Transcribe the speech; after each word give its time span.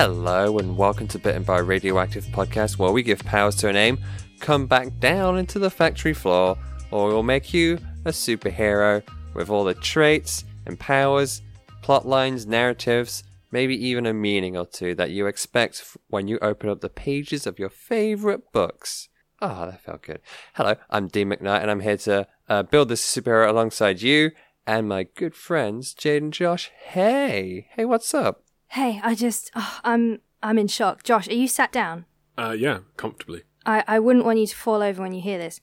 Hello 0.00 0.58
and 0.58 0.76
welcome 0.76 1.08
to 1.08 1.18
Bitten 1.18 1.42
by 1.42 1.58
Radioactive 1.58 2.24
Podcast, 2.26 2.78
where 2.78 2.92
we 2.92 3.02
give 3.02 3.18
powers 3.24 3.56
to 3.56 3.68
a 3.68 3.72
name, 3.72 3.98
come 4.38 4.68
back 4.68 4.96
down 5.00 5.36
into 5.36 5.58
the 5.58 5.70
factory 5.70 6.14
floor, 6.14 6.56
or 6.92 7.08
we'll 7.08 7.24
make 7.24 7.52
you 7.52 7.80
a 8.04 8.10
superhero 8.10 9.02
with 9.34 9.50
all 9.50 9.64
the 9.64 9.74
traits 9.74 10.44
and 10.66 10.78
powers, 10.78 11.42
plot 11.82 12.06
lines, 12.06 12.46
narratives, 12.46 13.24
maybe 13.50 13.74
even 13.88 14.06
a 14.06 14.14
meaning 14.14 14.56
or 14.56 14.66
two 14.66 14.94
that 14.94 15.10
you 15.10 15.26
expect 15.26 15.96
when 16.06 16.28
you 16.28 16.38
open 16.42 16.70
up 16.70 16.80
the 16.80 16.88
pages 16.88 17.44
of 17.44 17.58
your 17.58 17.68
favorite 17.68 18.52
books. 18.52 19.08
Ah, 19.42 19.66
that 19.66 19.80
felt 19.80 20.02
good. 20.02 20.20
Hello, 20.54 20.76
I'm 20.90 21.08
Dean 21.08 21.30
McKnight, 21.30 21.62
and 21.62 21.72
I'm 21.72 21.80
here 21.80 21.96
to 21.96 22.28
uh, 22.48 22.62
build 22.62 22.88
this 22.88 23.04
superhero 23.04 23.48
alongside 23.48 24.00
you 24.00 24.30
and 24.64 24.88
my 24.88 25.08
good 25.16 25.34
friends, 25.34 25.92
Jade 25.92 26.22
and 26.22 26.32
Josh. 26.32 26.70
Hey, 26.84 27.66
hey, 27.74 27.84
what's 27.84 28.14
up? 28.14 28.44
Hey, 28.68 29.00
I 29.02 29.14
just, 29.14 29.50
oh, 29.54 29.80
I'm, 29.84 30.20
I'm 30.42 30.58
in 30.58 30.68
shock. 30.68 31.02
Josh, 31.02 31.28
are 31.28 31.34
you 31.34 31.48
sat 31.48 31.72
down? 31.72 32.04
Uh, 32.36 32.54
yeah, 32.56 32.80
comfortably. 32.96 33.42
I, 33.66 33.82
I 33.86 33.98
wouldn't 33.98 34.24
want 34.24 34.38
you 34.38 34.46
to 34.46 34.56
fall 34.56 34.82
over 34.82 35.02
when 35.02 35.12
you 35.12 35.20
hear 35.20 35.38
this. 35.38 35.60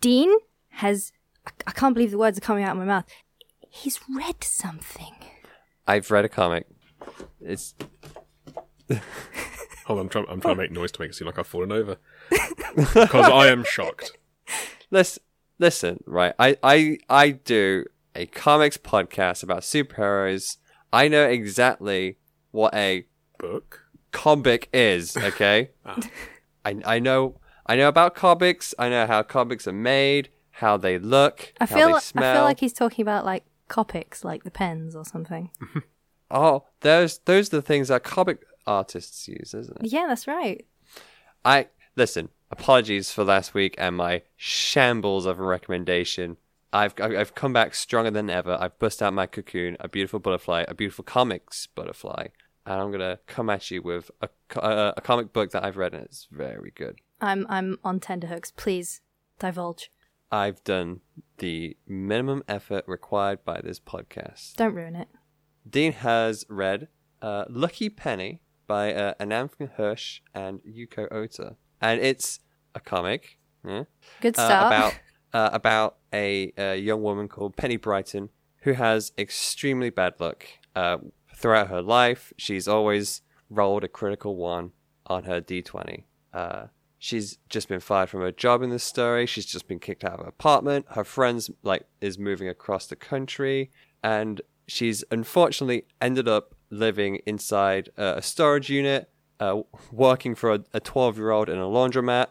Dean 0.00 0.32
has, 0.70 1.12
I, 1.46 1.50
I 1.66 1.70
can't 1.72 1.94
believe 1.94 2.10
the 2.10 2.18
words 2.18 2.38
are 2.38 2.42
coming 2.42 2.64
out 2.64 2.72
of 2.72 2.78
my 2.78 2.84
mouth. 2.84 3.04
He's 3.68 4.00
read 4.14 4.42
something. 4.42 5.14
I've 5.86 6.10
read 6.10 6.24
a 6.24 6.28
comic. 6.28 6.66
It's 7.40 7.74
Hold 9.86 9.98
on, 9.98 10.04
I'm 10.04 10.08
trying, 10.08 10.26
I'm 10.28 10.40
trying 10.40 10.56
to 10.56 10.62
make 10.62 10.70
noise 10.70 10.92
to 10.92 11.00
make 11.00 11.10
it 11.10 11.14
seem 11.14 11.26
like 11.26 11.38
I've 11.38 11.46
fallen 11.46 11.72
over. 11.72 11.96
Because 12.76 13.28
I 13.28 13.48
am 13.48 13.64
shocked. 13.64 14.12
listen, 14.90 15.22
listen, 15.58 16.00
right? 16.06 16.32
I, 16.38 16.56
I, 16.62 16.98
I 17.08 17.30
do 17.30 17.86
a 18.14 18.26
comics 18.26 18.76
podcast 18.76 19.42
about 19.42 19.62
superheroes. 19.62 20.58
I 20.92 21.08
know 21.08 21.24
exactly 21.26 22.18
what 22.50 22.74
a 22.74 23.06
Book? 23.38 23.84
comic 24.12 24.68
is. 24.72 25.16
Okay, 25.22 25.70
Ah. 25.84 25.98
I, 26.64 26.80
I 26.84 26.98
know, 26.98 27.40
I 27.66 27.76
know 27.76 27.88
about 27.88 28.14
comics. 28.14 28.74
I 28.78 28.88
know 28.88 29.06
how 29.06 29.22
comics 29.22 29.66
are 29.68 29.72
made, 29.72 30.28
how 30.50 30.76
they 30.76 30.98
look, 30.98 31.52
I 31.60 31.66
how 31.66 31.76
feel, 31.76 31.88
they 31.88 32.20
I 32.26 32.34
feel 32.34 32.42
like 32.42 32.60
he's 32.60 32.72
talking 32.72 33.02
about 33.02 33.24
like 33.24 33.44
Copics, 33.68 34.24
like 34.24 34.44
the 34.44 34.50
pens 34.50 34.96
or 34.96 35.04
something. 35.04 35.50
oh, 36.30 36.64
those, 36.80 37.18
those 37.26 37.52
are 37.52 37.56
the 37.56 37.62
things 37.62 37.88
that 37.88 38.02
comic 38.02 38.40
artists 38.66 39.28
use, 39.28 39.52
isn't 39.54 39.76
it? 39.84 39.92
yeah, 39.92 40.06
that's 40.08 40.26
right. 40.26 40.64
I 41.44 41.68
listen. 41.96 42.30
Apologies 42.50 43.10
for 43.10 43.24
last 43.24 43.52
week 43.52 43.74
and 43.76 43.94
my 43.96 44.22
shambles 44.36 45.26
of 45.26 45.38
a 45.38 45.42
recommendation. 45.42 46.38
I've 46.72 46.94
I've 47.00 47.34
come 47.34 47.52
back 47.52 47.74
stronger 47.74 48.10
than 48.10 48.28
ever. 48.30 48.56
I've 48.60 48.78
bust 48.78 49.02
out 49.02 49.14
my 49.14 49.26
cocoon, 49.26 49.76
a 49.80 49.88
beautiful 49.88 50.18
butterfly, 50.18 50.64
a 50.68 50.74
beautiful 50.74 51.04
comics 51.04 51.66
butterfly, 51.66 52.28
and 52.66 52.80
I'm 52.80 52.92
gonna 52.92 53.18
come 53.26 53.48
at 53.50 53.70
you 53.70 53.82
with 53.82 54.10
a 54.20 54.28
a, 54.56 54.94
a 54.96 55.00
comic 55.00 55.32
book 55.32 55.50
that 55.52 55.64
I've 55.64 55.76
read 55.76 55.94
and 55.94 56.04
it's 56.04 56.28
very 56.30 56.72
good. 56.74 57.00
I'm, 57.20 57.46
I'm 57.48 57.78
on 57.82 58.00
tenterhooks. 58.00 58.52
Please 58.52 59.00
divulge. 59.38 59.90
I've 60.30 60.62
done 60.62 61.00
the 61.38 61.76
minimum 61.86 62.44
effort 62.46 62.84
required 62.86 63.44
by 63.44 63.60
this 63.60 63.80
podcast. 63.80 64.54
Don't 64.56 64.74
ruin 64.74 64.94
it. 64.94 65.08
Dean 65.68 65.92
has 65.92 66.44
read 66.48 66.88
uh, 67.22 67.44
Lucky 67.48 67.88
Penny 67.88 68.42
by 68.66 68.92
uh, 68.92 69.14
Ananth 69.18 69.56
Hirsh 69.78 70.20
and 70.34 70.60
Yuko 70.60 71.10
Ota, 71.10 71.56
and 71.80 72.00
it's 72.00 72.40
a 72.74 72.80
comic. 72.80 73.38
Yeah? 73.66 73.84
Good 74.20 74.38
uh, 74.38 74.44
about 74.66 74.98
uh, 75.32 75.50
about 75.52 75.96
a, 76.12 76.52
a 76.56 76.76
young 76.76 77.02
woman 77.02 77.28
called 77.28 77.56
Penny 77.56 77.76
Brighton 77.76 78.30
who 78.62 78.72
has 78.72 79.12
extremely 79.18 79.90
bad 79.90 80.14
luck. 80.18 80.46
Uh, 80.74 80.98
throughout 81.36 81.68
her 81.68 81.82
life, 81.82 82.32
she's 82.36 82.66
always 82.68 83.22
rolled 83.48 83.84
a 83.84 83.88
critical 83.88 84.36
one 84.36 84.72
on 85.06 85.24
her 85.24 85.40
d20. 85.40 86.04
Uh, 86.32 86.66
she's 86.98 87.38
just 87.48 87.68
been 87.68 87.80
fired 87.80 88.10
from 88.10 88.20
her 88.20 88.32
job 88.32 88.62
in 88.62 88.70
this 88.70 88.84
story. 88.84 89.26
She's 89.26 89.46
just 89.46 89.68
been 89.68 89.78
kicked 89.78 90.04
out 90.04 90.14
of 90.14 90.20
her 90.20 90.26
apartment. 90.28 90.86
Her 90.90 91.04
friends 91.04 91.50
like 91.62 91.84
is 92.00 92.18
moving 92.18 92.48
across 92.48 92.86
the 92.86 92.96
country, 92.96 93.70
and 94.02 94.40
she's 94.66 95.04
unfortunately 95.10 95.84
ended 96.00 96.28
up 96.28 96.54
living 96.70 97.20
inside 97.26 97.88
uh, 97.96 98.14
a 98.16 98.22
storage 98.22 98.68
unit, 98.68 99.08
uh, 99.40 99.62
working 99.92 100.34
for 100.34 100.52
a- 100.52 100.64
a 100.74 100.80
12 100.80 101.16
year 101.16 101.30
old 101.30 101.48
in 101.48 101.58
a 101.58 101.62
laundromat. 101.62 102.26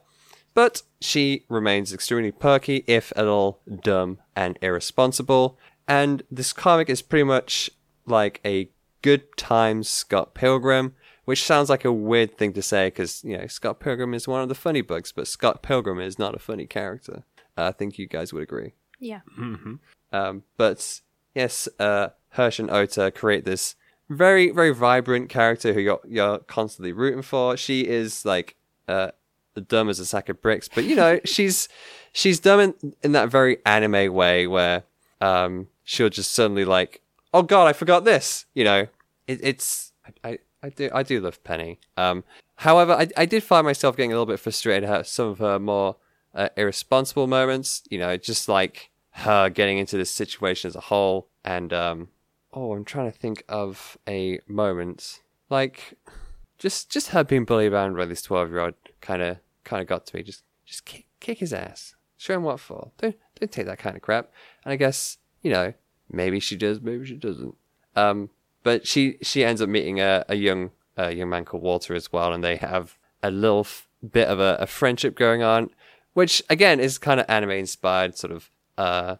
But 0.58 0.82
she 1.00 1.46
remains 1.50 1.94
extremely 1.94 2.32
perky, 2.32 2.84
if 2.88 3.14
at 3.16 3.28
all 3.28 3.60
dumb 3.84 4.18
and 4.36 4.58
irresponsible. 4.60 5.56
And 5.88 6.24
this 6.32 6.52
comic 6.52 6.90
is 6.90 7.04
pretty 7.04 7.26
much 7.26 7.70
like 8.08 8.42
a 8.44 8.72
good 9.04 9.38
time 9.38 9.84
Scott 9.84 10.34
Pilgrim, 10.34 10.96
which 11.26 11.44
sounds 11.44 11.70
like 11.70 11.86
a 11.86 11.94
weird 11.94 12.40
thing 12.40 12.54
to 12.54 12.64
say 12.64 12.88
because, 12.88 13.24
you 13.24 13.38
know, 13.38 13.46
Scott 13.46 13.80
Pilgrim 13.80 14.16
is 14.16 14.28
one 14.28 14.42
of 14.42 14.50
the 14.50 14.56
funny 14.56 14.82
books, 14.82 15.12
but 15.12 15.28
Scott 15.28 15.62
Pilgrim 15.62 16.00
is 16.00 16.18
not 16.18 16.34
a 16.34 16.40
funny 16.40 16.66
character. 16.66 17.22
Uh, 17.56 17.66
I 17.66 17.72
think 17.72 18.00
you 18.00 18.08
guys 18.08 18.34
would 18.34 18.42
agree. 18.42 18.74
yeah. 19.00 19.20
Um, 20.12 20.42
but 20.56 21.02
yes, 21.36 21.68
uh, 21.80 22.08
Hirsh 22.36 22.58
and 22.58 22.72
Ota 22.72 23.12
create 23.12 23.46
this 23.46 23.76
very, 24.10 24.50
very 24.50 24.74
vibrant 24.74 25.30
character 25.30 25.74
who 25.74 25.82
you're, 25.82 26.00
you're 26.08 26.40
constantly 26.40 26.94
rooting 26.94 27.22
for. 27.22 27.58
She 27.58 27.82
is 27.82 28.26
like 28.26 28.56
uh, 28.88 29.12
dumb 29.62 29.90
as 29.90 30.00
a 30.00 30.06
sack 30.06 30.30
of 30.30 30.42
bricks, 30.42 30.68
but 30.68 30.84
you 30.84 30.96
know 30.96 31.20
she's 31.26 31.68
she's 32.14 32.40
dumb 32.40 32.60
in, 32.60 32.96
in 33.04 33.12
that 33.14 33.30
very 33.30 33.58
anime 33.66 34.14
way 34.14 34.48
where 34.48 34.84
um, 35.22 35.68
she'll 35.84 36.10
just 36.10 36.32
suddenly 36.32 36.66
like, 36.66 37.02
oh 37.34 37.44
god, 37.44 37.68
I 37.68 37.74
forgot 37.74 38.06
this. 38.06 38.46
You 38.54 38.64
know, 38.64 38.88
it, 39.28 39.40
it's 39.42 39.92
I, 40.24 40.40
I 40.64 40.70
do 40.70 40.90
I 40.94 41.04
do 41.04 41.20
love 41.20 41.44
Penny. 41.44 41.80
Um, 41.96 42.24
however, 42.56 42.94
I 42.94 43.08
I 43.16 43.26
did 43.26 43.44
find 43.44 43.66
myself 43.66 43.96
getting 43.96 44.12
a 44.12 44.16
little 44.16 44.26
bit 44.26 44.40
frustrated 44.40 44.90
at 44.90 45.08
some 45.08 45.28
of 45.28 45.40
her 45.40 45.60
more 45.60 45.98
uh, 46.34 46.50
irresponsible 46.58 47.28
moments. 47.28 47.84
You 47.90 48.00
know, 48.00 48.18
just 48.18 48.50
like 48.50 48.90
her 49.12 49.50
getting 49.50 49.78
into 49.78 49.98
this 49.98 50.12
situation 50.12 50.68
as 50.68 50.76
a 50.76 50.82
whole, 50.82 51.28
and 51.44 51.74
um, 51.74 52.10
oh, 52.54 52.74
I'm 52.74 52.86
trying 52.86 53.12
to 53.12 53.18
think 53.18 53.44
of 53.48 53.98
a 54.08 54.40
moment 54.48 55.22
like 55.50 55.98
just 56.58 56.90
just 56.90 57.10
her 57.10 57.24
being 57.24 57.46
bullied 57.46 57.72
around 57.72 57.96
by 57.96 58.06
this 58.06 58.22
twelve 58.22 58.50
year 58.50 58.60
old 58.60 58.74
kind 59.02 59.22
of 59.22 59.38
kind 59.68 59.82
of 59.82 59.88
got 59.88 60.06
to 60.08 60.16
me. 60.16 60.24
Just 60.24 60.44
just 60.66 60.86
kick 60.86 61.06
kick 61.20 61.40
his 61.40 61.54
ass, 61.54 61.96
show 62.18 62.36
him 62.36 62.44
what 62.44 62.60
for. 62.60 62.92
Don't 62.98 63.16
don't 63.40 63.52
take 63.52 63.68
that 63.68 63.80
kind 63.80 63.96
of 63.96 64.02
crap. 64.02 64.32
And 64.64 64.72
I 64.72 64.76
guess 64.76 65.18
you 65.42 65.52
know 65.52 65.74
maybe 66.10 66.40
she 66.40 66.56
does, 66.56 66.82
maybe 66.82 67.06
she 67.06 67.16
doesn't. 67.16 67.56
Um, 67.96 68.30
but 68.64 68.88
she 68.88 69.18
she 69.22 69.44
ends 69.44 69.62
up 69.62 69.70
meeting 69.70 70.00
a, 70.00 70.26
a 70.28 70.36
young 70.36 70.72
a 70.96 71.12
young 71.12 71.30
man 71.30 71.46
called 71.46 71.64
Walter 71.64 71.94
as 71.94 72.12
well, 72.12 72.34
and 72.34 72.44
they 72.44 72.56
have 72.56 72.98
a 73.22 73.30
little 73.30 73.62
f- 73.62 73.88
bit 74.10 74.28
of 74.28 74.40
a, 74.40 74.58
a 74.60 74.68
friendship 74.68 75.16
going 75.16 75.44
on, 75.44 75.70
which 76.14 76.42
again 76.50 76.80
is 76.80 76.98
kind 76.98 77.20
of 77.20 77.26
anime 77.30 77.52
inspired, 77.52 78.18
sort 78.18 78.34
of 78.34 78.50
uh 78.78 79.18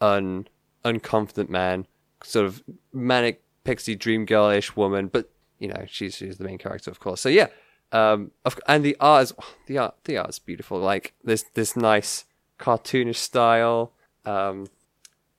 un 0.00 0.46
unconfident 0.84 1.48
man, 1.48 1.86
sort 2.22 2.46
of 2.46 2.62
manic 2.92 3.42
pixie 3.64 3.96
dream 3.96 4.24
girlish 4.24 4.76
woman, 4.76 5.08
but 5.08 5.30
you 5.58 5.68
know 5.68 5.84
she's 5.86 6.14
she's 6.16 6.38
the 6.38 6.44
main 6.44 6.58
character, 6.58 6.90
of 6.90 7.00
course. 7.00 7.20
So 7.20 7.28
yeah, 7.28 7.48
um, 7.92 8.32
of, 8.44 8.58
and 8.66 8.84
the 8.84 8.96
art 9.00 9.24
is 9.24 9.32
the 9.66 9.78
art 9.78 9.94
the 10.04 10.16
art's 10.16 10.38
beautiful. 10.38 10.78
Like 10.78 11.14
this 11.22 11.44
this 11.54 11.76
nice 11.76 12.24
cartoonish 12.58 13.16
style, 13.16 13.92
um, 14.24 14.66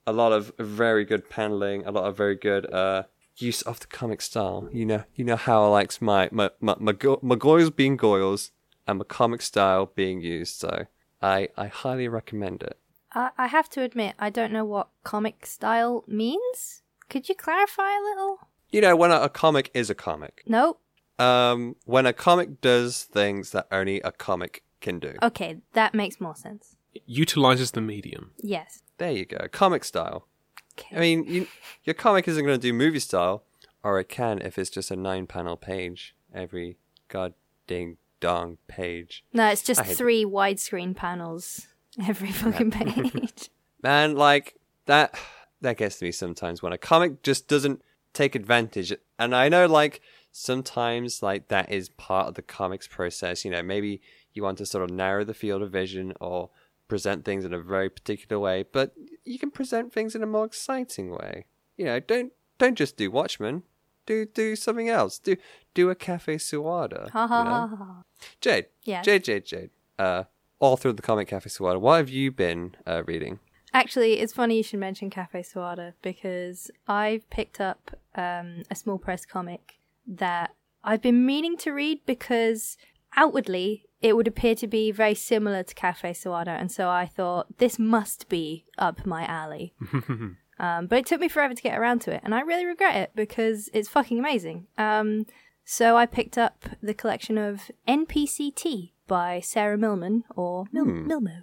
a 0.06 0.12
lot 0.12 0.32
of 0.32 0.52
very 0.58 1.04
good 1.04 1.28
paneling, 1.28 1.84
a 1.84 1.90
lot 1.90 2.04
of 2.04 2.16
very 2.16 2.36
good 2.36 2.72
uh 2.72 3.04
use 3.36 3.62
of 3.62 3.80
the 3.80 3.86
comic 3.86 4.22
style. 4.22 4.68
You 4.72 4.86
know 4.86 5.04
you 5.14 5.24
know 5.24 5.36
how 5.36 5.64
I 5.64 5.68
likes 5.68 6.00
my 6.00 6.28
my 6.32 6.50
my 6.60 6.74
my, 6.78 6.92
go- 6.92 7.20
my 7.22 7.36
being 7.68 7.96
goils 7.96 8.52
and 8.86 8.98
my 8.98 9.04
comic 9.04 9.42
style 9.42 9.92
being 9.94 10.20
used. 10.20 10.56
So 10.56 10.86
I 11.20 11.48
I 11.56 11.66
highly 11.66 12.08
recommend 12.08 12.62
it. 12.62 12.78
I, 13.12 13.30
I 13.38 13.46
have 13.46 13.68
to 13.70 13.82
admit, 13.82 14.14
I 14.18 14.30
don't 14.30 14.52
know 14.52 14.64
what 14.64 14.88
comic 15.02 15.46
style 15.46 16.04
means. 16.06 16.82
Could 17.08 17.28
you 17.28 17.34
clarify 17.34 17.96
a 17.96 18.02
little? 18.02 18.40
You 18.70 18.80
know 18.80 18.96
when 18.96 19.10
a, 19.10 19.20
a 19.22 19.28
comic 19.28 19.70
is 19.74 19.90
a 19.90 19.94
comic. 19.94 20.42
No? 20.46 20.78
Um, 21.18 21.76
when 21.84 22.04
a 22.06 22.12
comic 22.12 22.60
does 22.60 23.04
things 23.04 23.50
that 23.52 23.66
only 23.72 24.00
a 24.02 24.12
comic 24.12 24.62
can 24.80 24.98
do. 24.98 25.14
Okay, 25.22 25.58
that 25.72 25.94
makes 25.94 26.20
more 26.20 26.34
sense. 26.36 26.76
It 26.94 27.02
utilizes 27.06 27.70
the 27.72 27.80
medium. 27.80 28.32
Yes. 28.42 28.82
There 28.98 29.12
you 29.12 29.24
go, 29.24 29.46
comic 29.50 29.84
style. 29.84 30.26
Okay. 30.78 30.96
I 30.96 31.00
mean, 31.00 31.24
you, 31.24 31.46
your 31.84 31.94
comic 31.94 32.28
isn't 32.28 32.44
going 32.44 32.58
to 32.58 32.62
do 32.62 32.72
movie 32.74 33.00
style, 33.00 33.44
or 33.82 33.98
it 33.98 34.08
can 34.10 34.40
if 34.40 34.58
it's 34.58 34.68
just 34.70 34.90
a 34.90 34.96
nine-panel 34.96 35.56
page 35.56 36.14
every 36.34 36.76
god 37.08 37.32
ding 37.66 37.96
dong 38.20 38.58
page. 38.68 39.24
no, 39.32 39.48
it's 39.48 39.62
just 39.62 39.80
I 39.80 39.84
hate- 39.84 39.96
three 39.96 40.24
widescreen 40.24 40.94
panels 40.94 41.66
every 42.06 42.30
fucking 42.32 42.70
page. 42.72 43.48
Man, 43.82 44.16
like 44.16 44.56
that 44.86 45.14
that 45.62 45.78
gets 45.78 45.98
to 45.98 46.04
me 46.04 46.12
sometimes 46.12 46.62
when 46.62 46.72
a 46.74 46.78
comic 46.78 47.22
just 47.22 47.48
doesn't 47.48 47.80
take 48.12 48.34
advantage. 48.34 48.92
And 49.18 49.34
I 49.34 49.48
know 49.48 49.66
like 49.66 50.00
sometimes 50.36 51.22
like 51.22 51.48
that 51.48 51.72
is 51.72 51.88
part 51.88 52.28
of 52.28 52.34
the 52.34 52.42
comics 52.42 52.86
process, 52.86 53.42
you 53.42 53.50
know, 53.50 53.62
maybe 53.62 54.02
you 54.34 54.42
want 54.42 54.58
to 54.58 54.66
sort 54.66 54.84
of 54.84 54.90
narrow 54.90 55.24
the 55.24 55.32
field 55.32 55.62
of 55.62 55.72
vision 55.72 56.12
or 56.20 56.50
present 56.88 57.24
things 57.24 57.42
in 57.44 57.54
a 57.54 57.58
very 57.58 57.88
particular 57.88 58.38
way, 58.38 58.62
but 58.70 58.92
you 59.24 59.38
can 59.38 59.50
present 59.50 59.94
things 59.94 60.14
in 60.14 60.22
a 60.22 60.26
more 60.26 60.44
exciting 60.44 61.10
way. 61.10 61.46
You 61.78 61.86
know, 61.86 62.00
don't 62.00 62.32
don't 62.58 62.76
just 62.76 62.98
do 62.98 63.10
Watchmen. 63.10 63.62
do 64.04 64.26
do 64.26 64.56
something 64.56 64.90
else. 64.90 65.18
Do 65.18 65.36
do 65.72 65.88
a 65.88 65.94
Cafe 65.94 66.36
Suada. 66.36 67.06
You 67.14 67.44
know? 67.44 68.04
Jade. 68.42 68.66
Yeah. 68.84 69.00
Jade, 69.00 69.24
Jade, 69.24 69.46
Jade. 69.46 69.70
Uh, 69.98 70.24
all 70.58 70.76
through 70.76 70.94
the 70.94 71.02
comic 71.02 71.28
Cafe 71.28 71.48
Suada. 71.48 71.80
What 71.80 71.96
have 71.96 72.10
you 72.10 72.30
been 72.30 72.76
uh, 72.86 73.04
reading? 73.06 73.38
Actually, 73.72 74.20
it's 74.20 74.34
funny 74.34 74.58
you 74.58 74.62
should 74.62 74.80
mention 74.80 75.08
Cafe 75.08 75.42
Suada 75.42 75.94
because 76.02 76.70
I've 76.86 77.28
picked 77.30 77.58
up 77.58 77.98
um, 78.14 78.62
a 78.70 78.74
small 78.74 78.98
press 78.98 79.24
comic 79.24 79.78
that 80.06 80.54
I've 80.84 81.02
been 81.02 81.26
meaning 81.26 81.56
to 81.58 81.72
read 81.72 82.00
because 82.06 82.76
outwardly 83.16 83.84
it 84.00 84.14
would 84.14 84.28
appear 84.28 84.54
to 84.54 84.66
be 84.66 84.90
very 84.90 85.14
similar 85.14 85.62
to 85.62 85.74
Cafe 85.74 86.12
Suada, 86.12 86.48
and 86.48 86.70
so 86.70 86.88
I 86.88 87.06
thought 87.06 87.58
this 87.58 87.78
must 87.78 88.28
be 88.28 88.64
up 88.78 89.06
my 89.06 89.24
alley. 89.24 89.74
um, 90.58 90.86
but 90.86 90.98
it 90.98 91.06
took 91.06 91.20
me 91.20 91.28
forever 91.28 91.54
to 91.54 91.62
get 91.62 91.78
around 91.78 92.00
to 92.02 92.12
it, 92.12 92.20
and 92.22 92.34
I 92.34 92.40
really 92.40 92.66
regret 92.66 92.96
it 92.96 93.10
because 93.14 93.70
it's 93.72 93.88
fucking 93.88 94.18
amazing. 94.18 94.66
Um, 94.78 95.26
so 95.64 95.96
I 95.96 96.06
picked 96.06 96.38
up 96.38 96.66
the 96.80 96.94
collection 96.94 97.38
of 97.38 97.70
NPCT 97.88 98.92
by 99.08 99.40
Sarah 99.40 99.78
Millman 99.78 100.24
or 100.36 100.66
Mil- 100.72 100.86
Milmo. 100.86 101.42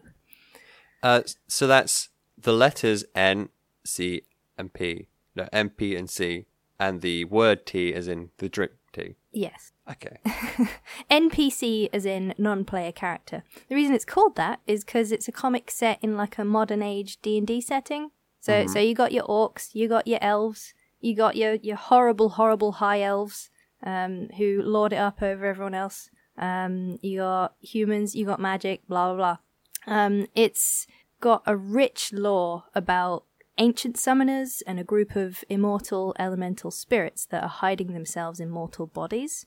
Uh, 1.01 1.23
so 1.47 1.67
that's 1.67 2.09
the 2.37 2.53
letters 2.53 3.03
N, 3.13 3.49
C, 3.85 4.23
and 4.57 4.71
P. 4.71 5.09
No, 5.35 5.49
M, 5.51 5.71
P, 5.71 5.95
and 5.95 6.09
C, 6.09 6.45
and 6.87 7.01
the 7.01 7.25
word 7.25 7.65
T 7.65 7.93
as 7.93 8.07
in 8.07 8.29
the 8.37 8.49
drink 8.49 8.73
T. 8.91 9.15
Yes. 9.31 9.71
Okay. 9.89 10.17
NPC 11.11 11.89
as 11.91 12.05
in 12.05 12.33
non-player 12.37 12.91
character. 12.91 13.43
The 13.67 13.75
reason 13.75 13.95
it's 13.95 14.05
called 14.05 14.35
that 14.35 14.59
is 14.67 14.83
because 14.83 15.11
it's 15.11 15.27
a 15.27 15.31
comic 15.31 15.71
set 15.71 15.99
in 16.01 16.15
like 16.15 16.37
a 16.37 16.45
modern 16.45 16.81
age 16.81 17.21
D 17.21 17.37
and 17.37 17.47
D 17.47 17.61
setting. 17.61 18.11
So 18.39 18.67
so 18.67 18.79
you 18.79 18.93
got 18.93 19.13
your 19.13 19.23
orcs, 19.23 19.73
you 19.73 19.87
got 19.87 20.05
your 20.05 20.19
elves, 20.21 20.73
you 20.99 21.15
got 21.15 21.35
your 21.37 21.55
your 21.55 21.77
horrible 21.77 22.29
horrible 22.29 22.73
high 22.73 23.01
elves 23.01 23.49
um, 23.83 24.27
who 24.37 24.61
lord 24.61 24.91
it 24.93 24.97
up 24.97 25.21
over 25.21 25.45
everyone 25.45 25.73
else. 25.73 26.09
Um, 26.37 26.99
you 27.01 27.19
got 27.19 27.55
humans, 27.61 28.15
you 28.15 28.25
got 28.25 28.41
magic, 28.41 28.85
blah 28.87 29.13
blah 29.13 29.37
blah. 29.85 29.95
Um, 29.95 30.27
it's 30.35 30.87
got 31.21 31.41
a 31.45 31.55
rich 31.55 32.11
lore 32.11 32.65
about 32.75 33.23
ancient 33.57 33.95
summoners 33.95 34.61
and 34.65 34.79
a 34.79 34.83
group 34.83 35.15
of 35.15 35.43
immortal 35.49 36.15
elemental 36.17 36.71
spirits 36.71 37.25
that 37.27 37.43
are 37.43 37.49
hiding 37.49 37.93
themselves 37.93 38.39
in 38.39 38.49
mortal 38.49 38.87
bodies. 38.87 39.45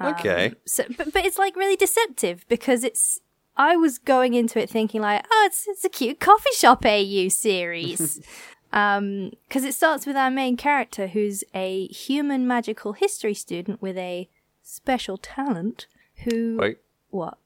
Okay. 0.00 0.52
So, 0.64 0.84
but, 0.96 1.12
but 1.12 1.24
it's 1.24 1.38
like 1.38 1.56
really 1.56 1.76
deceptive 1.76 2.46
because 2.48 2.84
it's. 2.84 3.20
I 3.56 3.74
was 3.74 3.98
going 3.98 4.34
into 4.34 4.60
it 4.60 4.70
thinking 4.70 5.00
like, 5.00 5.26
oh, 5.32 5.42
it's 5.46 5.66
it's 5.66 5.84
a 5.84 5.88
cute 5.88 6.20
coffee 6.20 6.54
shop 6.54 6.84
AU 6.84 7.28
series, 7.28 8.20
um, 8.72 9.32
because 9.48 9.64
it 9.64 9.74
starts 9.74 10.06
with 10.06 10.14
our 10.14 10.30
main 10.30 10.56
character 10.56 11.08
who's 11.08 11.42
a 11.54 11.88
human 11.88 12.46
magical 12.46 12.92
history 12.92 13.34
student 13.34 13.82
with 13.82 13.96
a 13.98 14.28
special 14.62 15.16
talent. 15.16 15.88
Who 16.24 16.56
Wait. 16.60 16.78
what? 17.10 17.38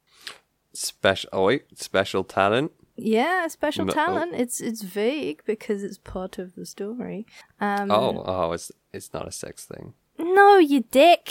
Special. 0.74 1.30
Oh 1.32 1.44
wait. 1.46 1.78
Special 1.78 2.24
talent. 2.24 2.72
Yeah, 3.04 3.46
a 3.46 3.50
special 3.50 3.84
No- 3.86 3.92
oh. 3.92 3.94
talent. 3.94 4.34
It's 4.34 4.60
it's 4.60 4.82
vague 4.82 5.42
because 5.46 5.82
it's 5.84 5.98
part 5.98 6.38
of 6.38 6.54
the 6.54 6.64
story. 6.66 7.26
Um, 7.60 7.90
Oh. 7.90 8.22
Oh. 8.26 8.52
It's 8.52 8.70
it's 8.92 9.12
not 9.12 9.26
a 9.28 9.32
sex 9.32 9.64
thing. 9.64 9.94
no, 10.18 10.58
you 10.58 10.80
dick. 10.90 11.30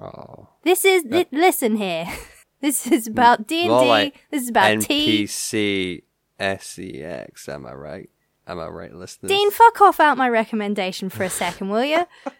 Oh. 0.00 0.48
This 0.64 0.84
is 0.84 1.02
thi- 1.04 1.26
listen 1.32 1.76
here. 1.76 2.06
This 2.60 2.88
is 2.88 3.06
about 3.06 3.46
D 3.46 3.68
and 3.68 4.12
D. 4.12 4.18
This 4.32 4.42
is 4.42 4.48
about 4.48 4.80
T. 4.80 5.24
NPC 5.28 6.02
SEX. 6.40 7.48
Am 7.48 7.64
I 7.66 7.72
right? 7.72 8.10
Am 8.48 8.58
I 8.58 8.66
right, 8.66 8.92
listeners? 8.92 9.28
Dean, 9.30 9.50
fuck 9.52 9.80
off 9.80 10.00
out 10.00 10.16
my 10.16 10.28
recommendation 10.28 11.08
for 11.08 11.22
a 11.22 11.30
second, 11.30 11.68
will 11.68 11.84
you? 11.84 11.98
All 12.26 12.34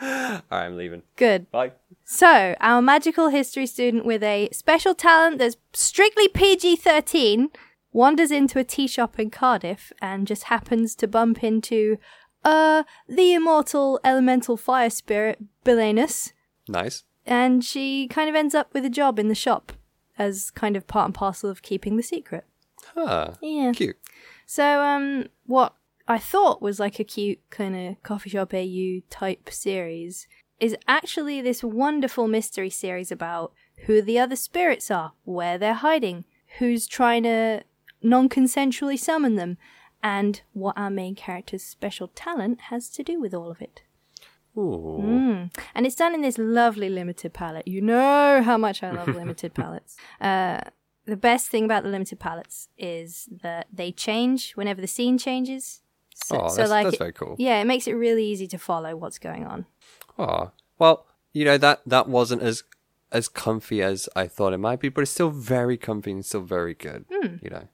right, 0.00 0.42
I'm 0.50 0.76
leaving. 0.78 1.02
Good. 1.16 1.50
Bye. 1.50 1.72
So, 2.04 2.54
our 2.60 2.80
magical 2.80 3.28
history 3.28 3.66
student 3.66 4.04
with 4.06 4.22
a 4.22 4.48
special 4.52 4.94
talent 4.94 5.38
that's 5.38 5.56
strictly 5.74 6.28
PG 6.28 6.76
13 6.76 7.50
wanders 7.92 8.30
into 8.30 8.58
a 8.58 8.64
tea 8.64 8.86
shop 8.86 9.18
in 9.18 9.30
Cardiff 9.30 9.92
and 10.00 10.26
just 10.26 10.44
happens 10.44 10.94
to 10.96 11.06
bump 11.06 11.44
into, 11.44 11.98
uh, 12.44 12.82
the 13.08 13.34
immortal 13.34 14.00
elemental 14.04 14.56
fire 14.56 14.90
spirit, 14.90 15.38
Belenus. 15.64 16.32
Nice. 16.68 17.04
And 17.24 17.64
she 17.64 18.08
kind 18.08 18.28
of 18.28 18.34
ends 18.34 18.54
up 18.54 18.72
with 18.74 18.84
a 18.84 18.90
job 18.90 19.18
in 19.18 19.28
the 19.28 19.34
shop 19.34 19.72
as 20.18 20.50
kind 20.50 20.76
of 20.76 20.86
part 20.86 21.06
and 21.06 21.14
parcel 21.14 21.50
of 21.50 21.62
keeping 21.62 21.96
the 21.96 22.02
secret. 22.02 22.44
Huh. 22.94 23.32
Yeah. 23.40 23.72
Cute. 23.72 23.96
So, 24.46 24.82
um, 24.82 25.26
what 25.46 25.74
I 26.08 26.18
thought 26.18 26.60
was 26.60 26.80
like 26.80 26.98
a 26.98 27.04
cute 27.04 27.38
kind 27.50 27.76
of 27.76 28.02
coffee 28.02 28.30
shop 28.30 28.52
AU 28.52 29.00
type 29.08 29.48
series 29.50 30.26
is 30.58 30.76
actually 30.86 31.40
this 31.40 31.64
wonderful 31.64 32.28
mystery 32.28 32.70
series 32.70 33.10
about 33.10 33.52
who 33.86 34.02
the 34.02 34.18
other 34.18 34.36
spirits 34.36 34.90
are, 34.90 35.12
where 35.24 35.58
they're 35.58 35.74
hiding, 35.74 36.24
who's 36.58 36.86
trying 36.86 37.22
to 37.24 37.62
non 38.02 38.28
consensually 38.28 38.98
summon 38.98 39.36
them, 39.36 39.56
and 40.02 40.42
what 40.52 40.76
our 40.76 40.90
main 40.90 41.14
character's 41.14 41.62
special 41.62 42.08
talent 42.08 42.62
has 42.70 42.88
to 42.90 43.02
do 43.02 43.20
with 43.20 43.32
all 43.34 43.50
of 43.50 43.60
it. 43.62 43.82
Ooh. 44.56 45.00
Mm. 45.02 45.56
And 45.74 45.86
it's 45.86 45.94
done 45.94 46.14
in 46.14 46.20
this 46.20 46.36
lovely 46.38 46.90
limited 46.90 47.32
palette. 47.32 47.66
You 47.66 47.80
know 47.80 48.42
how 48.42 48.58
much 48.58 48.82
I 48.82 48.90
love 48.90 49.08
limited 49.08 49.54
palettes. 49.60 49.96
Uh, 50.20 50.60
the 51.06 51.16
best 51.16 51.48
thing 51.48 51.64
about 51.64 51.84
the 51.84 51.88
limited 51.88 52.18
palettes 52.20 52.68
is 52.76 53.28
that 53.42 53.66
they 53.72 53.92
change 53.92 54.52
whenever 54.52 54.80
the 54.80 54.86
scene 54.86 55.16
changes. 55.18 55.80
So, 56.14 56.42
Oh, 56.42 56.48
so 56.48 56.64
like, 56.66 56.86
it- 56.92 56.98
very 56.98 57.12
cool. 57.14 57.34
yeah, 57.38 57.60
it 57.60 57.64
makes 57.64 57.86
it 57.86 57.92
really 57.94 58.24
easy 58.26 58.46
to 58.48 58.58
follow 58.58 58.94
what's 58.94 59.18
going 59.18 59.46
on. 59.46 59.64
Oh, 60.18 60.50
well, 60.78 61.06
you 61.32 61.44
know 61.46 61.56
that 61.56 61.80
that 61.86 62.08
wasn't 62.08 62.42
as 62.42 62.62
as 63.10 63.28
comfy 63.28 63.82
as 63.82 64.08
I 64.14 64.26
thought 64.26 64.52
it 64.52 64.58
might 64.58 64.80
be, 64.80 64.88
but 64.90 65.00
it's 65.02 65.10
still 65.10 65.30
very 65.30 65.76
comfy 65.78 66.12
and 66.12 66.24
still 66.24 66.42
very 66.42 66.74
good. 66.74 67.06
Hmm. 67.10 67.36
You 67.42 67.50
know, 67.50 67.68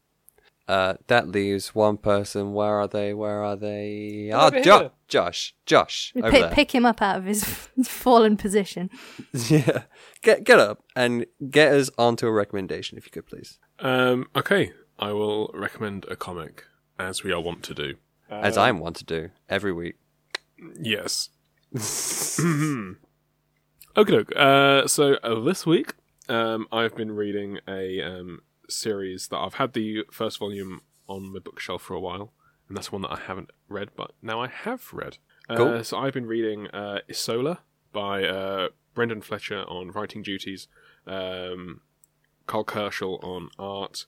uh, 0.69 0.95
that 1.07 1.29
leaves 1.29 1.75
one 1.75 1.97
person. 1.97 2.53
Where 2.53 2.79
are 2.81 2.87
they? 2.87 3.15
Where 3.15 3.43
are 3.43 3.57
they? 3.57 4.31
Ah, 4.33 4.47
over 4.49 4.61
Jo- 4.61 4.91
Josh, 5.09 5.55
Josh, 5.65 6.13
over 6.17 6.31
Pick, 6.31 6.43
there. 6.43 6.51
pick 6.51 6.75
him 6.75 6.85
up 6.85 7.01
out 7.01 7.17
of 7.17 7.25
his 7.25 7.43
fallen 7.85 8.37
position. 8.37 8.91
yeah, 9.49 9.85
get 10.23 10.45
get 10.45 10.59
up 10.59 10.85
and 10.95 11.25
get 11.51 11.73
us 11.73 11.91
onto 11.97 12.27
a 12.27 12.33
recommendation, 12.33 12.99
if 12.99 13.07
you 13.07 13.11
could, 13.11 13.27
please. 13.27 13.59
Um, 13.79 14.27
okay, 14.37 14.73
I 14.99 15.13
will 15.13 15.51
recommend 15.55 16.05
a 16.11 16.17
comic, 16.17 16.65
as 16.99 17.25
we 17.25 17.33
are 17.33 17.41
wont 17.41 17.63
to 17.65 17.75
do. 17.75 17.95
As 18.31 18.59
I'm 18.59 18.79
wont 18.79 18.97
to 18.97 19.05
do 19.05 19.31
every 19.49 19.73
week. 19.73 19.97
Yes. 20.79 21.31
okay, 23.97 24.25
uh, 24.37 24.87
so 24.87 25.15
uh, 25.23 25.41
this 25.41 25.65
week 25.65 25.95
um, 26.29 26.67
I've 26.71 26.95
been 26.95 27.13
reading 27.13 27.59
a 27.67 28.03
um, 28.03 28.41
series 28.69 29.29
that 29.29 29.39
I've 29.39 29.55
had 29.55 29.73
the 29.73 30.05
first 30.11 30.39
volume 30.39 30.83
on 31.09 31.33
my 31.33 31.39
bookshelf 31.39 31.83
for 31.83 31.95
a 31.95 32.01
while, 32.01 32.33
and 32.69 32.77
that's 32.77 32.93
one 32.93 33.03
that 33.03 33.13
I 33.13 33.21
haven't 33.21 33.51
read, 33.69 33.91
but 33.97 34.13
now 34.23 34.41
I 34.41 34.49
have 34.49 34.93
read. 34.93 35.19
Uh, 35.49 35.83
So 35.83 35.99
I've 35.99 36.13
been 36.15 36.27
reading 36.27 36.67
uh, 36.69 37.01
Isola 37.09 37.61
by 37.93 38.25
uh, 38.25 38.69
Brendan 38.95 39.23
Fletcher 39.23 39.63
on 39.65 39.91
writing 39.93 40.23
duties, 40.23 40.69
um, 41.07 41.81
Karl 42.47 42.65
Kerschl 42.65 43.23
on 43.25 43.49
art. 43.59 44.07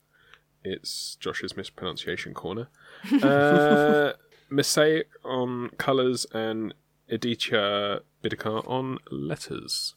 It's 0.63 1.17
Josh's 1.21 1.57
mispronunciation 1.57 2.35
corner. 2.35 2.69
Uh, 3.23 4.13
Msassyk 4.51 5.05
on 5.25 5.71
colours 5.79 6.27
and 6.33 6.75
Aditya 7.09 8.01
Bidikar 8.23 8.69
on 8.69 8.99
letters. 9.11 9.95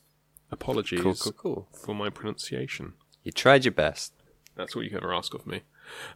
Apologies 0.52 1.02
Cool, 1.02 1.16
cool, 1.16 1.32
cool. 1.34 1.68
for 1.74 1.96
my 1.96 2.10
pronunciation. 2.10 2.94
You 3.24 3.32
tried 3.32 3.66
your 3.66 3.72
best. 3.72 4.14
That's 4.56 4.76
what 4.76 4.84
you 4.84 4.90
can 4.90 5.00
ever 5.00 5.14
ask 5.14 5.34
of 5.34 5.48
me. 5.48 5.62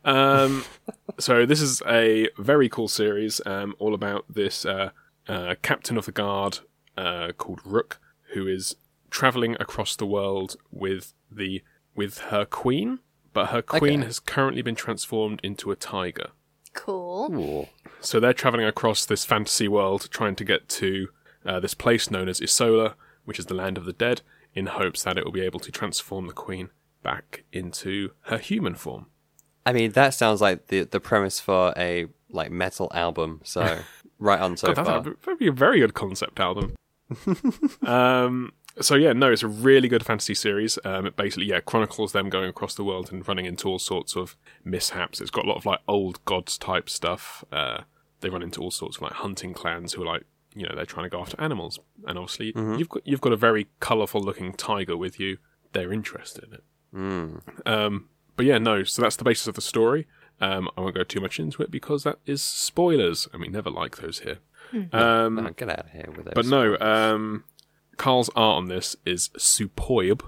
Um, 0.05 0.63
so 1.19 1.45
this 1.45 1.61
is 1.61 1.81
a 1.87 2.29
very 2.37 2.69
cool 2.69 2.87
series, 2.87 3.41
um, 3.45 3.75
all 3.79 3.93
about 3.93 4.25
this 4.29 4.65
uh, 4.65 4.91
uh, 5.27 5.55
captain 5.61 5.97
of 5.97 6.05
the 6.05 6.11
guard 6.11 6.59
uh, 6.95 7.31
called 7.37 7.59
Rook, 7.65 7.99
who 8.33 8.47
is 8.47 8.75
traveling 9.09 9.55
across 9.59 9.95
the 9.95 10.05
world 10.05 10.55
with 10.71 11.13
the 11.31 11.63
with 11.95 12.19
her 12.19 12.45
queen, 12.45 12.99
but 13.33 13.47
her 13.47 13.61
queen 13.61 13.99
Okay. 13.99 14.05
has 14.05 14.19
currently 14.19 14.61
been 14.61 14.75
transformed 14.75 15.39
into 15.43 15.71
a 15.71 15.75
tiger. 15.75 16.29
Cool. 16.73 17.29
Ooh. 17.33 17.67
So 18.01 18.19
they're 18.19 18.33
traveling 18.33 18.67
across 18.67 19.03
this 19.05 19.25
fantasy 19.25 19.67
world, 19.67 20.07
trying 20.11 20.35
to 20.35 20.43
get 20.43 20.69
to 20.69 21.07
uh, 21.43 21.59
this 21.59 21.73
place 21.73 22.11
known 22.11 22.29
as 22.29 22.39
Isola, 22.39 22.95
which 23.25 23.39
is 23.39 23.47
the 23.47 23.55
land 23.55 23.79
of 23.79 23.85
the 23.85 23.93
dead, 23.93 24.21
in 24.53 24.67
hopes 24.67 25.01
that 25.03 25.17
it 25.17 25.25
will 25.25 25.31
be 25.31 25.41
able 25.41 25.59
to 25.61 25.71
transform 25.71 26.27
the 26.27 26.33
queen 26.33 26.69
back 27.03 27.43
into 27.51 28.11
her 28.21 28.37
human 28.37 28.75
form. 28.75 29.07
I 29.65 29.73
mean, 29.73 29.91
that 29.91 30.13
sounds 30.13 30.41
like 30.41 30.67
the 30.67 30.83
the 30.83 30.99
premise 30.99 31.39
for 31.39 31.73
a 31.77 32.07
like 32.29 32.51
metal 32.51 32.89
album. 32.93 33.41
So 33.43 33.79
right 34.19 34.39
on 34.39 34.57
so 34.57 34.73
God, 34.73 34.85
far. 34.85 35.01
that 35.01 35.27
would 35.27 35.39
be 35.39 35.47
a 35.47 35.51
very 35.51 35.79
good 35.79 35.93
concept 35.93 36.39
album. 36.39 36.75
um, 37.85 38.53
so 38.79 38.95
yeah, 38.95 39.13
no, 39.13 39.31
it's 39.31 39.43
a 39.43 39.47
really 39.47 39.87
good 39.87 40.05
fantasy 40.05 40.33
series. 40.33 40.77
Um, 40.85 41.05
it 41.05 41.15
basically 41.15 41.47
yeah 41.47 41.59
chronicles 41.59 42.11
them 42.11 42.29
going 42.29 42.49
across 42.49 42.75
the 42.75 42.83
world 42.83 43.11
and 43.11 43.27
running 43.27 43.45
into 43.45 43.67
all 43.67 43.79
sorts 43.79 44.15
of 44.15 44.37
mishaps. 44.63 45.19
It's 45.19 45.31
got 45.31 45.45
a 45.45 45.47
lot 45.47 45.57
of 45.57 45.65
like 45.65 45.79
old 45.87 46.23
gods 46.25 46.57
type 46.57 46.89
stuff. 46.89 47.43
Uh, 47.51 47.81
they 48.21 48.29
run 48.29 48.43
into 48.43 48.61
all 48.61 48.71
sorts 48.71 48.97
of 48.97 49.03
like 49.03 49.13
hunting 49.13 49.53
clans 49.53 49.93
who 49.93 50.03
are 50.03 50.05
like 50.05 50.23
you 50.55 50.65
know 50.67 50.75
they're 50.75 50.85
trying 50.85 51.05
to 51.05 51.09
go 51.09 51.21
after 51.21 51.39
animals, 51.41 51.79
and 52.05 52.17
obviously 52.17 52.53
you've 52.55 52.89
got 52.89 53.05
you've 53.05 53.21
got 53.21 53.33
a 53.33 53.37
very 53.37 53.67
colourful 53.79 54.21
looking 54.21 54.53
tiger 54.53 54.95
with 54.95 55.19
you. 55.19 55.37
They're 55.73 55.91
interested 55.91 56.45
in 56.45 56.53
it. 56.53 56.63
Um, 56.93 58.09
but 58.35 58.45
yeah, 58.45 58.57
no. 58.57 58.83
So 58.83 59.01
that's 59.01 59.15
the 59.15 59.23
basis 59.23 59.47
of 59.47 59.55
the 59.55 59.61
story. 59.61 60.07
Um, 60.39 60.69
I 60.77 60.81
won't 60.81 60.95
go 60.95 61.03
too 61.03 61.19
much 61.19 61.39
into 61.39 61.63
it 61.63 61.71
because 61.71 62.03
that 62.03 62.19
is 62.25 62.41
spoilers, 62.43 63.27
and 63.33 63.41
we 63.41 63.47
never 63.47 63.69
like 63.69 63.97
those 63.97 64.19
here. 64.19 64.37
Um, 64.91 65.39
Oh, 65.39 65.49
get 65.55 65.69
out 65.69 65.79
of 65.79 65.89
here 65.91 66.05
with 66.15 66.25
those. 66.25 66.33
but 66.35 66.45
no, 66.45 66.77
um, 66.79 67.43
Karl's 67.97 68.29
art 68.35 68.57
on 68.57 68.67
this 68.67 68.95
is 69.05 69.29
superb. 69.37 70.23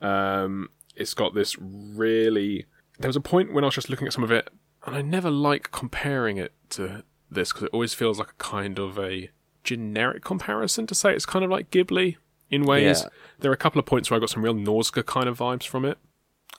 Um, 0.00 0.68
it's 0.96 1.14
got 1.14 1.34
this 1.34 1.56
really. 1.58 2.66
There 2.98 3.08
was 3.08 3.16
a 3.16 3.20
point 3.20 3.52
when 3.54 3.64
I 3.64 3.68
was 3.68 3.74
just 3.74 3.88
looking 3.88 4.06
at 4.06 4.12
some 4.12 4.24
of 4.24 4.30
it, 4.30 4.50
and 4.84 4.94
I 4.96 5.02
never 5.02 5.30
like 5.30 5.70
comparing 5.72 6.36
it 6.36 6.52
to 6.70 7.04
this 7.30 7.52
because 7.52 7.64
it 7.64 7.70
always 7.72 7.94
feels 7.94 8.18
like 8.18 8.30
a 8.30 8.34
kind 8.42 8.78
of 8.78 8.98
a 8.98 9.30
generic 9.64 10.22
comparison 10.24 10.86
to 10.88 10.94
say 10.94 11.14
it's 11.14 11.24
kind 11.24 11.44
of 11.44 11.50
like 11.50 11.70
Ghibli 11.70 12.16
in 12.52 12.64
ways. 12.64 13.02
Yeah. 13.02 13.08
There 13.40 13.50
are 13.50 13.54
a 13.54 13.58
couple 13.58 13.80
of 13.80 13.86
points 13.86 14.08
where 14.10 14.16
I 14.16 14.20
got 14.20 14.30
some 14.30 14.44
real 14.44 14.54
Nausicaa 14.54 15.02
kind 15.02 15.28
of 15.28 15.38
vibes 15.38 15.66
from 15.66 15.84
it 15.84 15.98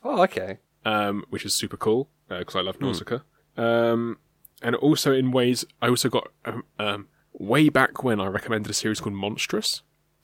Oh, 0.04 0.22
okay. 0.24 0.58
um, 0.84 1.24
which 1.30 1.46
is 1.46 1.54
super 1.56 1.78
cool 1.78 2.10
because 2.28 2.56
I 2.58 2.62
love 2.62 2.82
Nausicaa. 2.82 3.20
Um, 3.56 4.18
and 4.62 4.76
also 4.76 5.14
in 5.14 5.32
ways, 5.32 5.64
I 5.82 5.88
also 5.88 6.10
got 6.10 6.28
um, 6.46 6.64
um, 6.80 7.08
way 7.32 7.70
back 7.70 8.04
when 8.04 8.20
I 8.20 8.28
recommended 8.28 8.70
a 8.70 8.74
series 8.74 9.00
called 9.00 9.16
Monstress. 9.16 9.82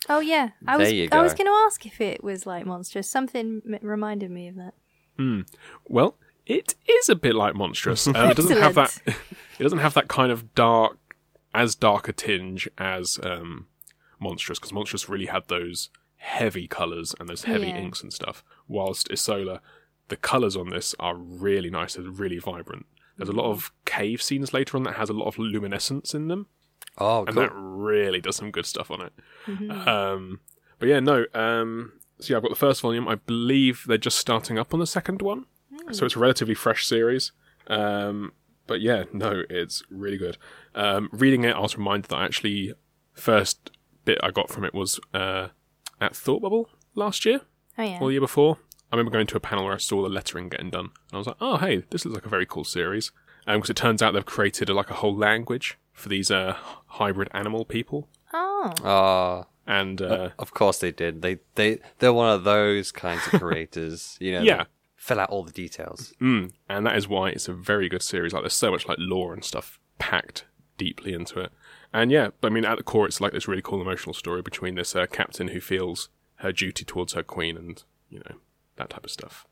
Oh 0.07 0.19
yeah, 0.21 0.49
I 0.65 0.77
There 0.77 0.85
was 0.85 0.93
you 0.93 1.09
I 1.11 1.21
was 1.21 1.33
going 1.33 1.45
to 1.47 1.63
ask 1.65 1.85
if 1.85 2.01
it 2.01 2.23
was 2.23 2.45
like 2.47 2.65
Monstress. 2.65 3.05
Something 3.05 3.61
m- 3.65 3.79
reminded 3.81 4.31
me 4.31 4.47
of 4.47 4.55
that. 4.55 4.73
Well, 5.87 6.15
it 6.45 6.75
is 6.87 7.09
a 7.09 7.15
bit 7.15 7.35
like 7.35 7.53
Monstress. 7.53 8.07
Um, 8.07 8.31
it 8.31 8.37
doesn't 8.37 8.57
have 8.57 8.75
that. 8.75 8.97
It 9.59 9.63
doesn't 9.63 9.79
have 9.79 9.93
that 9.95 10.07
kind 10.07 10.31
of 10.31 10.55
dark, 10.55 10.97
as 11.53 11.75
dark 11.75 12.07
a 12.07 12.13
tinge 12.13 12.69
as 12.77 13.19
um, 13.23 13.67
Monstress, 14.21 14.55
because 14.59 14.71
Monstress 14.73 15.07
really 15.09 15.27
had 15.27 15.47
those 15.47 15.89
heavy 16.17 16.67
colours 16.67 17.15
and 17.19 17.29
those 17.29 17.43
heavy 17.43 17.67
Yeah. 17.67 17.77
inks 17.77 18.01
and 18.03 18.11
stuff. 18.11 18.43
Whilst 18.67 19.09
Isola, 19.11 19.61
the 20.09 20.17
colours 20.17 20.55
on 20.55 20.69
this 20.69 20.93
are 20.99 21.15
really 21.15 21.69
nice. 21.69 21.93
They're 21.95 22.03
really 22.09 22.39
vibrant. 22.39 22.85
There's 23.17 23.29
a 23.29 23.33
lot 23.33 23.49
of 23.51 23.71
cave 23.85 24.21
scenes 24.21 24.53
later 24.53 24.77
on 24.77 24.83
that 24.83 24.95
has 24.95 25.09
a 25.09 25.13
lot 25.13 25.27
of 25.27 25.37
luminescence 25.37 26.13
in 26.13 26.27
them. 26.29 26.47
Oh, 26.97 27.19
and 27.25 27.35
cool. 27.35 27.43
that 27.43 27.51
really 27.53 28.19
does 28.21 28.35
some 28.37 28.51
good 28.51 28.65
stuff 28.65 28.89
on 28.91 29.01
it. 29.01 29.13
Um, 29.87 30.39
but 30.79 30.89
yeah, 30.89 30.99
no. 30.99 31.25
Um, 31.33 31.93
so 32.19 32.33
yeah, 32.33 32.37
I've 32.37 32.43
got 32.43 32.49
the 32.49 32.55
first 32.55 32.81
volume. 32.81 33.07
I 33.07 33.15
believe 33.15 33.85
they're 33.87 33.97
just 33.97 34.17
starting 34.17 34.57
up 34.57 34.73
on 34.73 34.79
the 34.79 34.87
second 34.87 35.21
one, 35.21 35.45
so 35.91 36.05
it's 36.05 36.15
a 36.15 36.19
relatively 36.19 36.55
fresh 36.55 36.85
series. 36.85 37.31
Um, 37.67 38.33
but 38.67 38.81
yeah, 38.81 39.03
no, 39.13 39.43
it's 39.49 39.83
really 39.89 40.17
good. 40.17 40.37
Um, 40.75 41.09
reading 41.11 41.43
it, 41.43 41.55
I 41.55 41.59
was 41.59 41.77
reminded 41.77 42.09
that 42.09 42.17
I 42.17 42.25
actually 42.25 42.73
first 43.13 43.71
bit 44.09 44.19
I 44.23 44.31
got 44.31 44.49
from 44.49 44.63
it 44.65 44.73
was 44.73 44.99
uh, 45.13 45.47
at 46.01 46.15
Thought 46.15 46.41
Bubble 46.41 46.69
last 46.95 47.25
year 47.25 47.41
Oh 47.77 47.83
yeah. 47.83 47.99
or 47.99 48.07
the 48.07 48.13
year 48.13 48.21
before. 48.21 48.57
I 48.91 48.95
remember 48.95 49.11
going 49.11 49.27
to 49.27 49.37
a 49.37 49.39
panel 49.39 49.65
where 49.65 49.73
I 49.73 49.77
saw 49.77 50.01
the 50.01 50.09
lettering 50.09 50.49
getting 50.49 50.71
done, 50.71 50.85
and 51.09 51.13
I 51.13 51.17
was 51.17 51.27
like, 51.27 51.35
"Oh, 51.39 51.57
hey, 51.57 51.83
this 51.91 52.03
looks 52.05 52.15
like 52.15 52.25
a 52.25 52.29
very 52.37 52.45
cool 52.47 52.63
series." 52.63 53.11
Because 53.45 53.69
it 53.69 53.75
turns 53.75 54.01
out 54.01 54.13
they've 54.13 54.25
created 54.25 54.69
a, 54.69 54.73
like 54.73 54.89
a 54.89 54.95
whole 54.95 55.15
language 55.15 55.77
for 55.93 56.09
these 56.09 56.29
uh, 56.31 56.55
hybrid 56.99 57.29
animal 57.31 57.65
people, 57.65 58.07
oh. 58.33 58.73
Oh, 58.83 59.45
and 59.67 60.01
uh, 60.01 60.29
of 60.39 60.53
course 60.53 60.79
they 60.79 60.91
did. 60.91 61.21
They 61.21 61.37
they 61.55 61.79
they're 61.99 62.13
one 62.13 62.33
of 62.33 62.43
those 62.43 62.91
kinds 62.91 63.21
of 63.31 63.39
creators. 63.39 64.17
You 64.25 64.31
know. 64.33 64.41
Yeah. 64.41 64.63
Fill 64.95 65.19
out 65.21 65.29
all 65.29 65.43
the 65.43 65.53
details. 65.53 66.13
mm, 66.19 66.51
and 66.67 66.85
that 66.85 66.97
is 66.97 67.07
why 67.07 67.29
it's 67.29 67.47
a 67.47 67.53
very 67.53 67.87
good 67.87 68.01
series. 68.03 68.33
Like, 68.33 68.43
there's 68.43 68.53
so 68.65 68.69
much 68.71 68.85
like 68.85 68.97
lore 68.99 69.33
and 69.33 69.43
stuff 69.45 69.79
packed 69.97 70.43
deeply 70.79 71.13
into 71.13 71.39
it, 71.39 71.51
and 71.93 72.09
yeah, 72.11 72.29
but 72.41 72.51
I 72.51 72.55
mean, 72.55 72.65
at 72.65 72.77
the 72.77 72.83
core, 72.83 73.05
it's 73.05 73.21
like 73.21 73.33
this 73.33 73.47
really 73.47 73.61
cool 73.61 73.81
emotional 73.81 74.15
story 74.15 74.41
between 74.41 74.73
this 74.73 74.95
uh, 74.95 75.05
captain 75.05 75.49
who 75.49 75.59
feels 75.59 76.09
her 76.37 76.51
duty 76.51 76.83
towards 76.85 77.13
her 77.13 77.21
queen, 77.23 77.55
and 77.57 77.83
you 78.09 78.19
know 78.19 78.37
that 78.77 78.89
type 78.89 79.05
of 79.05 79.11
stuff. 79.11 79.45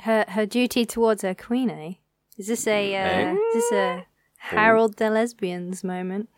Her 0.00 0.24
her 0.28 0.46
duty 0.46 0.84
towards 0.86 1.22
her 1.22 1.34
queen, 1.34 1.70
eh? 1.70 1.94
Is 2.36 2.46
this 2.48 2.66
a 2.66 2.94
uh, 2.94 2.98
Eh? 2.98 3.32
is 3.32 3.54
this 3.54 3.72
a 3.72 4.06
Harold 4.38 4.98
the 4.98 5.08
lesbians 5.10 5.82
moment? 5.82 6.28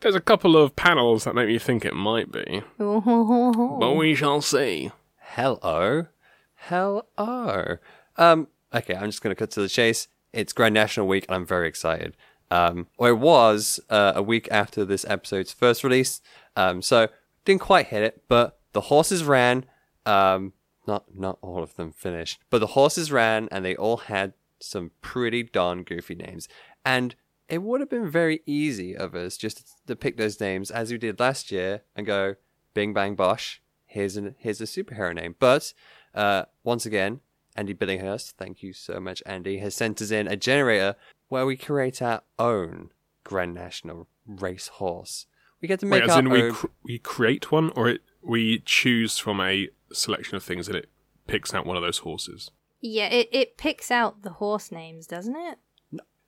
There's 0.00 0.14
a 0.14 0.20
couple 0.20 0.56
of 0.56 0.76
panels 0.76 1.24
that 1.24 1.34
make 1.34 1.48
me 1.48 1.58
think 1.58 1.84
it 1.84 1.94
might 1.94 2.30
be, 2.30 2.62
but 2.78 3.92
we 3.96 4.14
shall 4.14 4.40
see. 4.40 4.92
Hello, 5.18 6.06
hello. 6.54 7.78
Um. 8.16 8.48
Okay, 8.74 8.94
I'm 8.94 9.10
just 9.10 9.22
gonna 9.22 9.34
cut 9.34 9.50
to 9.52 9.60
the 9.60 9.68
chase. 9.68 10.08
It's 10.32 10.52
Grand 10.52 10.74
National 10.74 11.06
Week, 11.08 11.24
and 11.28 11.34
I'm 11.34 11.46
very 11.46 11.66
excited. 11.66 12.14
Um. 12.50 12.88
Or 12.98 13.08
it 13.08 13.18
was 13.18 13.80
uh, 13.90 14.12
a 14.14 14.22
week 14.22 14.48
after 14.50 14.84
this 14.84 15.04
episode's 15.08 15.52
first 15.52 15.84
release. 15.84 16.20
Um. 16.54 16.82
So 16.82 17.08
didn't 17.44 17.62
quite 17.62 17.86
hit 17.86 18.02
it, 18.02 18.22
but 18.28 18.58
the 18.72 18.82
horses 18.82 19.24
ran. 19.24 19.64
Um. 20.04 20.52
Not 20.86 21.12
not 21.14 21.38
all 21.42 21.62
of 21.64 21.74
them 21.74 21.90
finished, 21.90 22.38
but 22.48 22.60
the 22.60 22.68
horses 22.68 23.10
ran, 23.10 23.48
and 23.50 23.64
they 23.64 23.74
all 23.74 23.96
had 23.96 24.34
some 24.60 24.92
pretty 25.00 25.42
darn 25.42 25.82
goofy 25.82 26.14
names. 26.14 26.48
And 26.84 27.16
it 27.48 27.62
would 27.62 27.80
have 27.80 27.90
been 27.90 28.10
very 28.10 28.40
easy 28.46 28.96
of 28.96 29.14
us 29.14 29.36
just 29.36 29.86
to 29.86 29.96
pick 29.96 30.16
those 30.16 30.40
names 30.40 30.70
as 30.70 30.90
we 30.90 30.98
did 30.98 31.20
last 31.20 31.50
year 31.50 31.82
and 31.94 32.06
go, 32.06 32.36
Bing 32.74 32.92
Bang 32.92 33.14
Bosh, 33.14 33.62
here's 33.84 34.16
an 34.16 34.34
here's 34.38 34.60
a 34.60 34.64
superhero 34.64 35.14
name. 35.14 35.34
But 35.38 35.72
uh, 36.14 36.44
once 36.64 36.86
again, 36.86 37.20
Andy 37.54 37.74
Billinghurst, 37.74 38.32
thank 38.32 38.62
you 38.62 38.72
so 38.72 39.00
much, 39.00 39.22
Andy, 39.24 39.58
has 39.58 39.74
sent 39.74 40.02
us 40.02 40.10
in 40.10 40.26
a 40.28 40.36
generator 40.36 40.96
where 41.28 41.46
we 41.46 41.56
create 41.56 42.00
our 42.02 42.22
own 42.38 42.90
Grand 43.24 43.54
National 43.54 44.08
race 44.26 44.68
horse. 44.68 45.26
We 45.60 45.68
get 45.68 45.80
to 45.80 45.86
make 45.86 46.02
Wait, 46.02 46.10
as 46.10 46.16
our 46.16 46.18
in 46.20 46.30
we 46.30 46.50
cr- 46.52 46.66
we 46.84 46.98
create 46.98 47.50
one, 47.50 47.70
or 47.74 47.88
it, 47.88 48.02
we 48.22 48.60
choose 48.64 49.18
from 49.18 49.40
a 49.40 49.68
selection 49.92 50.36
of 50.36 50.42
things 50.42 50.68
and 50.68 50.76
it 50.76 50.90
picks 51.26 51.54
out 51.54 51.66
one 51.66 51.76
of 51.76 51.82
those 51.82 51.98
horses. 51.98 52.50
yeah. 52.80 53.06
It 53.06 53.28
it 53.32 53.56
picks 53.56 53.90
out 53.90 54.22
the 54.22 54.30
horse 54.30 54.70
names, 54.70 55.06
doesn't 55.06 55.34
it? 55.36 55.58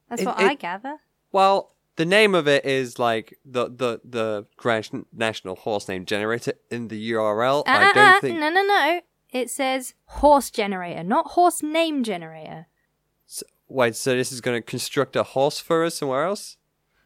That's 0.09 0.23
it- 0.23 0.27
what 0.27 0.41
it- 0.41 0.47
I 0.47 0.55
gather. 0.55 0.97
well, 1.33 1.75
the 1.97 2.07
name 2.07 2.35
of 2.35 2.47
it 2.49 2.65
is 2.65 2.99
like 2.99 3.39
the 3.45 3.67
the 3.69 4.01
the 4.05 4.47
Grand 4.57 5.05
National 5.13 5.57
Horse 5.57 5.89
Name 5.89 6.05
Generator 6.07 6.55
in 6.71 6.89
the 6.89 7.13
URL. 7.13 7.61
Uh, 7.61 7.63
I 7.67 7.91
uh, 7.91 7.93
don't 7.93 7.97
uh, 8.17 8.21
think. 8.21 8.39
No, 8.41 8.49
no, 8.51 8.63
no. 8.63 9.01
It 9.31 9.51
says 9.51 9.95
horse 10.07 10.51
generator, 10.51 11.03
not 11.05 11.33
horse 11.33 11.63
name 11.63 12.03
generator. 12.03 12.67
Wait, 13.69 13.95
so 13.95 14.15
this 14.17 14.33
is 14.33 14.41
going 14.41 14.57
to 14.61 14.63
construct 14.67 15.15
a 15.17 15.23
horse 15.23 15.61
for 15.61 15.85
us 15.85 15.97
somewhere 15.97 16.25
else? 16.25 16.57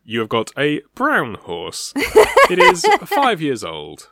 You 0.04 0.20
have 0.20 0.28
got 0.28 0.50
a 0.56 0.80
brown 0.94 1.34
horse. 1.34 1.92
it 1.96 2.58
is 2.58 2.84
five 3.06 3.40
years 3.40 3.62
old. 3.64 4.08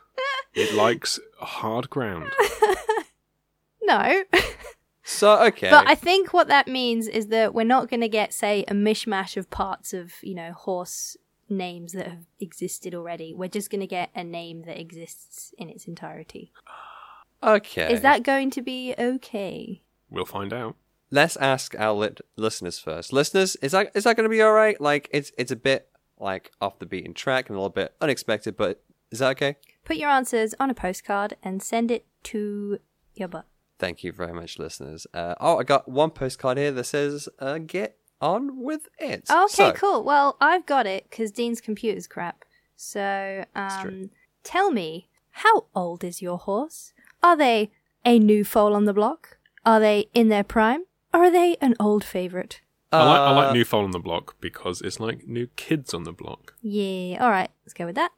It 0.53 0.73
likes 0.73 1.19
hard 1.39 1.89
ground. 1.89 2.31
No. 3.83 4.23
So 5.03 5.41
okay, 5.47 5.69
But 5.69 5.87
I 5.87 5.95
think 5.95 6.31
what 6.31 6.47
that 6.47 6.67
means 6.67 7.07
is 7.07 7.27
that 7.27 7.53
we're 7.53 7.65
not 7.65 7.89
going 7.89 7.99
to 8.01 8.07
get, 8.07 8.31
say, 8.33 8.63
a 8.67 8.73
mishmash 8.73 9.35
of 9.35 9.49
parts 9.49 9.93
of, 9.93 10.13
you 10.21 10.35
know, 10.35 10.53
horse 10.53 11.17
names 11.49 11.91
that 11.93 12.07
have 12.07 12.25
existed 12.39 12.93
already. 12.95 13.33
We're 13.33 13.49
just 13.49 13.69
going 13.71 13.81
to 13.81 13.87
get 13.87 14.11
a 14.15 14.23
name 14.23 14.61
that 14.67 14.79
exists 14.79 15.53
in 15.57 15.69
its 15.69 15.85
entirety. 15.85 16.53
okay. 17.43 17.91
Is 17.91 18.01
that 18.01 18.23
going 18.23 18.51
to 18.51 18.61
be 18.61 18.93
okay? 18.97 19.81
We'll 20.09 20.23
find 20.23 20.53
out. 20.53 20.75
Let's 21.11 21.35
ask 21.37 21.75
our 21.77 21.93
lit- 21.93 22.21
listeners 22.37 22.79
first. 22.79 23.11
Listeners, 23.11 23.57
is 23.57 23.73
that 23.73 23.91
is 23.93 24.05
that 24.05 24.15
going 24.15 24.23
to 24.23 24.29
be 24.29 24.41
all 24.41 24.53
right? 24.53 24.79
Like 24.79 25.09
it's 25.11 25.31
it's 25.37 25.51
a 25.51 25.55
bit 25.57 25.89
like 26.19 26.51
off 26.61 26.79
the 26.79 26.85
beaten 26.85 27.13
track 27.13 27.49
and 27.49 27.57
a 27.57 27.59
little 27.59 27.69
bit 27.69 27.93
unexpected, 27.99 28.55
but 28.55 28.83
is 29.11 29.19
that 29.19 29.31
okay? 29.31 29.57
Put 29.83 29.97
your 29.97 30.09
answers 30.09 30.55
on 30.59 30.69
a 30.69 30.73
postcard 30.73 31.35
and 31.43 31.61
send 31.61 31.91
it 31.91 32.05
to 32.23 32.79
your 33.13 33.27
butt. 33.27 33.45
Thank 33.77 34.03
you 34.03 34.11
very 34.11 34.31
much, 34.31 34.57
listeners. 34.59 35.07
Uh, 35.13 35.35
oh, 35.41 35.57
I 35.59 35.63
got 35.63 35.89
one 35.89 36.11
postcard 36.11 36.57
here 36.57 36.71
that 36.71 36.85
says 36.85 37.27
uh, 37.39 37.57
"Get 37.57 37.97
on 38.21 38.61
with 38.61 38.87
it." 38.99 39.29
Okay, 39.29 39.47
So, 39.49 39.71
cool. 39.73 40.03
Well, 40.03 40.37
I've 40.39 40.65
got 40.65 40.85
it 40.85 41.07
because 41.09 41.31
Dean's 41.31 41.59
computer's 41.59 42.07
crap. 42.07 42.45
So, 42.75 43.43
um, 43.55 44.11
tell 44.43 44.71
me, 44.71 45.09
how 45.31 45.65
old 45.75 46.03
is 46.03 46.21
your 46.21 46.37
horse? 46.37 46.93
Are 47.21 47.35
they 47.35 47.71
a 48.05 48.17
new 48.17 48.43
foal 48.43 48.75
on 48.75 48.85
the 48.85 48.93
block? 48.93 49.37
Are 49.65 49.79
they 49.79 50.09
in 50.13 50.29
their 50.29 50.43
prime? 50.43 50.83
Or 51.13 51.25
are 51.25 51.31
they 51.31 51.57
an 51.61 51.75
old 51.79 52.03
favourite? 52.03 52.61
I 52.91 53.03
like 53.03 53.19
I 53.19 53.31
Uh, 53.31 53.35
like 53.35 53.53
New 53.53 53.63
Foal 53.65 53.83
on 53.85 53.91
the 53.91 53.99
Block 53.99 54.35
because 54.41 54.81
it's 54.81 54.99
like 54.99 55.25
new 55.27 55.47
kids 55.55 55.93
on 55.93 56.03
the 56.03 56.11
block. 56.11 56.55
Yeah, 56.61 57.23
alright, 57.23 57.49
let's 57.63 57.73
go 57.73 57.85
with 57.85 57.95
that. 57.95 58.11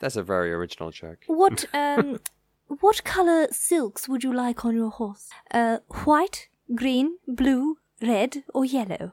That's 0.00 0.16
a 0.16 0.22
very 0.22 0.52
original 0.52 0.90
joke. 0.90 1.24
What, 1.26 1.64
um, 1.74 2.20
what 2.66 3.04
colour 3.04 3.48
silks 3.50 4.08
would 4.08 4.22
you 4.22 4.32
like 4.34 4.64
on 4.64 4.76
your 4.76 4.90
horse? 4.90 5.28
Uh, 5.50 5.78
white, 6.04 6.48
green, 6.74 7.16
blue, 7.26 7.78
red, 8.02 8.44
or 8.54 8.64
yellow? 8.64 9.12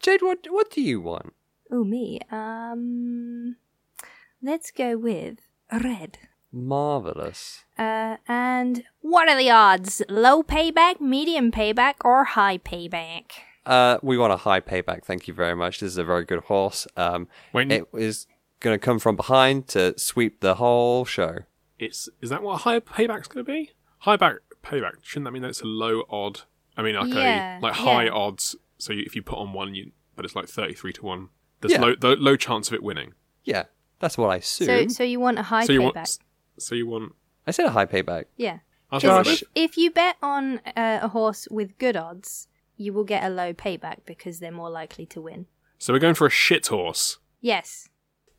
Jade, 0.00 0.22
what 0.22 0.46
what 0.50 0.70
do 0.70 0.80
you 0.82 1.00
want? 1.00 1.32
Oh, 1.70 1.84
me. 1.84 2.20
Um, 2.30 3.56
let's 4.42 4.70
go 4.70 4.96
with 4.98 5.38
red. 5.72 6.18
Marvelous. 6.54 7.64
Uh, 7.78 8.16
and 8.28 8.84
what 9.00 9.28
are 9.28 9.36
the 9.36 9.50
odds? 9.50 10.02
Low 10.08 10.42
payback, 10.42 11.00
medium 11.00 11.50
payback, 11.50 11.94
or 12.04 12.24
high 12.24 12.58
payback? 12.58 13.32
Uh, 13.66 13.98
we 14.02 14.16
want 14.16 14.32
a 14.32 14.36
high 14.36 14.60
payback. 14.60 15.04
Thank 15.04 15.26
you 15.26 15.34
very 15.34 15.56
much. 15.56 15.80
This 15.80 15.88
is 15.92 15.98
a 15.98 16.04
very 16.04 16.24
good 16.24 16.40
horse. 16.44 16.86
Um, 16.96 17.28
When 17.52 17.70
it 17.70 17.88
is 17.94 18.26
gonna 18.60 18.78
come 18.78 18.98
from 18.98 19.16
behind 19.16 19.68
to 19.68 19.98
sweep 19.98 20.40
the 20.40 20.54
whole 20.56 21.04
show. 21.04 21.38
It's 21.78 22.08
is 22.20 22.30
that 22.30 22.42
what 22.42 22.54
a 22.54 22.56
high 22.58 22.80
payback's 22.80 23.28
going 23.28 23.44
to 23.44 23.52
be? 23.52 23.72
High 24.00 24.16
back 24.16 24.36
payback 24.62 24.94
shouldn't 25.02 25.24
that 25.24 25.32
mean 25.32 25.42
that 25.42 25.48
it's 25.48 25.60
a 25.60 25.66
low 25.66 26.04
odd? 26.08 26.42
I 26.76 26.82
mean, 26.82 26.94
like 26.94 27.12
Yeah, 27.12 27.58
a 27.58 27.60
like 27.60 27.74
high 27.74 28.04
yeah. 28.04 28.10
odds. 28.12 28.54
So 28.78 28.92
you, 28.92 29.02
if 29.06 29.16
you 29.16 29.22
put 29.22 29.38
on 29.38 29.52
one, 29.52 29.74
you 29.74 29.90
but 30.14 30.24
it's 30.24 30.36
like 30.36 30.46
thirty 30.48 30.74
three 30.74 30.92
to 30.94 31.04
one. 31.04 31.28
There's 31.60 31.72
Yeah. 31.72 31.80
low 31.80 31.94
low, 32.00 32.14
low 32.14 32.36
chance 32.36 32.68
of 32.68 32.74
it 32.74 32.82
winning. 32.82 33.14
Yeah, 33.44 33.64
that's 33.98 34.16
what 34.16 34.28
I 34.28 34.36
assume. 34.36 34.66
So, 34.66 34.88
so 34.88 35.04
you 35.04 35.20
want 35.20 35.38
a 35.38 35.42
high 35.42 35.66
so 35.66 35.72
you 35.72 35.80
payback? 35.80 35.94
want 35.94 36.18
so 36.58 36.74
you 36.74 36.86
want. 36.86 37.12
I 37.46 37.50
said 37.50 37.66
a 37.66 37.70
high 37.70 37.86
payback. 37.86 38.24
yeah. 38.36 38.58
I 38.90 38.96
was 38.96 39.02
Because 39.02 39.42
if, 39.42 39.48
if 39.54 39.76
you 39.76 39.90
bet 39.90 40.16
on 40.22 40.60
uh, 40.76 41.00
a 41.02 41.08
horse 41.08 41.48
with 41.50 41.76
good 41.78 41.96
odds, 41.96 42.46
you 42.76 42.92
will 42.92 43.04
get 43.04 43.24
a 43.24 43.28
low 43.28 43.52
payback 43.52 43.98
because 44.04 44.38
they're 44.38 44.52
more 44.52 44.70
likely 44.70 45.04
to 45.06 45.20
win. 45.20 45.46
So 45.78 45.92
we're 45.92 45.98
going 45.98 46.14
for 46.14 46.26
a 46.26 46.30
shit 46.30 46.68
horse. 46.68 47.18
Yes. 47.40 47.88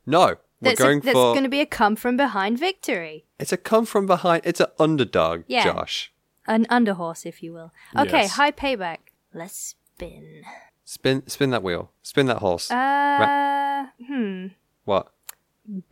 No, 0.06 0.36
we're 0.60 0.70
That's, 0.70 0.80
going 0.80 1.00
that's 1.00 1.12
for. 1.14 1.32
going 1.34 1.42
to 1.42 1.50
be 1.50 1.60
a 1.60 1.66
come 1.66 1.94
from 1.96 2.16
behind 2.16 2.58
victory. 2.58 3.26
It's 3.38 3.52
a 3.52 3.56
come 3.58 3.84
from 3.84 4.06
behind. 4.06 4.42
It's 4.46 4.60
an 4.60 4.68
underdog, 4.78 5.42
Yeah. 5.46 5.64
Josh. 5.64 6.12
An 6.46 6.64
underhorse, 6.70 7.26
if 7.26 7.42
you 7.42 7.52
will. 7.52 7.72
Okay, 7.96 8.22
Yes. 8.22 8.32
high 8.32 8.52
payback. 8.52 8.98
Let's 9.34 9.74
spin. 9.94 10.42
Spin, 10.84 11.26
spin 11.26 11.50
that 11.50 11.62
wheel. 11.62 11.90
Spin 12.02 12.26
that 12.26 12.38
horse. 12.38 12.70
Uh, 12.70 13.86
hmm. 14.06 14.46
what? 14.84 15.12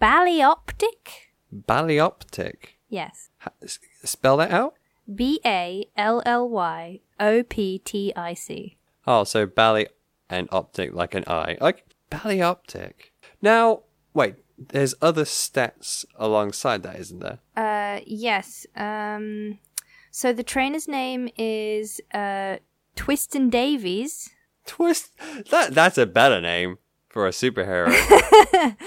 Ballyoptic? 0.00 1.23
Ballyoptic. 1.54 2.76
Yes. 2.88 3.30
S- 3.62 3.78
spell 4.04 4.36
that 4.38 4.50
out. 4.50 4.74
B 5.12 5.40
A 5.44 5.86
L 5.96 6.22
L 6.24 6.48
Y 6.48 7.00
O 7.20 7.42
P 7.42 7.78
T 7.78 8.12
I 8.16 8.34
C. 8.34 8.76
Oh, 9.06 9.24
so 9.24 9.46
bally 9.46 9.86
and 10.30 10.48
optic 10.50 10.94
like 10.94 11.14
an 11.14 11.24
eye. 11.26 11.58
Like 11.60 11.84
ballyoptic. 12.10 12.92
Now, 13.42 13.82
wait. 14.12 14.36
There's 14.56 14.94
other 15.02 15.24
stats 15.24 16.04
alongside 16.16 16.84
that, 16.84 17.00
isn't 17.00 17.18
there? 17.18 17.40
Uh, 17.56 18.00
yes. 18.06 18.66
Um, 18.76 19.58
so 20.12 20.32
the 20.32 20.44
trainer's 20.44 20.86
name 20.86 21.28
is 21.36 22.00
uh, 22.14 22.58
Twiston-Davies. 22.94 24.30
Twist. 24.64 25.10
That 25.50 25.74
that's 25.74 25.98
a 25.98 26.06
better 26.06 26.40
name 26.40 26.78
for 27.08 27.26
a 27.26 27.30
superhero. 27.30 27.90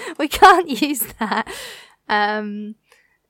we 0.18 0.26
can't 0.26 0.68
use 0.82 1.04
that. 1.18 1.46
Um, 2.08 2.74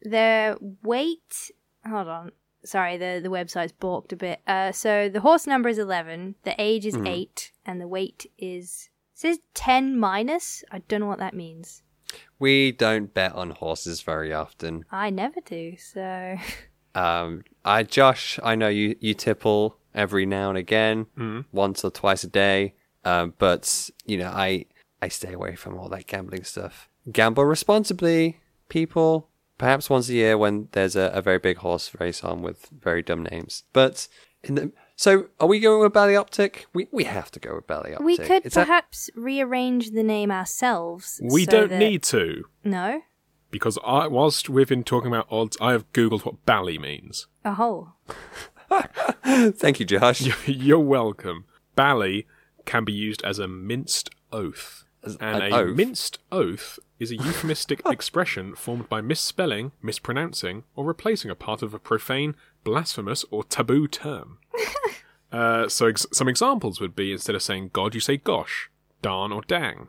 their 0.03 0.57
weight. 0.83 1.51
Hold 1.89 2.09
on. 2.09 2.33
Sorry, 2.65 2.97
the 2.97 3.21
the 3.23 3.29
website's 3.31 3.73
balked 3.73 4.13
a 4.13 4.17
bit. 4.17 4.41
Uh, 4.47 4.73
so 4.73 5.09
the 5.09 5.21
horse 5.21 5.47
number 5.47 5.69
is 5.69 5.79
eleven. 5.79 6.35
The 6.45 6.55
age 6.59 6.85
is 6.87 6.97
eight, 7.07 7.53
and 7.65 7.81
the 7.81 7.89
weight 7.89 8.31
is 8.39 8.91
it 9.15 9.19
says 9.21 9.39
ten 9.55 9.99
minus. 9.99 10.65
I 10.71 10.79
don't 10.81 11.01
know 11.01 11.07
what 11.07 11.19
that 11.21 11.35
means. 11.35 11.83
we 12.39 12.73
don't 12.73 13.13
bet 13.15 13.33
on 13.35 13.51
horses 13.51 14.03
very 14.03 14.33
often. 14.33 14.85
I 14.91 15.11
never 15.11 15.41
do. 15.41 15.77
So 15.77 16.37
Um, 16.95 17.45
I 17.65 17.85
Josh, 17.85 18.41
I 18.43 18.55
know 18.57 18.69
you 18.69 18.97
you 19.01 19.15
tipple 19.15 19.77
every 19.95 20.27
now 20.27 20.49
and 20.49 20.59
again, 20.59 21.07
once 21.53 21.85
or 21.85 21.91
twice 21.91 22.25
a 22.25 22.29
day. 22.29 22.75
Um, 23.05 23.35
but 23.39 23.91
you 24.05 24.17
know, 24.19 24.29
I 24.31 24.67
I 25.01 25.09
stay 25.09 25.33
away 25.33 25.55
from 25.55 25.79
all 25.79 25.89
that 25.91 26.07
gambling 26.09 26.45
stuff. 26.45 26.89
Gamble 27.13 27.45
responsibly, 27.45 28.41
people. 28.69 29.29
Perhaps 29.59 29.91
once 29.91 30.09
a 30.09 30.13
year 30.15 30.39
when 30.39 30.69
there's 30.73 30.95
a, 30.95 31.11
a 31.15 31.21
very 31.21 31.39
big 31.39 31.59
horse 31.59 31.91
race 31.99 32.23
on 32.23 32.43
with 32.43 32.69
very 32.71 33.03
dumb 33.03 33.25
names. 33.25 33.65
But 33.73 34.07
in 34.45 34.55
the 34.55 34.73
so 34.95 35.27
are 35.41 35.47
we 35.49 35.59
going 35.61 35.81
with 35.81 35.93
Ballyoptic? 35.93 36.65
We 36.73 36.87
we 36.93 37.05
have 37.05 37.31
to 37.33 37.41
go 37.41 37.57
with 37.57 37.67
Ballyoptic. 37.67 38.03
we 38.05 38.17
could 38.17 38.47
Is 38.47 38.55
that- 38.55 38.67
perhaps 38.67 39.11
rearrange 39.17 39.91
the 39.91 40.03
name 40.05 40.31
ourselves. 40.31 41.21
We 41.25 41.45
so 41.45 41.51
don't 41.53 41.71
that- 41.71 41.79
need 41.79 42.03
to 42.05 42.45
No. 42.65 43.03
because 43.51 43.79
I 43.85 44.07
whilst 44.07 44.49
we've 44.49 44.69
been 44.69 44.85
talking 44.85 45.09
about 45.09 45.27
odds, 45.31 45.57
I 45.61 45.73
have 45.73 45.93
googled 45.93 46.25
what 46.25 46.45
bally 46.47 46.79
means. 46.79 47.27
Oh. 47.45 47.95
Thank 49.25 49.81
you, 49.81 49.87
Josh. 49.87 50.23
You're 50.47 50.79
welcome. 50.79 51.47
Bally 51.75 52.27
can 52.65 52.85
be 52.85 52.93
used 52.93 53.23
as 53.25 53.39
a 53.39 53.49
minced 53.49 54.11
oath. 54.33 54.85
And 55.03 55.17
an 55.43 55.53
a 55.53 55.57
oath? 55.57 55.77
minced 55.77 56.19
oath 56.31 56.79
is 56.99 57.11
a 57.11 57.17
euphemistic 57.17 57.81
expression 57.87 58.55
formed 58.55 58.89
by 58.89 59.01
misspelling, 59.01 59.73
mispronouncing, 59.83 60.65
or 60.75 60.85
replacing 60.85 61.31
a 61.31 61.35
part 61.35 61.63
of 61.63 61.75
a 61.75 61.79
profane, 61.79 62.35
blasphemous, 62.65 63.25
or 63.31 63.45
taboo 63.45 63.87
term. 63.89 64.39
uh, 65.33 65.69
so 65.69 65.87
ex- 65.87 66.07
some 66.13 66.29
examples 66.29 66.81
would 66.81 66.97
be 66.97 67.13
instead 67.13 67.35
of 67.35 67.43
saying 67.43 67.71
God, 67.73 67.95
you 67.95 68.01
say 68.01 68.17
gosh, 68.17 68.71
darn, 69.03 69.33
or 69.33 69.43
dang. 69.43 69.89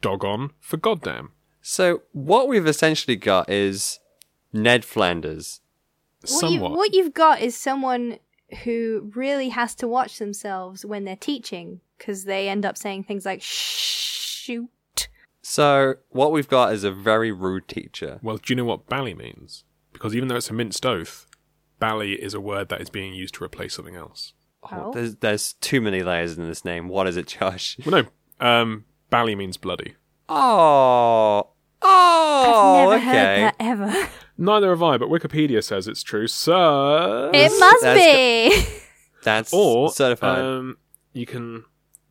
doggone 0.00 0.50
for 0.60 0.76
goddamn. 0.76 1.32
So 1.60 2.02
what 2.12 2.48
we've 2.48 2.66
essentially 2.66 3.16
got 3.16 3.48
is 3.48 4.00
Ned 4.52 4.84
Flanders. 4.84 5.60
What, 6.28 6.50
you, 6.50 6.60
what 6.60 6.94
you've 6.94 7.14
got 7.14 7.40
is 7.40 7.56
someone 7.56 8.18
who 8.64 9.10
really 9.14 9.48
has 9.48 9.74
to 9.76 9.88
watch 9.88 10.18
themselves 10.18 10.84
when 10.84 11.04
they're 11.04 11.16
teaching 11.16 11.80
because 11.98 12.24
they 12.24 12.48
end 12.48 12.66
up 12.66 12.76
saying 12.76 13.04
things 13.04 13.24
like 13.24 13.40
shoot. 13.42 14.68
So 15.42 15.94
what 16.10 16.32
we've 16.32 16.48
got 16.48 16.72
is 16.72 16.84
a 16.84 16.92
very 16.92 17.32
rude 17.32 17.68
teacher. 17.68 18.20
Well, 18.22 18.36
do 18.36 18.52
you 18.52 18.56
know 18.56 18.64
what 18.64 18.88
bally 18.88 19.14
means? 19.14 19.64
Because 19.92 20.14
even 20.14 20.28
though 20.28 20.36
it's 20.36 20.50
a 20.50 20.54
minced 20.54 20.86
oath, 20.86 21.26
bally 21.78 22.12
is 22.12 22.32
a 22.32 22.40
word 22.40 22.68
that 22.68 22.80
is 22.80 22.90
being 22.90 23.12
used 23.12 23.34
to 23.34 23.44
replace 23.44 23.74
something 23.74 23.96
else. 23.96 24.32
Oh. 24.70 24.92
There's 24.92 25.16
there's 25.16 25.54
too 25.54 25.80
many 25.80 26.02
layers 26.02 26.38
in 26.38 26.48
this 26.48 26.64
name. 26.64 26.88
What 26.88 27.08
is 27.08 27.16
it, 27.16 27.26
Josh? 27.26 27.76
Well, 27.84 28.04
no, 28.40 28.46
um, 28.46 28.84
bally 29.10 29.34
means 29.34 29.56
bloody. 29.56 29.96
Oh, 30.28 31.48
oh, 31.82 32.74
Never 32.78 32.94
okay. 32.94 33.04
heard 33.04 33.38
that 33.38 33.56
ever. 33.58 34.08
Neither 34.38 34.70
have 34.70 34.82
I, 34.82 34.96
but 34.96 35.08
Wikipedia 35.08 35.62
says 35.62 35.88
it's 35.88 36.02
true. 36.02 36.26
So, 36.26 37.30
it 37.34 37.50
must 37.58 37.82
that's 37.82 38.00
be. 38.00 38.64
That's 39.24 39.52
or 39.52 39.90
certified. 39.90 40.38
um, 40.38 40.78
you 41.12 41.26
can 41.26 41.64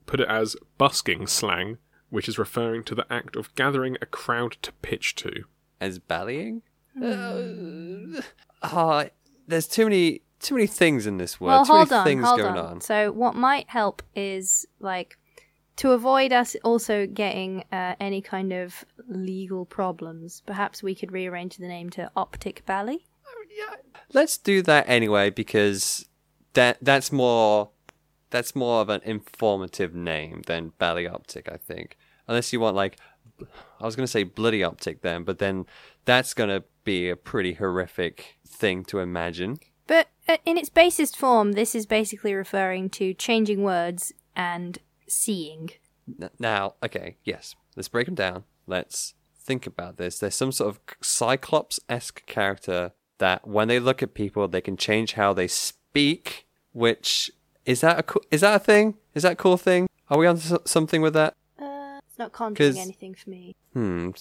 put 0.06 0.20
it 0.20 0.28
as 0.28 0.56
busking 0.78 1.28
slang, 1.28 1.78
which 2.12 2.30
is 2.30 2.38
referring 2.38 2.84
to 2.84 2.94
the 2.94 3.12
act 3.12 3.36
of 3.36 3.54
gathering 3.56 3.98
a 4.02 4.06
crowd 4.06 4.58
to 4.62 4.72
pitch 4.84 5.16
to. 5.16 5.46
As 5.80 5.98
ballying. 5.98 6.62
Hmm. 6.96 8.18
Uh, 8.62 8.70
oh, 8.72 9.10
there's 9.48 9.68
too 9.68 9.86
many 9.86 10.22
too 10.40 10.56
many 10.56 10.68
things 10.68 11.08
in 11.08 11.18
this 11.18 11.40
word. 11.42 11.48
well, 11.48 11.66
too 11.66 11.74
hold 11.74 11.90
many 11.90 12.00
on, 12.00 12.06
things 12.06 12.26
hold 12.26 12.40
going 12.40 12.58
on. 12.58 12.66
on. 12.66 12.82
So, 12.82 13.12
what 13.12 13.34
might 13.34 13.68
help 13.70 14.04
is 14.16 14.68
like 14.80 15.18
to 15.78 15.92
avoid 15.92 16.32
us 16.32 16.56
also 16.64 17.08
getting 17.08 17.64
uh, 17.72 17.96
any 18.00 18.22
kind 18.22 18.54
of 18.54 18.86
legal 19.08 19.66
problems. 19.66 20.44
Perhaps 20.46 20.84
we 20.84 20.94
could 20.94 21.12
rearrange 21.12 21.58
the 21.58 21.68
name 21.68 21.90
to 21.92 22.12
Optic 22.16 22.64
Bally. 22.66 23.08
Let's 24.14 24.38
do 24.38 24.62
that 24.64 24.88
anyway 24.88 25.30
because 25.30 26.06
that 26.54 26.78
that's 26.82 27.12
more 27.12 27.70
that's 28.30 28.56
more 28.56 28.82
of 28.82 28.90
an 28.90 29.02
informative 29.04 29.94
name 29.94 30.44
than 30.48 30.74
Ballyoptic, 30.80 31.52
I 31.52 31.58
think. 31.58 31.98
Unless 32.32 32.54
you 32.54 32.62
want 32.62 32.78
like 32.78 32.98
I 33.82 33.86
was 33.86 33.96
going 33.96 34.06
to 34.06 34.12
say 34.12 34.24
Bloody 34.24 34.64
Optic 34.64 35.02
then, 35.02 35.24
but 35.24 35.40
then 35.40 35.66
that's 36.06 36.34
going 36.34 36.50
to 36.50 36.64
be 36.86 37.10
a 37.10 37.16
pretty 37.18 37.54
horrific 37.54 38.38
thing 38.48 38.86
to 38.86 39.00
imagine. 39.00 39.60
But 39.86 40.08
uh, 40.30 40.38
in 40.46 40.58
its 40.58 40.70
basest 40.70 41.18
form, 41.18 41.54
this 41.54 41.76
is 41.76 41.86
basically 41.86 42.34
referring 42.34 42.90
to 42.92 43.14
changing 43.14 43.64
words 43.64 44.14
and 44.34 44.78
seeing. 45.08 45.72
Now, 46.40 46.76
okay, 46.82 47.18
yes, 47.26 47.56
let's 47.76 47.90
break 47.90 48.06
them 48.06 48.16
down. 48.16 48.46
Let's 48.66 49.14
think 49.36 49.68
about 49.68 49.98
this. 49.98 50.20
There's 50.20 50.36
some 50.36 50.54
sort 50.54 50.70
of 50.70 50.80
Cyclops 51.02 51.80
esque 51.90 52.26
character 52.28 52.94
that 53.18 53.46
when 53.46 53.68
they 53.68 53.80
look 53.80 54.02
at 54.02 54.14
people, 54.14 54.48
they 54.48 54.62
can 54.62 54.78
change 54.78 55.14
how 55.14 55.34
they 55.34 55.48
speak. 55.48 56.48
Which 56.72 57.30
is 57.66 57.82
that 57.82 58.00
a 58.00 58.04
co- 58.04 58.22
is 58.32 58.40
that 58.40 58.56
a 58.56 58.60
thing? 58.60 58.96
Is 59.14 59.24
that 59.24 59.34
a 59.34 59.36
cool 59.36 59.58
thing? 59.58 59.88
Are 60.10 60.18
we 60.18 60.26
on 60.26 60.38
something 60.38 61.02
with 61.02 61.14
that? 61.16 61.36
Not 62.22 62.32
conjuring 62.34 62.70
'Cause- 62.74 62.78
anything 62.78 63.16
for 63.16 63.30
me. 63.32 63.56
Hmm. 63.74 64.12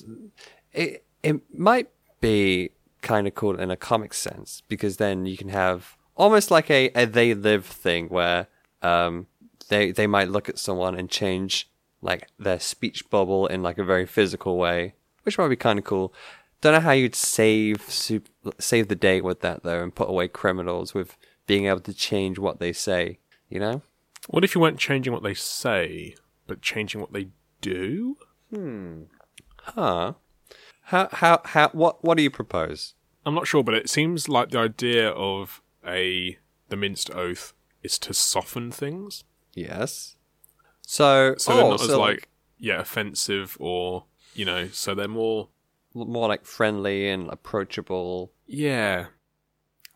It 0.73 1.05
it 1.23 1.37
might 1.59 1.89
be 2.21 2.71
kind 3.03 3.27
of 3.27 3.35
cool 3.35 3.59
in 3.61 3.71
a 3.71 3.77
comic 3.77 4.15
sense 4.15 4.63
because 4.69 4.97
then 4.97 5.27
you 5.27 5.37
can 5.37 5.49
have 5.51 5.97
almost 6.17 6.51
like 6.51 6.71
a, 6.71 6.89
a 6.95 7.05
they 7.05 7.35
live 7.35 7.67
thing 7.67 8.09
where 8.09 8.47
um 8.83 9.27
they 9.69 9.91
they 9.93 10.07
might 10.07 10.31
look 10.31 10.49
at 10.49 10.59
someone 10.59 10.95
and 10.99 11.11
change 11.11 11.69
like 12.01 12.29
their 12.39 12.59
speech 12.59 13.09
bubble 13.11 13.47
in 13.47 13.63
like 13.63 13.77
a 13.79 13.85
very 13.85 14.07
physical 14.07 14.57
way, 14.57 14.95
which 15.25 15.37
might 15.37 15.49
be 15.49 15.57
kind 15.57 15.79
of 15.79 15.85
cool. 15.85 16.15
Don't 16.63 16.73
know 16.73 16.81
how 16.81 16.93
you'd 16.93 17.15
save 17.15 17.83
sup- 17.83 18.29
save 18.59 18.89
the 18.89 18.95
day 18.97 19.21
with 19.21 19.41
that 19.41 19.63
though, 19.63 19.83
and 19.83 19.95
put 19.95 20.09
away 20.09 20.27
criminals 20.29 20.95
with 20.95 21.17
being 21.47 21.67
able 21.67 21.81
to 21.81 21.93
change 21.93 22.39
what 22.39 22.61
they 22.61 22.73
say. 22.73 23.19
You 23.51 23.61
know. 23.61 23.83
What 24.29 24.45
if 24.45 24.55
you 24.55 24.61
weren't 24.63 24.79
changing 24.79 25.13
what 25.13 25.23
they 25.23 25.35
say, 25.35 26.15
but 26.47 26.63
changing 26.63 27.01
what 27.03 27.13
they 27.13 27.29
do? 27.61 28.17
Hmm. 28.53 29.03
Huh. 29.63 30.15
How 30.85 31.09
how 31.13 31.41
how 31.45 31.69
what 31.69 32.05
what 32.05 32.17
do 32.17 32.23
you 32.23 32.31
propose? 32.31 32.95
I'm 33.25 33.35
not 33.35 33.47
sure, 33.47 33.63
but 33.63 33.75
it 33.75 33.89
seems 33.91 34.29
like 34.29 34.51
the 34.51 34.59
idea 34.59 35.11
of 35.11 35.63
a 35.87 36.39
the 36.69 36.77
minced 36.77 37.11
oath 37.13 37.53
is 37.83 37.99
to 38.01 38.15
soften 38.15 38.71
things, 38.71 39.25
Yes. 39.55 40.17
So, 40.83 41.35
so 41.39 41.55
they're 41.55 41.65
oh, 41.65 41.71
not 41.71 41.81
as 41.81 41.87
so 41.87 42.01
like 42.01 42.29
yeah 42.59 42.81
offensive 42.81 43.57
or 43.61 44.05
You 44.35 44.45
know, 44.45 44.69
so 44.69 44.95
they're 44.95 45.09
more. 45.09 45.49
more 45.95 46.29
like 46.29 46.45
friendly 46.45 47.09
and 47.09 47.29
approachable. 47.31 48.33
Yeah. 48.47 49.07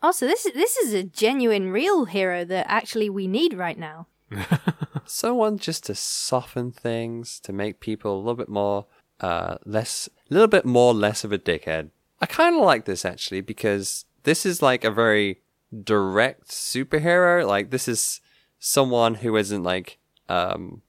Also, 0.01 0.27
this 0.27 0.45
is 0.45 0.53
this 0.53 0.77
is 0.77 0.93
a 0.93 1.03
genuine, 1.03 1.71
real 1.71 2.05
hero 2.05 2.45
that 2.45 2.65
actually 2.69 3.09
we 3.09 3.27
need 3.27 3.53
right 3.53 3.77
now. 3.77 4.07
Someone 5.05 5.57
just 5.57 5.85
to 5.85 5.95
soften 5.95 6.71
things, 6.71 7.39
to 7.41 7.53
make 7.53 7.79
people 7.79 8.15
a 8.15 8.19
little 8.19 8.35
bit 8.35 8.49
more, 8.49 8.85
uh, 9.21 9.57
less, 9.65 10.09
a 10.29 10.33
little 10.33 10.47
bit 10.47 10.65
more 10.65 10.93
less 10.93 11.23
of 11.23 11.31
a 11.31 11.37
dickhead. 11.37 11.89
I 12.21 12.25
kind 12.25 12.55
of 12.55 12.61
like 12.63 12.85
this 12.85 13.05
actually 13.05 13.41
because 13.41 14.05
this 14.23 14.45
is 14.45 14.61
like 14.61 14.83
a 14.83 14.91
very 14.91 15.41
direct 15.83 16.47
superhero. 16.49 17.45
Like 17.47 17.69
this 17.69 17.87
is 17.87 18.21
someone 18.59 19.15
who 19.15 19.35
isn't 19.35 19.63
like, 19.63 19.99
um, 20.29 20.81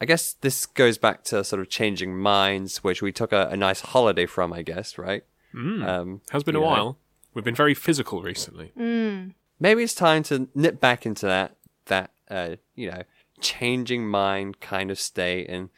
I 0.00 0.04
guess 0.06 0.32
this 0.32 0.66
goes 0.66 0.98
back 0.98 1.22
to 1.24 1.44
sort 1.44 1.60
of 1.60 1.68
changing 1.68 2.18
minds, 2.18 2.82
which 2.82 3.00
we 3.02 3.12
took 3.12 3.32
a, 3.32 3.48
a 3.50 3.56
nice 3.56 3.80
holiday 3.80 4.26
from, 4.26 4.52
I 4.52 4.62
guess, 4.62 4.98
right? 4.98 5.24
Mm. 5.54 5.86
Um, 5.86 6.20
Has 6.30 6.42
been 6.42 6.56
a 6.56 6.60
know. 6.60 6.66
while. 6.66 6.98
We've 7.32 7.44
been 7.44 7.54
very 7.54 7.74
physical 7.74 8.22
recently. 8.22 8.72
maybe 9.60 9.82
it's 9.82 9.94
time 9.94 10.22
to 10.24 10.48
nip 10.54 10.80
back 10.80 11.06
into 11.06 11.26
that 11.26 11.56
that 11.86 12.10
uh, 12.30 12.56
you 12.74 12.90
know 12.90 13.02
changing 13.40 14.06
mind 14.06 14.60
kind 14.60 14.90
of 14.90 14.98
state 14.98 15.48
and 15.48 15.70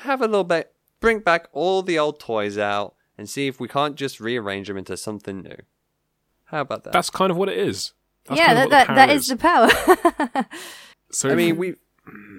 have 0.00 0.20
a 0.20 0.26
little 0.26 0.44
bit 0.44 0.72
bring 1.00 1.18
back 1.20 1.48
all 1.52 1.82
the 1.82 1.98
old 1.98 2.18
toys 2.20 2.56
out 2.56 2.94
and 3.18 3.28
see 3.28 3.46
if 3.46 3.58
we 3.58 3.68
can't 3.68 3.96
just 3.96 4.20
rearrange 4.20 4.68
them 4.68 4.76
into 4.76 4.96
something 4.96 5.42
new 5.42 5.56
how 6.46 6.60
about 6.60 6.84
that 6.84 6.92
That's 6.92 7.10
kind 7.10 7.30
of 7.32 7.36
what 7.36 7.48
it 7.48 7.58
is. 7.58 7.92
That's 8.26 8.40
yeah, 8.40 8.46
kind 8.46 8.58
of 8.60 8.70
that, 8.70 8.70
that, 8.70 8.86
power 8.86 8.96
that 8.96 9.10
is 9.10 9.26
the 9.28 9.36
power. 9.36 10.46
So 11.08 11.30
i 11.30 11.36
mean 11.36 11.56
we 11.56 11.76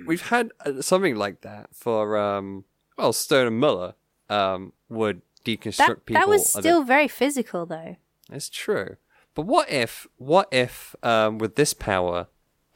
we've 0.05 0.27
had 0.27 0.51
uh, 0.65 0.81
something 0.81 1.15
like 1.15 1.39
that 1.41 1.69
for 1.73 2.17
um 2.17 2.65
well 2.97 3.13
stone 3.13 3.47
and 3.47 3.57
muller 3.57 3.95
um 4.29 4.73
would 4.89 5.21
deconstruct 5.47 5.77
that, 5.77 6.05
people 6.05 6.21
that 6.21 6.27
was 6.27 6.53
a 6.53 6.57
bit- 6.57 6.63
still 6.63 6.83
very 6.83 7.07
physical, 7.07 7.65
though. 7.65 7.95
It's 8.31 8.49
true. 8.49 8.97
But 9.33 9.45
what 9.45 9.69
if, 9.69 10.07
what 10.17 10.47
if, 10.51 10.95
um, 11.03 11.37
with 11.37 11.55
this 11.55 11.73
power, 11.73 12.27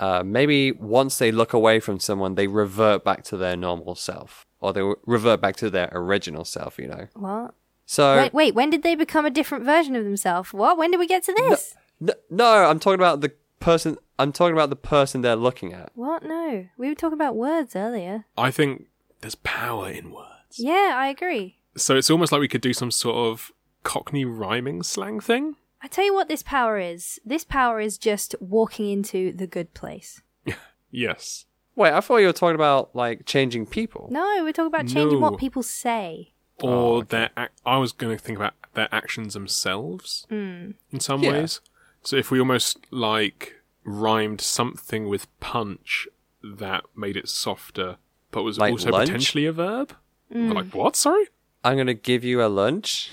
uh, 0.01 0.23
maybe 0.25 0.71
once 0.71 1.19
they 1.19 1.31
look 1.31 1.53
away 1.53 1.79
from 1.79 1.99
someone, 1.99 2.35
they 2.35 2.47
revert 2.47 3.05
back 3.05 3.23
to 3.25 3.37
their 3.37 3.55
normal 3.55 3.95
self, 3.95 4.45
or 4.59 4.73
they 4.73 4.81
revert 5.05 5.39
back 5.39 5.55
to 5.57 5.69
their 5.69 5.89
original 5.93 6.43
self. 6.43 6.77
You 6.77 6.87
know. 6.87 7.07
What? 7.13 7.53
So 7.85 8.17
wait, 8.17 8.33
wait, 8.33 8.55
when 8.55 8.69
did 8.69 8.83
they 8.83 8.95
become 8.95 9.25
a 9.25 9.29
different 9.29 9.63
version 9.63 9.95
of 9.95 10.03
themselves? 10.03 10.51
What? 10.53 10.77
When 10.77 10.91
did 10.91 10.99
we 10.99 11.07
get 11.07 11.23
to 11.25 11.33
this? 11.33 11.75
no, 11.99 12.13
no, 12.29 12.65
I'm 12.65 12.79
talking 12.79 12.99
about 12.99 13.21
the 13.21 13.33
person. 13.59 13.97
I'm 14.17 14.31
talking 14.31 14.53
about 14.53 14.69
the 14.69 14.75
person 14.75 15.21
they're 15.21 15.35
looking 15.35 15.71
at. 15.73 15.91
What? 15.95 16.23
No. 16.23 16.67
We 16.77 16.89
were 16.89 16.95
talking 16.95 17.17
about 17.17 17.35
words 17.35 17.75
earlier. 17.75 18.25
I 18.37 18.51
think 18.51 18.87
there's 19.21 19.35
power 19.35 19.89
in 19.89 20.11
words. 20.11 20.57
Yeah, 20.57 20.93
I 20.95 21.07
agree. 21.07 21.57
So 21.77 21.95
it's 21.95 22.09
almost 22.09 22.31
like 22.31 22.41
we 22.41 22.47
could 22.47 22.61
do 22.61 22.73
some 22.73 22.91
sort 22.91 23.15
of 23.15 23.51
Cockney 23.83 24.25
rhyming 24.25 24.83
slang 24.83 25.19
thing. 25.19 25.55
I 25.83 25.87
tell 25.87 26.05
you 26.05 26.13
what 26.13 26.27
this 26.27 26.43
power 26.43 26.77
is. 26.77 27.19
This 27.25 27.43
power 27.43 27.79
is 27.79 27.97
just 27.97 28.35
walking 28.39 28.89
into 28.89 29.31
the 29.33 29.47
good 29.47 29.73
place. 29.73 30.21
Yes. 30.93 31.45
Wait, 31.73 31.93
I 31.93 32.01
thought 32.01 32.17
you 32.17 32.27
were 32.27 32.33
talking 32.33 32.55
about 32.55 32.93
like 32.93 33.25
changing 33.25 33.65
people. 33.65 34.09
No, 34.11 34.39
we're 34.43 34.51
talking 34.51 34.67
about 34.67 34.87
changing 34.87 35.21
No. 35.21 35.29
what 35.29 35.39
people 35.39 35.63
say. 35.63 36.33
Or 36.61 36.69
Oh, 36.69 36.95
okay. 36.97 37.07
their 37.07 37.29
ac- 37.37 37.53
I 37.65 37.77
was 37.77 37.93
going 37.93 38.15
to 38.17 38.21
think 38.21 38.37
about 38.37 38.55
their 38.73 38.89
actions 38.93 39.33
themselves 39.33 40.25
hmm. 40.29 40.71
in 40.91 40.99
some 40.99 41.23
Yeah. 41.23 41.31
ways. 41.31 41.61
So 42.03 42.17
if 42.17 42.29
we 42.29 42.39
almost 42.39 42.85
like 42.91 43.61
rhymed 43.85 44.41
something 44.41 45.07
with 45.07 45.27
punch 45.39 46.09
that 46.43 46.83
made 46.93 47.15
it 47.15 47.29
softer, 47.29 47.95
but 48.31 48.43
was 48.43 48.59
Like 48.59 48.73
also 48.73 48.89
lunch? 48.91 49.07
potentially 49.07 49.45
a 49.45 49.53
verb. 49.53 49.95
We're 50.29 50.51
Like 50.53 50.75
what? 50.75 50.97
Sorry. 50.97 51.27
I'm 51.63 51.75
going 51.77 51.87
to 51.87 51.93
give 51.93 52.25
you 52.25 52.43
a 52.43 52.47
lunch. 52.49 53.11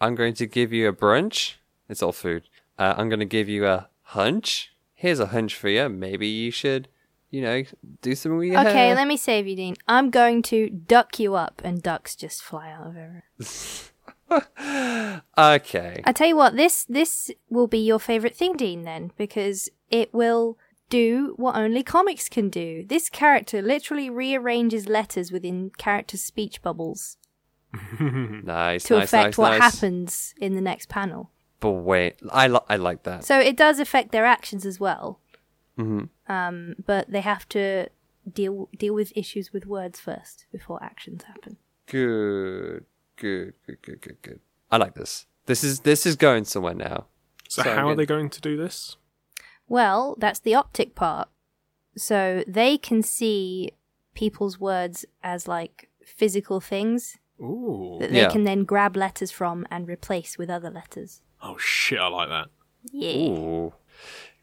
I'm 0.00 0.14
going 0.14 0.34
to 0.34 0.46
give 0.46 0.72
you 0.72 0.86
a 0.88 0.92
brunch. 0.92 1.54
It's 1.88 2.02
all 2.02 2.12
food. 2.12 2.44
Uh, 2.78 2.94
I'm 2.96 3.08
going 3.08 3.20
to 3.20 3.24
give 3.26 3.48
you 3.48 3.66
a 3.66 3.88
hunch. 4.02 4.72
Here's 4.94 5.20
a 5.20 5.26
hunch 5.26 5.54
for 5.56 5.68
you. 5.68 5.88
Maybe 5.88 6.26
you 6.26 6.50
should, 6.50 6.88
you 7.30 7.42
know, 7.42 7.62
do 8.02 8.14
some 8.14 8.36
with 8.36 8.48
your 8.48 8.60
Okay, 8.60 8.72
hair. 8.88 8.94
let 8.94 9.06
me 9.08 9.16
save 9.16 9.46
you, 9.46 9.56
Dean. 9.56 9.76
I'm 9.86 10.10
going 10.10 10.42
to 10.42 10.68
duck 10.70 11.18
you 11.20 11.34
up, 11.34 11.60
and 11.64 11.82
ducks 11.82 12.16
just 12.16 12.42
fly 12.42 12.70
out 12.70 12.86
of 12.88 12.96
everywhere. 12.96 13.24
Okay. 15.38 16.02
I 16.04 16.12
tell 16.12 16.26
you 16.26 16.36
what, 16.36 16.56
this 16.56 16.84
this 16.84 17.30
will 17.48 17.66
be 17.68 17.78
your 17.78 17.98
favorite 18.00 18.34
thing, 18.34 18.56
Dean. 18.56 18.82
Then, 18.82 19.12
because 19.16 19.68
it 19.90 20.12
will 20.12 20.58
do 20.88 21.34
what 21.36 21.56
only 21.56 21.82
comics 21.82 22.28
can 22.28 22.48
do. 22.48 22.84
This 22.86 23.08
character 23.08 23.60
literally 23.62 24.08
rearranges 24.10 24.88
letters 24.88 25.30
within 25.32 25.70
character 25.78 26.16
speech 26.16 26.62
bubbles 26.62 27.16
Nice. 28.00 28.84
to 28.84 28.94
nice, 28.98 29.04
affect 29.08 29.24
nice, 29.26 29.38
what 29.38 29.50
nice. 29.50 29.60
happens 29.60 30.34
in 30.40 30.54
the 30.54 30.60
next 30.60 30.88
panel. 30.88 31.30
But 31.60 31.70
wait, 31.72 32.16
I, 32.30 32.48
li- 32.48 32.60
I 32.68 32.76
like 32.76 33.02
that. 33.04 33.24
So 33.24 33.38
it 33.38 33.56
does 33.56 33.78
affect 33.78 34.12
their 34.12 34.26
actions 34.26 34.66
as 34.66 34.78
well. 34.78 35.20
Mm-hmm. 35.78 36.32
Um, 36.32 36.74
but 36.84 37.10
they 37.10 37.20
have 37.20 37.48
to 37.50 37.88
deal 38.30 38.68
deal 38.76 38.94
with 38.94 39.12
issues 39.16 39.52
with 39.52 39.66
words 39.66 40.00
first 40.00 40.46
before 40.52 40.82
actions 40.82 41.22
happen. 41.24 41.56
Good. 41.86 42.84
Good. 43.16 43.54
Good. 43.66 43.82
Good. 43.82 44.00
Good. 44.00 44.22
Good. 44.22 44.40
I 44.70 44.76
like 44.76 44.94
this. 44.94 45.26
This 45.46 45.62
is 45.64 45.80
this 45.80 46.04
is 46.06 46.16
going 46.16 46.44
somewhere 46.44 46.74
now. 46.74 47.06
So, 47.48 47.62
So 47.62 47.72
how 47.74 47.88
are 47.88 47.94
they 47.94 48.06
going 48.06 48.30
to 48.30 48.40
do 48.40 48.56
this? 48.56 48.96
Well, 49.68 50.16
that's 50.18 50.40
the 50.40 50.54
optic 50.54 50.94
part. 50.94 51.28
So 51.96 52.44
they 52.46 52.76
can 52.78 53.02
see 53.02 53.72
people's 54.14 54.58
words 54.60 55.04
as 55.22 55.46
like 55.48 55.88
physical 56.04 56.60
things 56.60 57.16
Ooh. 57.40 57.96
that 58.00 58.10
they 58.12 58.20
Yeah. 58.22 58.28
can 58.30 58.44
then 58.44 58.64
grab 58.64 58.96
letters 58.96 59.30
from 59.30 59.66
and 59.70 59.88
replace 59.88 60.36
with 60.38 60.50
other 60.50 60.70
letters. 60.70 61.22
Oh 61.42 61.56
shit! 61.58 61.98
I 61.98 62.08
like 62.08 62.28
that. 62.28 62.48
Yeah. 62.92 63.30
Ooh. 63.30 63.74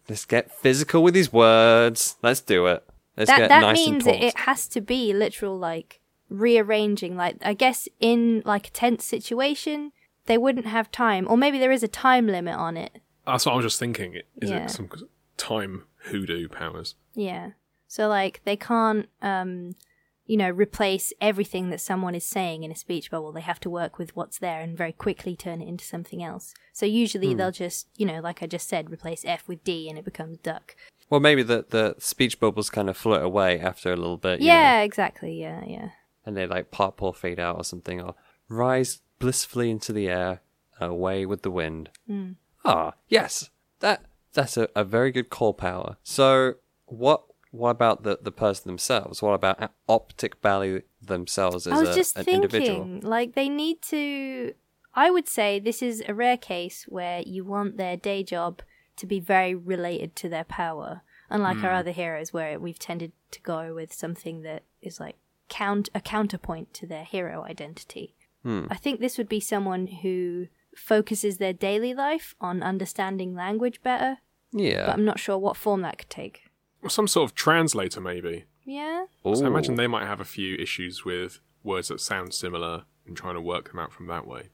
Let's 0.09 0.25
get 0.25 0.51
physical 0.51 1.01
with 1.03 1.13
these 1.13 1.31
words. 1.31 2.17
Let's 2.21 2.41
do 2.41 2.65
it. 2.67 2.83
Let's 3.15 3.29
that 3.29 3.37
get 3.39 3.47
that 3.49 3.61
nice 3.61 3.75
means 3.77 4.05
and 4.07 4.15
it, 4.15 4.19
taut. 4.19 4.27
it 4.29 4.37
has 4.39 4.67
to 4.69 4.81
be 4.81 5.13
literal 5.13 5.57
like 5.57 6.01
rearranging 6.29 7.15
like 7.15 7.37
I 7.41 7.53
guess 7.53 7.87
in 7.99 8.41
like 8.43 8.67
a 8.67 8.71
tense 8.71 9.05
situation 9.05 9.91
they 10.25 10.37
wouldn't 10.37 10.65
have 10.65 10.91
time 10.91 11.27
or 11.29 11.37
maybe 11.37 11.59
there 11.59 11.71
is 11.71 11.83
a 11.83 11.87
time 11.87 12.27
limit 12.27 12.55
on 12.55 12.75
it. 12.75 12.99
That's 13.25 13.45
what 13.45 13.53
I 13.53 13.55
was 13.55 13.65
just 13.65 13.79
thinking. 13.79 14.15
Is 14.41 14.49
Yeah. 14.49 14.65
it 14.65 14.71
some 14.71 14.89
time 15.37 15.83
hoodoo 16.05 16.47
powers? 16.49 16.95
Yeah. 17.13 17.51
So 17.87 18.07
like 18.07 18.41
they 18.45 18.55
can't 18.57 19.07
um 19.21 19.75
you 20.25 20.37
know 20.37 20.49
replace 20.49 21.11
everything 21.19 21.69
that 21.69 21.81
someone 21.81 22.15
is 22.15 22.23
saying 22.25 22.63
in 22.63 22.71
a 22.71 22.75
speech 22.75 23.11
bubble. 23.11 23.31
They 23.31 23.41
have 23.41 23.59
to 23.61 23.69
work 23.69 23.97
with 23.97 24.15
what's 24.15 24.39
there 24.39 24.61
and 24.61 24.77
very 24.77 24.93
quickly 24.93 25.35
turn 25.35 25.61
it 25.61 25.67
into 25.67 25.85
something 25.85 26.23
else. 26.23 26.53
So 26.71 26.85
usually 26.85 27.33
they'll 27.33 27.51
just, 27.51 27.87
you 27.97 28.05
know, 28.05 28.19
like 28.19 28.41
I 28.41 28.47
just 28.47 28.67
said, 28.67 28.91
replace 28.91 29.23
F 29.25 29.47
with 29.47 29.63
D 29.63 29.89
and 29.89 29.97
it 29.97 30.05
becomes 30.05 30.37
duck. 30.37 30.75
Well, 31.09 31.19
maybe 31.19 31.43
the 31.43 31.65
the 31.69 31.95
speech 31.99 32.39
bubbles 32.39 32.69
kind 32.69 32.89
of 32.89 32.97
float 32.97 33.23
away 33.23 33.59
after 33.59 33.91
a 33.91 33.95
little 33.95 34.17
bit. 34.17 34.41
yeah, 34.41 34.77
know, 34.77 34.83
exactly. 34.83 35.39
Yeah, 35.39 35.63
yeah. 35.65 35.89
and 36.25 36.35
they 36.35 36.47
like 36.47 36.71
pop 36.71 37.01
or 37.01 37.13
fade 37.13 37.39
out 37.39 37.57
or 37.57 37.63
something, 37.63 38.01
or 38.01 38.15
rise 38.49 39.01
blissfully 39.19 39.69
into 39.69 39.93
the 39.93 40.09
air 40.09 40.41
and 40.79 40.91
away 40.91 41.25
with 41.25 41.43
the 41.43 41.51
wind. 41.51 41.89
Hmm. 42.07 42.31
Ah, 42.65 42.93
yes, 43.09 43.49
that 43.79 44.05
that's 44.33 44.57
a, 44.57 44.69
a 44.75 44.83
very 44.83 45.11
good 45.11 45.29
call 45.29 45.53
power. 45.53 45.97
So, 46.03 46.55
what 46.85 47.23
what 47.53 47.69
about 47.69 48.01
the 48.03 48.17
the 48.21 48.31
person 48.31 48.65
themselves? 48.67 49.21
What 49.21 49.33
about 49.33 49.71
Optic 49.87 50.41
Bally 50.41 50.81
themselves 51.01 51.67
as 51.67 51.73
I 51.73 51.79
was 51.79 51.89
a, 51.89 51.95
just 51.95 52.17
an 52.17 52.25
thinking, 52.25 52.43
individual? 52.43 52.99
like 53.03 53.33
they 53.35 53.47
need 53.47 53.81
to. 53.93 54.53
I 54.95 55.09
would 55.11 55.27
say 55.27 55.59
this 55.59 55.81
is 55.81 56.03
a 56.07 56.13
rare 56.13 56.37
case 56.37 56.85
where 56.87 57.21
you 57.25 57.45
want 57.45 57.77
their 57.77 57.95
day 57.97 58.23
job 58.23 58.61
to 58.97 59.05
be 59.07 59.19
very 59.19 59.53
related 59.55 60.15
to 60.17 60.29
their 60.29 60.43
power, 60.43 61.01
unlike 61.29 61.57
Hmm. 61.57 61.65
our 61.65 61.71
other 61.73 61.91
heroes, 61.91 62.33
where 62.33 62.59
we've 62.59 62.79
tended 62.79 63.11
to 63.31 63.41
go 63.41 63.73
with 63.73 63.91
something 63.93 64.41
that 64.43 64.63
is 64.81 64.99
like 64.99 65.17
count 65.49 65.89
a 65.95 66.01
counterpoint 66.01 66.73
to 66.75 66.87
their 66.87 67.03
hero 67.03 67.43
identity. 67.43 68.15
Hmm. 68.43 68.65
I 68.69 68.75
think 68.75 68.99
this 68.99 69.17
would 69.17 69.29
be 69.29 69.39
someone 69.39 69.87
who 70.03 70.47
focuses 70.75 71.37
their 71.37 71.53
daily 71.53 71.93
life 71.93 72.33
on 72.41 72.63
understanding 72.63 73.35
language 73.35 73.81
better, 73.83 74.17
Yeah. 74.51 74.85
but 74.87 74.93
I'm 74.93 75.05
not 75.05 75.19
sure 75.19 75.37
what 75.37 75.55
form 75.57 75.81
that 75.83 75.97
could 75.99 76.09
take. 76.09 76.45
Or 76.83 76.89
some 76.89 77.07
sort 77.07 77.29
of 77.29 77.35
translator, 77.35 78.01
maybe. 78.01 78.45
Yeah, 78.65 79.05
So 79.23 79.43
I 79.43 79.47
imagine 79.47 79.75
they 79.75 79.87
might 79.87 80.05
have 80.05 80.19
a 80.21 80.25
few 80.25 80.55
issues 80.57 81.03
with 81.03 81.39
words 81.63 81.87
that 81.89 81.99
sound 82.01 82.33
similar 82.33 82.83
and 83.05 83.15
trying 83.17 83.35
to 83.35 83.41
work 83.41 83.69
them 83.69 83.79
out 83.79 83.91
from 83.91 84.07
that 84.07 84.25
way. 84.27 84.49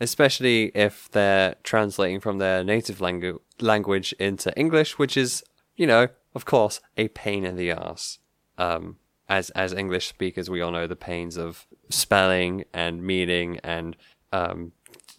especially 0.00 0.70
if 0.74 1.10
they're 1.10 1.54
translating 1.62 2.20
from 2.20 2.38
their 2.38 2.64
native 2.64 2.98
langu- 2.98 3.38
language 3.60 4.12
into 4.18 4.52
English, 4.58 4.98
which 4.98 5.16
is, 5.16 5.42
you 5.76 5.86
know, 5.86 6.08
of 6.34 6.44
course, 6.44 6.80
a 6.96 7.08
pain 7.08 7.44
in 7.44 7.56
the 7.56 7.70
ass. 7.70 8.18
Um, 8.58 8.96
as 9.28 9.50
as 9.50 9.72
English 9.72 10.08
speakers, 10.08 10.48
we 10.50 10.60
all 10.60 10.70
know 10.72 10.86
the 10.86 10.96
pains 10.96 11.36
of 11.36 11.66
spelling 11.90 12.64
and 12.72 13.02
meaning 13.02 13.58
and 13.62 13.96
um, 14.32 14.72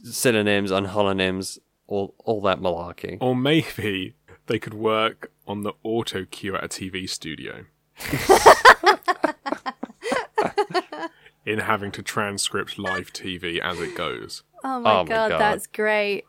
synonyms 0.03 0.71
and 0.71 0.87
holonyms, 0.87 1.57
all 1.87 2.13
all 2.25 2.41
that 2.41 2.59
malarkey. 2.59 3.17
Or 3.21 3.35
maybe 3.35 4.15
they 4.47 4.59
could 4.59 4.73
work 4.73 5.31
on 5.47 5.61
the 5.63 5.73
auto 5.83 6.25
cue 6.25 6.55
at 6.55 6.63
a 6.63 6.67
TV 6.67 7.09
studio. 7.09 7.65
in 11.45 11.59
having 11.59 11.91
to 11.91 12.01
transcript 12.01 12.79
live 12.79 13.11
TV 13.11 13.59
as 13.59 13.79
it 13.79 13.95
goes. 13.95 14.43
Oh 14.63 14.79
my, 14.79 14.91
Oh 14.99 15.03
my 15.03 15.09
god, 15.09 15.29
God. 15.31 15.39
that's 15.39 15.67
great. 15.67 16.23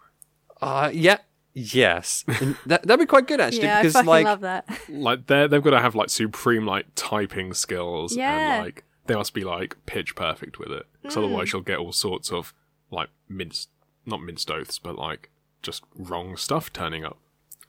Uh, 0.60 0.90
yeah, 0.92 1.18
yes, 1.52 2.24
And 2.40 2.56
that 2.66 2.82
that'd 2.82 2.98
be 3.00 3.06
quite 3.06 3.26
good 3.26 3.40
actually 3.40 3.64
Yeah, 3.64 3.78
I 3.78 3.82
because 3.82 3.92
fucking 3.94 4.06
like 4.08 4.24
love 4.24 4.40
that. 4.40 4.66
Like 4.88 5.26
they 5.26 5.46
they've 5.46 5.62
got 5.62 5.70
to 5.70 5.80
have 5.80 5.94
like 5.94 6.10
supreme 6.10 6.66
like 6.66 6.86
typing 6.94 7.54
skills 7.54 8.16
Yeah. 8.16 8.54
and 8.56 8.64
like 8.64 8.84
they 9.06 9.14
must 9.14 9.34
be 9.34 9.44
like 9.44 9.76
pitch 9.86 10.16
perfect 10.16 10.58
with 10.58 10.70
it. 10.70 10.86
Because 11.02 11.16
Mm. 11.16 11.24
otherwise 11.24 11.52
you'll 11.52 11.62
get 11.62 11.78
all 11.78 11.92
sorts 11.92 12.32
of 12.32 12.52
like 12.90 13.10
minced 13.28 13.68
not 14.06 14.22
minced 14.22 14.50
oaths, 14.50 14.78
but 14.78 14.96
like 14.96 15.30
just 15.62 15.82
wrong 15.94 16.36
stuff 16.36 16.72
turning 16.72 17.04
up. 17.04 17.18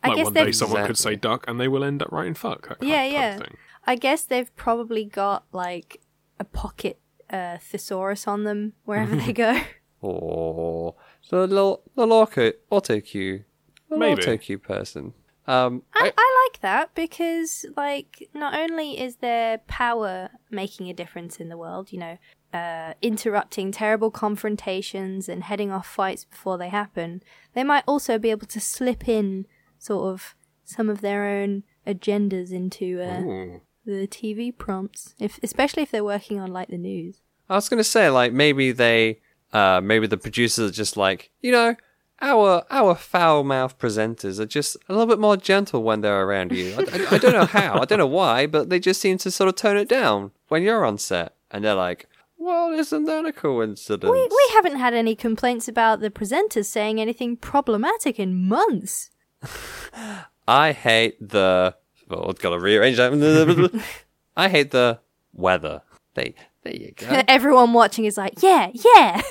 I 0.05 0.07
Like 0.09 0.17
guess 0.17 0.23
one 0.25 0.33
day 0.33 0.43
they've- 0.45 0.55
someone 0.55 0.85
could 0.87 0.97
say 0.97 1.15
duck 1.15 1.45
and 1.47 1.59
they 1.59 1.67
will 1.67 1.83
end 1.83 2.01
up 2.01 2.11
writing 2.11 2.33
fuck. 2.35 2.67
That 2.69 2.83
Yeah, 2.83 3.03
type 3.03 3.11
yeah. 3.13 3.35
Of. 3.37 3.43
I 3.87 3.95
guess 3.95 4.23
they've 4.23 4.55
probably 4.55 5.05
got 5.05 5.45
like 5.51 6.01
a 6.39 6.43
pocket 6.43 6.99
uh, 7.29 7.57
thesaurus 7.59 8.27
on 8.27 8.43
them 8.43 8.73
wherever 8.83 9.15
they 9.15 9.33
go. 9.45 9.59
oh, 10.03 10.95
the 11.29 11.47
little 11.47 11.83
the 11.95 12.05
auto 12.07 12.51
auto 12.69 12.99
cue, 13.01 13.43
the 13.89 13.97
Maybe. 13.97 14.21
auto 14.21 14.37
cue 14.37 14.59
person. 14.59 15.13
Um, 15.47 15.83
I, 15.93 16.11
I 16.17 16.47
like 16.51 16.61
that 16.61 16.95
because, 16.95 17.67
like, 17.77 18.27
not 18.33 18.55
only 18.55 18.99
is 18.99 19.17
their 19.17 19.59
power 19.67 20.31
making 20.49 20.89
a 20.89 20.93
difference 20.93 21.37
in 21.39 21.49
the 21.49 21.57
world, 21.57 21.91
you 21.91 21.99
know, 21.99 22.17
uh, 22.51 22.93
interrupting 23.03 23.71
terrible 23.71 24.09
confrontations 24.09 25.29
and 25.29 25.43
heading 25.43 25.71
off 25.71 25.85
fights 25.87 26.25
before 26.25 26.57
they 26.57 26.69
happen, 26.69 27.21
they 27.53 27.63
might 27.63 27.83
also 27.87 28.17
be 28.17 28.31
able 28.31 28.47
to 28.47 28.59
slip 28.59 29.07
in 29.07 29.45
sort 29.85 30.03
of 30.13 30.35
some 30.63 30.89
of 30.89 31.01
their 31.01 31.21
own 31.37 31.63
agendas 31.85 32.51
into 32.51 32.87
uh, 33.01 33.21
the 33.85 34.07
TV 34.07 34.55
prompts, 34.63 35.13
if 35.19 35.39
especially 35.43 35.83
if 35.83 35.91
they're 35.91 36.03
working 36.15 36.39
on 36.39 36.49
like 36.51 36.69
the 36.69 36.77
news. 36.91 37.21
I 37.49 37.53
was 37.55 37.69
gonna 37.69 37.83
say 37.83 38.09
like 38.09 38.33
maybe 38.33 38.71
they, 38.71 39.19
uh, 39.53 39.79
maybe 39.91 40.07
the 40.07 40.17
producers 40.17 40.71
are 40.71 40.73
just 40.83 40.97
like 40.97 41.31
you 41.41 41.51
know. 41.51 41.75
Our 42.21 42.63
our 42.71 42.95
foul 42.95 43.43
mouth 43.43 43.77
presenters 43.77 44.39
are 44.39 44.45
just 44.45 44.77
a 44.87 44.93
little 44.93 45.05
bit 45.05 45.19
more 45.19 45.35
gentle 45.35 45.83
when 45.83 45.99
they're 45.99 46.23
around 46.25 46.53
you. 46.53 46.73
I, 46.77 46.79
I- 46.79 47.15
I 47.15 47.17
don't 47.17 47.33
know 47.33 47.45
how, 47.45 47.81
I 47.81 47.85
don't 47.85 47.99
know 47.99 48.07
why, 48.21 48.47
but 48.47 48.69
they 48.69 48.79
just 48.79 49.01
seem 49.01 49.17
to 49.19 49.29
sort 49.29 49.49
of 49.49 49.55
tone 49.55 49.75
it 49.75 49.89
down 49.89 50.31
when 50.47 50.63
you're 50.63 50.85
on 50.85 50.97
set, 50.97 51.35
and 51.51 51.65
they're 51.65 51.75
like, 51.87 52.07
"Well, 52.37 52.71
isn't 52.71 53.03
that 53.03 53.25
a 53.25 53.33
coincidence?" 53.33 54.09
We 54.09 54.21
we 54.39 54.45
haven't 54.55 54.77
had 54.77 54.93
any 54.93 55.13
complaints 55.13 55.67
about 55.67 55.99
the 55.99 56.09
presenters 56.09 56.67
saying 56.67 57.01
anything 57.01 57.35
problematic 57.35 58.17
in 58.17 58.47
months. 58.47 59.11
I 60.47 60.71
hate 60.71 61.17
the. 61.19 61.75
Well, 62.07 62.29
I've 62.29 62.39
got 62.39 62.51
to 62.51 62.59
rearrange 62.59 62.97
that. 62.97 63.83
I 64.37 64.49
hate 64.49 64.71
the 64.71 64.99
weather. 65.33 65.81
They, 66.13 66.35
there 66.63 66.75
you 66.75 66.91
go. 66.95 67.23
Everyone 67.27 67.73
watching 67.73 68.05
is 68.05 68.17
like, 68.17 68.41
yeah, 68.41 68.71
yeah. 68.73 69.21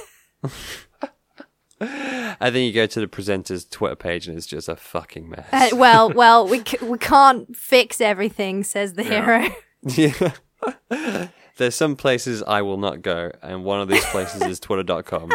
and 1.90 2.54
then 2.54 2.64
you 2.64 2.72
go 2.72 2.86
to 2.86 3.00
the 3.00 3.08
presenter's 3.08 3.64
Twitter 3.64 3.96
page, 3.96 4.26
and 4.26 4.36
it's 4.36 4.46
just 4.46 4.68
a 4.68 4.76
fucking 4.76 5.30
mess. 5.30 5.46
Uh, 5.52 5.76
well, 5.76 6.10
well, 6.10 6.48
we 6.48 6.64
c- 6.64 6.84
we 6.84 6.98
can't 6.98 7.54
fix 7.56 8.00
everything, 8.00 8.64
says 8.64 8.94
the 8.94 9.02
hero. 9.02 9.46
yeah. 9.82 11.28
There's 11.56 11.76
some 11.76 11.94
places 11.94 12.42
I 12.42 12.62
will 12.62 12.78
not 12.78 13.02
go, 13.02 13.30
and 13.40 13.64
one 13.64 13.80
of 13.80 13.88
these 13.88 14.04
places 14.06 14.42
is 14.42 14.58
twitter.com. 14.58 15.30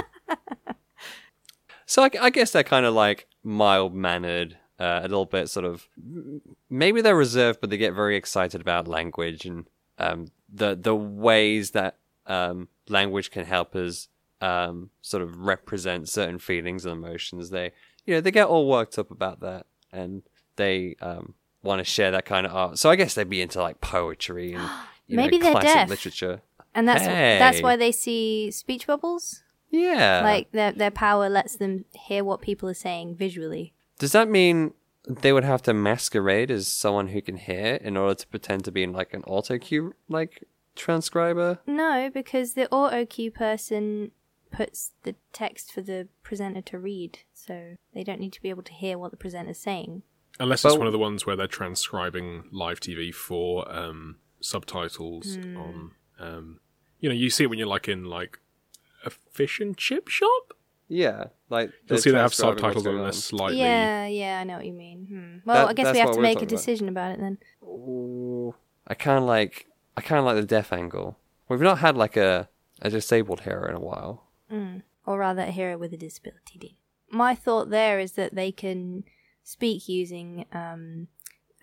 So 1.90 2.04
I, 2.04 2.12
I 2.22 2.30
guess 2.30 2.52
they're 2.52 2.64
kind 2.64 2.86
of 2.86 2.94
like 2.94 3.28
mild 3.42 3.96
mannered, 3.96 4.59
uh, 4.80 5.02
a 5.02 5.08
little 5.08 5.26
bit 5.26 5.50
sort 5.50 5.66
of. 5.66 5.88
Maybe 6.70 7.02
they're 7.02 7.16
reserved, 7.16 7.62
but 7.62 7.70
they 7.70 7.78
get 7.78 7.94
very 7.94 8.16
excited 8.16 8.62
about 8.62 8.88
language 8.88 9.46
and 9.46 9.66
um, 9.98 10.28
the 10.52 10.76
the 10.76 10.96
ways 10.96 11.72
that 11.72 11.98
um, 12.26 12.70
language 12.88 13.32
can 13.32 13.46
help 13.46 13.76
us 13.76 14.08
um, 14.42 14.90
sort 15.02 15.24
of 15.24 15.40
represent 15.42 16.10
certain 16.10 16.40
feelings 16.40 16.86
and 16.86 16.94
emotions. 16.94 17.50
They 17.50 17.72
you 18.06 18.16
know 18.16 18.22
they 18.22 18.32
get 18.32 18.48
all 18.48 18.68
worked 18.68 18.98
up 18.98 19.12
about 19.12 19.42
that, 19.42 19.66
and 19.92 20.24
they 20.56 20.96
um, 21.02 21.34
want 21.64 21.80
to 21.80 21.84
share 21.84 22.12
that 22.12 22.26
kind 22.26 22.46
of 22.46 22.56
art. 22.56 22.80
So 22.80 22.90
I 22.90 22.96
guess 22.96 23.14
they'd 23.14 23.30
be 23.30 23.42
into 23.42 23.62
like 23.62 23.82
poetry 23.82 24.54
and 24.54 24.70
Maybe 25.10 25.38
know, 25.40 25.46
they're 25.46 25.52
classic 25.54 25.74
deaf. 25.74 25.90
literature. 25.90 26.42
And 26.76 26.88
that's 26.88 27.04
that's 27.04 27.62
why 27.62 27.76
they 27.76 27.92
see 27.92 28.52
speech 28.52 28.86
bubbles. 28.88 29.44
Yeah. 29.72 30.22
Like 30.24 30.52
their 30.52 30.72
their 30.72 30.92
power 30.92 31.30
lets 31.30 31.56
them 31.56 31.86
hear 31.94 32.24
what 32.24 32.42
people 32.42 32.70
are 32.70 32.76
saying 32.76 33.16
visually. 33.16 33.74
Does 34.00 34.12
that 34.14 34.28
mean 34.30 34.74
they 35.08 35.32
would 35.32 35.44
have 35.44 35.62
to 35.64 35.74
masquerade 35.74 36.50
as 36.50 36.68
someone 36.68 37.10
who 37.10 37.22
can 37.22 37.38
hear 37.38 37.76
in 37.76 37.96
order 37.96 38.16
to 38.16 38.28
pretend 38.28 38.66
to 38.66 38.72
be 38.72 38.86
like 38.88 39.14
an 39.14 39.24
auto 39.28 39.58
cue 39.60 39.94
like 40.08 40.44
transcriber? 40.76 41.60
No, 41.68 42.10
because 42.12 42.54
the 42.54 42.68
auto 42.72 43.06
cue 43.06 43.30
person 43.32 44.12
puts 44.52 44.94
the 45.04 45.16
text 45.32 45.72
for 45.72 45.82
the 45.82 46.08
presenter 46.24 46.62
to 46.62 46.80
read, 46.80 47.20
so 47.34 47.76
they 47.94 48.04
don't 48.04 48.20
need 48.20 48.34
to 48.34 48.42
be 48.42 48.50
able 48.50 48.64
to 48.64 48.74
hear 48.74 48.98
what 48.98 49.12
the 49.12 49.18
presenter's 49.18 49.60
saying. 49.60 50.02
Unless 50.40 50.66
it's 50.66 50.74
But- 50.74 50.80
one 50.80 50.88
of 50.88 50.94
the 50.94 51.00
ones 51.00 51.26
where 51.26 51.36
they're 51.36 51.48
transcribing 51.48 52.46
live 52.52 52.80
TV 52.80 53.12
for 53.14 53.70
um, 53.72 54.18
subtitles 54.40 55.36
Hmm. 55.36 55.58
on. 55.58 55.92
Um, 56.18 56.60
you 57.00 57.10
know, 57.10 57.16
you 57.16 57.30
see 57.30 57.44
it 57.44 57.48
when 57.48 57.60
you're 57.60 57.68
like 57.68 57.88
in 57.88 58.06
like 58.06 58.40
a 59.06 59.10
fish 59.10 59.60
and 59.60 59.78
chip 59.78 60.08
shop. 60.08 60.54
Yeah, 60.90 61.26
like 61.50 61.70
You'll 61.70 61.74
they're 61.88 61.98
see 62.00 62.12
they 62.12 62.18
have 62.18 62.34
subtitles 62.34 62.86
on 62.86 62.96
going 62.96 63.12
slightly. 63.14 63.60
Yeah, 63.60 64.08
yeah, 64.08 64.40
I 64.40 64.44
know 64.44 64.56
what 64.58 64.66
you 64.66 64.74
mean. 64.74 65.06
Hmm. 65.08 65.48
Well, 65.48 65.66
That- 65.68 65.70
I 65.70 65.74
guess 65.74 65.94
we 65.94 66.00
have 66.00 66.12
to 66.14 66.20
make 66.20 66.38
a 66.38 66.40
talking 66.42 66.48
about. 66.48 66.58
decision 66.58 66.90
about 66.90 67.12
it 67.14 67.20
then. 67.20 67.38
Ooh, 67.64 68.56
I 68.88 68.96
kind 68.96 69.20
of 69.20 69.24
like 69.26 69.68
I 69.96 70.02
kind 70.02 70.20
of 70.20 70.26
like 70.26 70.36
the 70.36 70.46
deaf 70.46 70.74
angle. 70.74 71.18
We've 71.48 71.62
not 71.62 71.78
had 71.80 71.96
like 71.96 72.18
a 72.18 72.50
a 72.82 72.90
disabled 72.90 73.42
hero 73.42 73.70
in 73.70 73.76
a 73.76 73.80
while. 73.80 74.24
or 75.06 75.18
rather 75.20 75.42
a 75.44 75.52
hero 75.52 75.78
with 75.78 75.94
a 75.94 75.98
disability 75.98 76.58
did. 76.60 76.74
My 77.12 77.34
thought 77.36 77.70
there 77.70 78.00
is 78.00 78.12
that 78.14 78.36
they 78.36 78.52
can 78.52 79.04
speak 79.44 79.88
using, 79.90 80.46
um, 80.54 81.08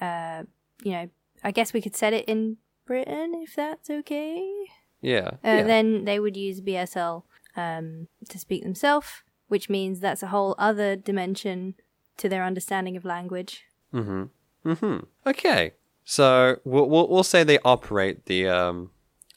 uh, 0.01 0.43
you 0.83 0.91
know, 0.93 1.09
I 1.45 1.51
guess 1.53 1.73
we 1.73 1.81
could 1.81 1.95
set 1.97 2.13
it 2.13 2.25
in 2.27 2.57
Britain 2.87 3.35
if 3.45 3.55
that's 3.55 3.89
okay. 3.89 4.53
Yeah, 5.01 5.29
Uh, 5.45 5.59
yeah. 5.59 5.63
Then 5.63 6.05
they 6.05 6.19
would 6.19 6.37
use 6.37 6.61
BSL 6.61 7.23
um, 7.57 8.09
to 8.29 8.39
speak 8.39 8.63
themselves, 8.63 9.09
which 9.49 9.69
means 9.69 10.01
that's 10.01 10.23
a 10.23 10.29
whole 10.29 10.55
other 10.59 10.97
dimension 10.97 11.75
to 12.19 12.29
their 12.29 12.45
understanding 12.45 12.97
of 12.97 13.05
language. 13.05 13.65
Mm-hmm. 13.93 14.99
Okay. 15.27 15.73
So 16.05 16.57
we'll, 16.65 16.89
we'll 16.89 17.09
we'll 17.09 17.25
say 17.25 17.43
they 17.43 17.59
operate 17.65 18.27
the 18.27 18.49
um 18.49 18.91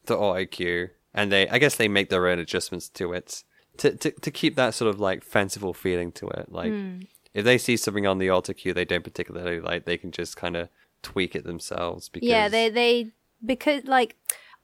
the 0.05 0.17
auto 0.17 0.45
cue, 0.45 0.89
and 1.13 1.31
they 1.31 1.47
I 1.49 1.57
guess 1.57 1.75
they 1.75 1.87
make 1.87 2.09
their 2.09 2.27
own 2.27 2.39
adjustments 2.39 2.89
to 2.89 3.13
it 3.13 3.43
to 3.77 3.95
to 3.95 4.11
to 4.11 4.31
keep 4.31 4.55
that 4.55 4.73
sort 4.73 4.93
of 4.93 4.99
like 4.99 5.23
fanciful 5.23 5.73
feeling 5.73 6.11
to 6.13 6.27
it. 6.29 6.51
Like 6.51 6.71
if 7.33 7.43
they 7.45 7.57
see 7.57 7.77
something 7.77 8.05
on 8.05 8.17
the 8.17 8.29
auto 8.29 8.53
cue 8.53 8.73
they 8.73 8.85
don't 8.85 9.03
particularly 9.03 9.59
like, 9.59 9.85
they 9.85 9.97
can 9.97 10.11
just 10.11 10.35
kind 10.35 10.55
of 10.55 10.69
tweak 11.01 11.35
it 11.35 11.43
themselves. 11.43 12.09
Because 12.09 12.29
Yeah, 12.29 12.49
they 12.49 12.69
they 12.69 13.11
because 13.43 13.85
like 13.85 14.15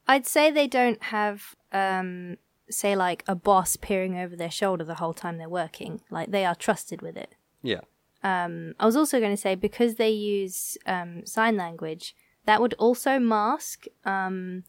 I'd 0.07 0.27
say 0.27 0.51
they 0.51 0.67
don't 0.67 1.01
have 1.03 1.55
um 1.71 2.37
say 2.69 2.95
like 2.95 3.23
a 3.27 3.35
boss 3.35 3.75
peering 3.75 4.17
over 4.17 4.35
their 4.35 4.51
shoulder 4.51 4.83
the 4.83 4.95
whole 4.95 5.13
time 5.13 5.37
they're 5.37 5.49
working. 5.49 6.01
Like 6.09 6.31
they 6.31 6.45
are 6.45 6.55
trusted 6.55 7.01
with 7.01 7.17
it. 7.17 7.35
yeah 7.61 7.81
Um, 8.23 8.73
I 8.79 8.85
was 8.85 8.95
also 8.95 9.19
going 9.19 9.33
to 9.33 9.41
say 9.41 9.55
because 9.55 9.95
they 9.95 10.09
use 10.09 10.77
um, 10.85 11.25
sign 11.25 11.55
language, 11.57 12.15
that 12.45 12.61
would 12.61 12.73
also 12.75 13.19
mask 13.19 13.85
um, 14.03 14.63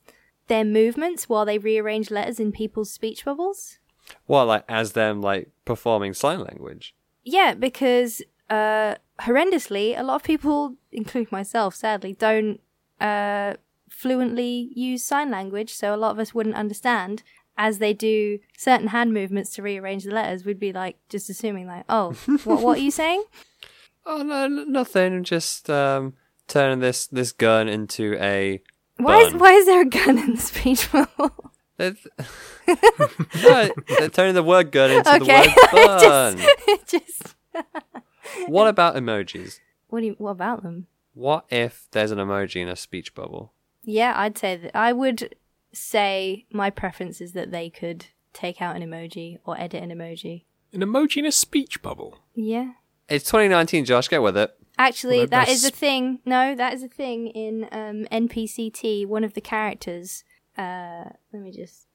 their 0.48 0.64
movements 0.64 1.28
while 1.28 1.44
they 1.44 1.58
rearrange 1.58 2.10
letters 2.10 2.38
in 2.38 2.52
people's 2.52 2.90
speech 2.90 3.24
bubbles. 3.24 3.78
well 4.28 4.46
like 4.46 4.64
as 4.68 4.92
them 4.92 5.20
like 5.20 5.50
performing 5.64 6.14
sign 6.14 6.40
language. 6.40 6.94
Yeah, 7.24 7.54
because 7.54 8.22
uh, 8.48 8.94
horrendously, 9.20 9.98
a 9.98 10.02
lot 10.04 10.16
of 10.16 10.22
people, 10.22 10.76
including 10.92 11.28
myself, 11.32 11.74
sadly, 11.74 12.12
don't 12.12 12.60
uh, 13.00 13.54
fluently 13.88 14.70
use 14.74 15.02
sign 15.02 15.30
language. 15.30 15.72
So 15.74 15.94
a 15.94 15.96
lot 15.96 16.12
of 16.12 16.18
us 16.18 16.34
wouldn't 16.34 16.54
understand. 16.54 17.22
As 17.58 17.78
they 17.78 17.94
do 17.94 18.38
certain 18.56 18.88
hand 18.88 19.14
movements 19.14 19.54
to 19.54 19.62
rearrange 19.62 20.04
the 20.04 20.10
letters, 20.12 20.44
we'd 20.44 20.58
be 20.60 20.72
like 20.72 20.96
just 21.08 21.30
assuming 21.30 21.66
like, 21.66 21.84
oh, 21.88 22.12
what 22.44 22.60
what 22.62 22.78
are 22.78 22.82
you 22.82 22.90
saying? 22.90 23.24
Oh 24.08 24.22
no, 24.22 24.46
nothing. 24.46 25.24
Just 25.24 25.68
um 25.68 26.14
turning 26.46 26.78
this 26.78 27.08
this 27.08 27.32
gun 27.32 27.66
into 27.68 28.16
a 28.20 28.62
Why 28.98 29.22
is 29.22 29.34
why 29.34 29.50
is 29.54 29.66
there 29.66 29.80
a 29.82 29.84
gun 29.84 30.16
in 30.18 30.34
the 30.36 30.40
speech 30.40 30.92
bubble? 31.18 31.50
It's- 31.76 32.06
no, 33.42 33.68
they're 33.98 34.08
turning 34.08 34.34
the 34.34 34.44
word 34.44 34.70
gun 34.70 34.92
into 34.92 35.12
Okay. 35.16 35.42
the 35.46 35.68
word 35.74 36.00
bun. 36.08 36.36
It 36.68 36.86
just 36.86 37.34
What 38.46 38.68
about 38.68 38.94
emojis? 38.94 39.58
what 39.88 40.00
do 40.00 40.06
you, 40.06 40.14
what 40.18 40.30
about 40.30 40.62
them? 40.62 40.86
What 41.14 41.46
if 41.50 41.88
there's 41.90 42.12
an 42.12 42.18
emoji 42.18 42.62
in 42.62 42.68
a 42.68 42.76
speech 42.76 43.12
bubble? 43.14 43.52
Yeah, 43.82 44.12
I'd 44.16 44.38
say 44.38 44.56
that 44.56 44.76
I 44.76 44.92
would 44.92 45.34
say 45.76 46.46
my 46.50 46.70
preference 46.70 47.20
is 47.20 47.32
that 47.32 47.50
they 47.50 47.70
could 47.70 48.06
take 48.32 48.60
out 48.60 48.76
an 48.76 48.82
emoji 48.82 49.38
or 49.44 49.58
edit 49.58 49.82
an 49.82 49.90
emoji. 49.90 50.44
An 50.72 50.80
emoji 50.80 51.18
in 51.18 51.26
a 51.26 51.32
speech 51.32 51.82
bubble. 51.82 52.18
Yeah. 52.34 52.72
It's 53.08 53.24
2019, 53.26 53.84
Josh. 53.84 54.08
Get 54.08 54.22
with 54.22 54.36
it. 54.36 54.54
Actually, 54.78 55.18
Well, 55.18 55.26
that 55.28 55.48
is 55.48 55.64
a 55.64 55.70
thing. 55.70 56.20
No, 56.26 56.54
that 56.54 56.74
is 56.74 56.82
a 56.82 56.88
thing 56.88 57.28
in 57.28 57.66
um, 57.72 58.04
NPCT. 58.12 59.06
One 59.06 59.24
of 59.24 59.34
the 59.34 59.40
characters. 59.40 60.22
Uh, 60.58 61.04
let 61.32 61.42
me 61.42 61.50
just 61.50 61.86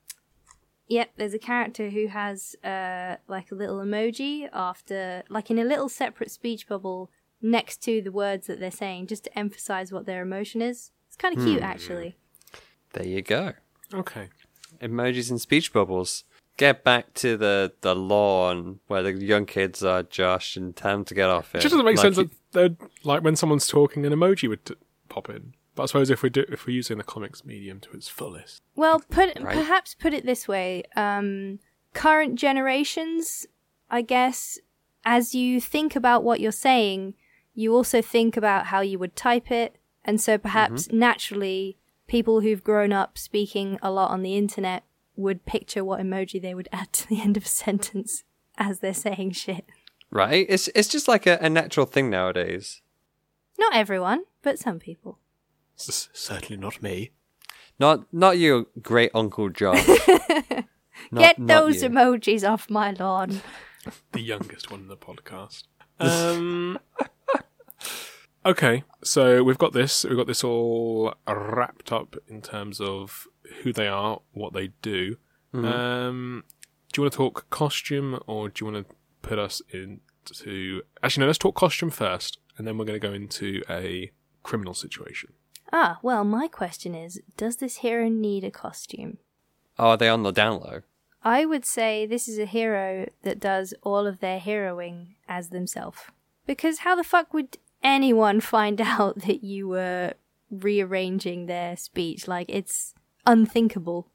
Yep, 0.91 1.11
there's 1.15 1.33
a 1.33 1.39
character 1.39 1.89
who 1.89 2.07
has 2.07 2.53
uh 2.65 3.15
like 3.29 3.49
a 3.49 3.55
little 3.55 3.77
emoji 3.77 4.49
after 4.51 5.23
like 5.29 5.49
in 5.49 5.57
a 5.57 5.63
little 5.63 5.87
separate 5.87 6.29
speech 6.29 6.67
bubble 6.67 7.09
next 7.41 7.77
to 7.83 8.01
the 8.01 8.11
words 8.11 8.47
that 8.47 8.59
they're 8.59 8.71
saying 8.71 9.07
just 9.07 9.23
to 9.23 9.39
emphasize 9.39 9.93
what 9.93 10.05
their 10.05 10.21
emotion 10.21 10.61
is. 10.61 10.91
It's 11.07 11.15
kind 11.15 11.37
of 11.37 11.45
cute 11.45 11.61
actually. 11.61 12.17
There 12.91 13.07
you 13.07 13.21
go. 13.21 13.53
Okay. 13.93 14.29
Emojis 14.81 15.29
and 15.29 15.39
speech 15.41 15.73
bubbles. 15.73 16.23
Get 16.57 16.83
back 16.83 17.13
to 17.15 17.37
the 17.37 17.73
the 17.81 17.95
lawn 17.95 18.79
where 18.87 19.01
the 19.03 19.13
young 19.13 19.45
kids 19.45 19.83
are, 19.83 20.03
Josh, 20.03 20.55
and 20.57 20.75
tell 20.75 20.91
them 20.97 21.05
to 21.05 21.13
get 21.13 21.29
off 21.29 21.55
it. 21.55 21.59
It 21.59 21.61
just 21.61 21.71
doesn't 21.73 21.85
make 21.85 21.97
Like 21.97 22.03
sense 22.13 22.17
you- 22.17 22.29
that 22.51 22.77
they'd, 22.79 22.87
like 23.03 23.23
when 23.23 23.35
someone's 23.35 23.67
talking, 23.67 24.05
an 24.05 24.13
emoji 24.13 24.47
would 24.49 24.65
t- 24.65 24.75
pop 25.09 25.29
in. 25.29 25.53
But 25.75 25.83
I 25.83 25.85
suppose 25.87 26.09
if 26.09 26.21
we 26.21 26.29
do, 26.29 26.43
if 26.49 26.67
we're 26.67 26.75
using 26.75 26.97
the 26.97 27.03
comics 27.03 27.45
medium 27.45 27.79
to 27.81 27.91
its 27.91 28.09
fullest, 28.09 28.61
Well, 28.75 28.99
put 29.09 29.39
Right. 29.39 29.55
perhaps 29.55 29.95
put 29.95 30.13
it 30.13 30.25
this 30.25 30.47
way: 30.47 30.83
um, 30.95 31.59
current 31.93 32.35
generations, 32.35 33.47
I 33.89 34.01
guess, 34.01 34.59
as 35.05 35.33
you 35.33 35.61
think 35.61 35.95
about 35.95 36.23
what 36.23 36.39
you're 36.41 36.51
saying, 36.51 37.15
you 37.53 37.73
also 37.73 38.01
think 38.01 38.35
about 38.37 38.67
how 38.67 38.81
you 38.81 38.99
would 38.99 39.15
type 39.15 39.49
it, 39.51 39.77
and 40.03 40.19
so 40.19 40.37
perhaps 40.37 40.91
naturally, 40.91 41.77
people 42.11 42.41
who've 42.41 42.63
grown 42.63 42.91
up 42.91 43.17
speaking 43.17 43.79
a 43.81 43.89
lot 43.89 44.11
on 44.11 44.21
the 44.21 44.35
internet 44.35 44.83
would 45.15 45.45
picture 45.45 45.81
what 45.83 46.01
emoji 46.01 46.41
they 46.41 46.53
would 46.53 46.67
add 46.73 46.91
to 46.97 47.07
the 47.07 47.21
end 47.21 47.37
of 47.37 47.45
a 47.45 47.47
sentence 47.47 48.23
as 48.57 48.79
they're 48.79 48.93
saying 48.93 49.31
shit. 49.31 49.65
right? 50.11 50.45
It's 50.49 50.67
it's 50.75 50.89
just 50.89 51.07
like 51.07 51.25
a, 51.25 51.37
a 51.41 51.49
natural 51.49 51.85
thing 51.85 52.09
nowadays. 52.09 52.81
Not 53.57 53.73
everyone, 53.75 54.23
but 54.41 54.59
some 54.59 54.77
people. 54.77 55.19
S- 55.79 56.09
certainly 56.13 56.57
not 56.57 56.81
me. 56.81 57.11
Not 57.79 58.11
not 58.13 58.37
your 58.37 58.65
great 58.81 59.11
uncle 59.15 59.49
Josh. 59.49 59.87
Not- 61.09 61.21
Get 61.21 61.39
not 61.39 61.47
those 61.47 61.81
you. 61.81 61.89
emojis 61.89 62.47
off 62.47 62.69
my 62.69 62.91
lawn. 62.91 63.41
the 64.11 64.21
youngest 64.21 64.69
one 64.69 64.81
in 64.81 64.87
the 64.87 64.97
podcast. 64.97 65.63
Um, 65.99 66.79
okay, 68.45 68.83
so 69.03 69.43
we've 69.43 69.57
got 69.57 69.73
this. 69.73 70.03
We've 70.03 70.17
got 70.17 70.27
this 70.27 70.43
all 70.43 71.13
wrapped 71.27 71.91
up 71.91 72.15
in 72.27 72.41
terms 72.41 72.79
of 72.79 73.27
who 73.63 73.73
they 73.73 73.87
are, 73.87 74.21
what 74.33 74.53
they 74.53 74.69
do. 74.81 75.17
Um, 75.53 76.43
do 76.93 76.99
you 76.99 77.03
want 77.03 77.13
to 77.13 77.17
talk 77.17 77.49
costume, 77.49 78.19
or 78.25 78.49
do 78.49 78.65
you 78.65 78.71
want 78.71 78.87
to 78.87 78.95
put 79.21 79.37
us 79.37 79.61
into? 79.71 80.81
Actually, 81.03 81.21
no. 81.21 81.27
Let's 81.27 81.37
talk 81.37 81.55
costume 81.55 81.89
first, 81.89 82.39
and 82.57 82.65
then 82.65 82.77
we're 82.77 82.85
going 82.85 82.99
to 82.99 83.07
go 83.07 83.13
into 83.13 83.61
a 83.69 84.11
criminal 84.43 84.73
situation. 84.73 85.33
Ah, 85.73 85.99
well, 86.01 86.23
my 86.23 86.47
question 86.47 86.95
is 86.95 87.21
Does 87.37 87.57
this 87.57 87.77
hero 87.77 88.09
need 88.09 88.43
a 88.43 88.51
costume? 88.51 89.17
Oh, 89.77 89.89
are 89.89 89.97
they 89.97 90.09
on 90.09 90.23
the 90.23 90.31
down 90.31 90.59
low? 90.59 90.81
I 91.23 91.45
would 91.45 91.65
say 91.65 92.05
this 92.05 92.27
is 92.27 92.39
a 92.39 92.45
hero 92.45 93.09
that 93.23 93.39
does 93.39 93.73
all 93.83 94.07
of 94.07 94.19
their 94.19 94.39
heroing 94.39 95.15
as 95.27 95.49
themselves. 95.49 95.99
Because 96.47 96.79
how 96.79 96.95
the 96.95 97.03
fuck 97.03 97.33
would 97.33 97.57
anyone 97.83 98.39
find 98.41 98.79
out 98.81 99.19
that 99.21 99.43
you 99.43 99.67
were 99.67 100.13
rearranging 100.49 101.45
their 101.45 101.75
speech? 101.77 102.27
Like, 102.27 102.47
it's 102.49 102.93
unthinkable. 103.25 104.07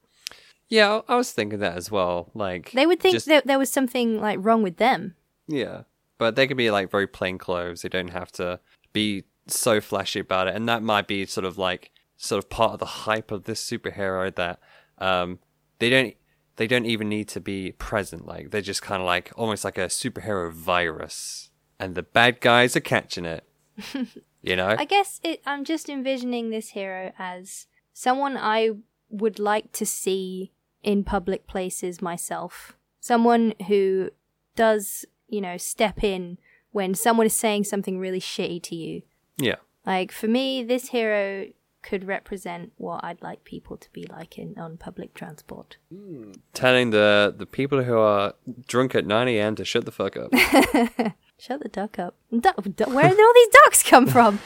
Yeah, 0.69 1.01
I 1.07 1.15
was 1.15 1.31
thinking 1.31 1.59
that 1.59 1.77
as 1.77 1.89
well. 1.89 2.29
Like 2.33 2.71
They 2.71 2.85
would 2.85 2.99
think 2.99 3.13
just- 3.15 3.27
that 3.27 3.47
there 3.47 3.59
was 3.59 3.71
something, 3.71 4.19
like, 4.19 4.39
wrong 4.41 4.63
with 4.63 4.77
them. 4.77 5.15
Yeah, 5.47 5.83
but 6.17 6.35
they 6.35 6.45
could 6.47 6.57
be 6.57 6.71
like 6.71 6.91
very 6.91 7.07
plain 7.07 7.37
clothes. 7.37 7.81
They 7.81 7.89
don't 7.89 8.09
have 8.09 8.31
to 8.33 8.59
be 8.91 9.23
so 9.47 9.79
flashy 9.79 10.19
about 10.19 10.47
it, 10.47 10.55
and 10.55 10.67
that 10.67 10.83
might 10.83 11.07
be 11.07 11.25
sort 11.25 11.45
of 11.45 11.57
like 11.57 11.91
sort 12.17 12.43
of 12.43 12.49
part 12.49 12.73
of 12.73 12.79
the 12.79 12.85
hype 13.07 13.31
of 13.31 13.43
this 13.45 13.63
superhero 13.63 14.33
that 14.35 14.59
um 14.97 15.39
they 15.79 15.89
don't 15.89 16.15
they 16.57 16.67
don't 16.67 16.85
even 16.85 17.07
need 17.07 17.29
to 17.29 17.39
be 17.39 17.71
present. 17.73 18.25
Like 18.25 18.51
they're 18.51 18.59
just 18.59 18.81
kind 18.81 19.01
of 19.01 19.05
like 19.05 19.31
almost 19.37 19.63
like 19.63 19.77
a 19.77 19.85
superhero 19.85 20.51
virus, 20.51 21.49
and 21.79 21.95
the 21.95 22.03
bad 22.03 22.41
guys 22.41 22.75
are 22.75 22.81
catching 22.81 23.23
it. 23.23 23.46
you 24.41 24.55
know? 24.55 24.75
I 24.77 24.85
guess 24.85 25.19
it, 25.23 25.41
I'm 25.45 25.63
just 25.63 25.89
envisioning 25.89 26.49
this 26.49 26.69
hero 26.69 27.11
as 27.17 27.67
someone 27.93 28.37
I 28.37 28.71
would 29.09 29.39
like 29.39 29.71
to 29.73 29.85
see 29.85 30.51
in 30.83 31.03
public 31.03 31.47
places 31.47 32.01
myself. 32.01 32.77
Someone 32.99 33.53
who 33.67 34.09
does, 34.55 35.05
you 35.27 35.41
know, 35.41 35.57
step 35.57 36.03
in 36.03 36.37
when 36.71 36.93
someone 36.93 37.25
is 37.25 37.35
saying 37.35 37.63
something 37.63 37.99
really 37.99 38.19
shitty 38.19 38.61
to 38.63 38.75
you. 38.75 39.01
yeah. 39.37 39.55
Like 39.85 40.11
for 40.11 40.27
me, 40.27 40.63
this 40.63 40.89
hero 40.89 41.47
could 41.81 42.05
represent 42.05 42.73
what 42.75 43.01
I'd 43.03 43.21
like 43.21 43.45
people 43.45 43.77
to 43.77 43.89
be 43.93 44.05
like 44.09 44.37
in 44.37 44.57
on 44.57 44.75
public 44.75 45.13
transport. 45.13 45.77
Hmm. 45.89 46.31
Telling 46.53 46.89
the 46.89 47.33
the 47.35 47.45
people 47.45 47.83
who 47.83 47.97
are 47.97 48.33
drunk 48.67 48.93
at 48.95 49.05
9 49.05 49.27
a.m. 49.29 49.55
to 49.55 49.63
shut 49.63 49.85
the 49.85 49.91
fuck 49.91 50.17
up. 50.17 50.33
Shut 51.39 51.61
the 51.61 51.69
duck 51.69 51.99
up. 51.99 52.15
Duck, 52.37 52.55
duck, 52.75 52.89
where 52.89 53.09
did 53.09 53.19
all 53.19 53.33
these 53.33 53.47
ducks 53.63 53.83
come 53.83 54.07
from? 54.07 54.39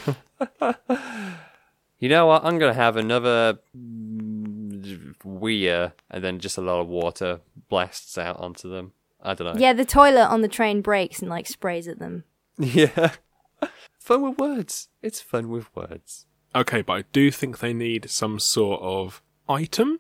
You 2.02 2.10
know 2.10 2.26
what? 2.26 2.44
I'm 2.44 2.58
gonna 2.58 2.74
have 2.74 2.98
another 2.98 3.60
weir, 5.24 5.94
and 6.10 6.24
then 6.24 6.40
just 6.40 6.58
a 6.58 6.62
lot 6.62 6.80
of 6.82 6.88
water 6.88 7.42
blasts 7.70 8.18
out 8.18 8.40
onto 8.40 8.68
them. 8.72 8.94
I 9.22 9.36
don't 9.36 9.54
know. 9.54 9.62
yeah, 9.62 9.74
the 9.74 9.86
toilet 9.86 10.26
on 10.26 10.42
the 10.42 10.48
train 10.48 10.82
breaks 10.82 11.20
and 11.20 11.30
like 11.30 11.46
sprays 11.46 11.88
at 11.88 12.00
them. 12.00 12.24
Yeah. 12.58 13.12
fun 14.00 14.24
with 14.24 14.40
words. 14.40 14.90
It's 15.04 15.22
fun 15.22 15.50
with 15.50 15.74
words. 15.76 16.26
Okay, 16.56 16.82
but 16.82 16.94
I 16.94 17.04
do 17.14 17.30
think 17.30 17.60
they 17.60 17.72
need 17.72 18.10
some 18.10 18.40
sort 18.40 18.82
of 18.82 19.22
item. 19.48 20.00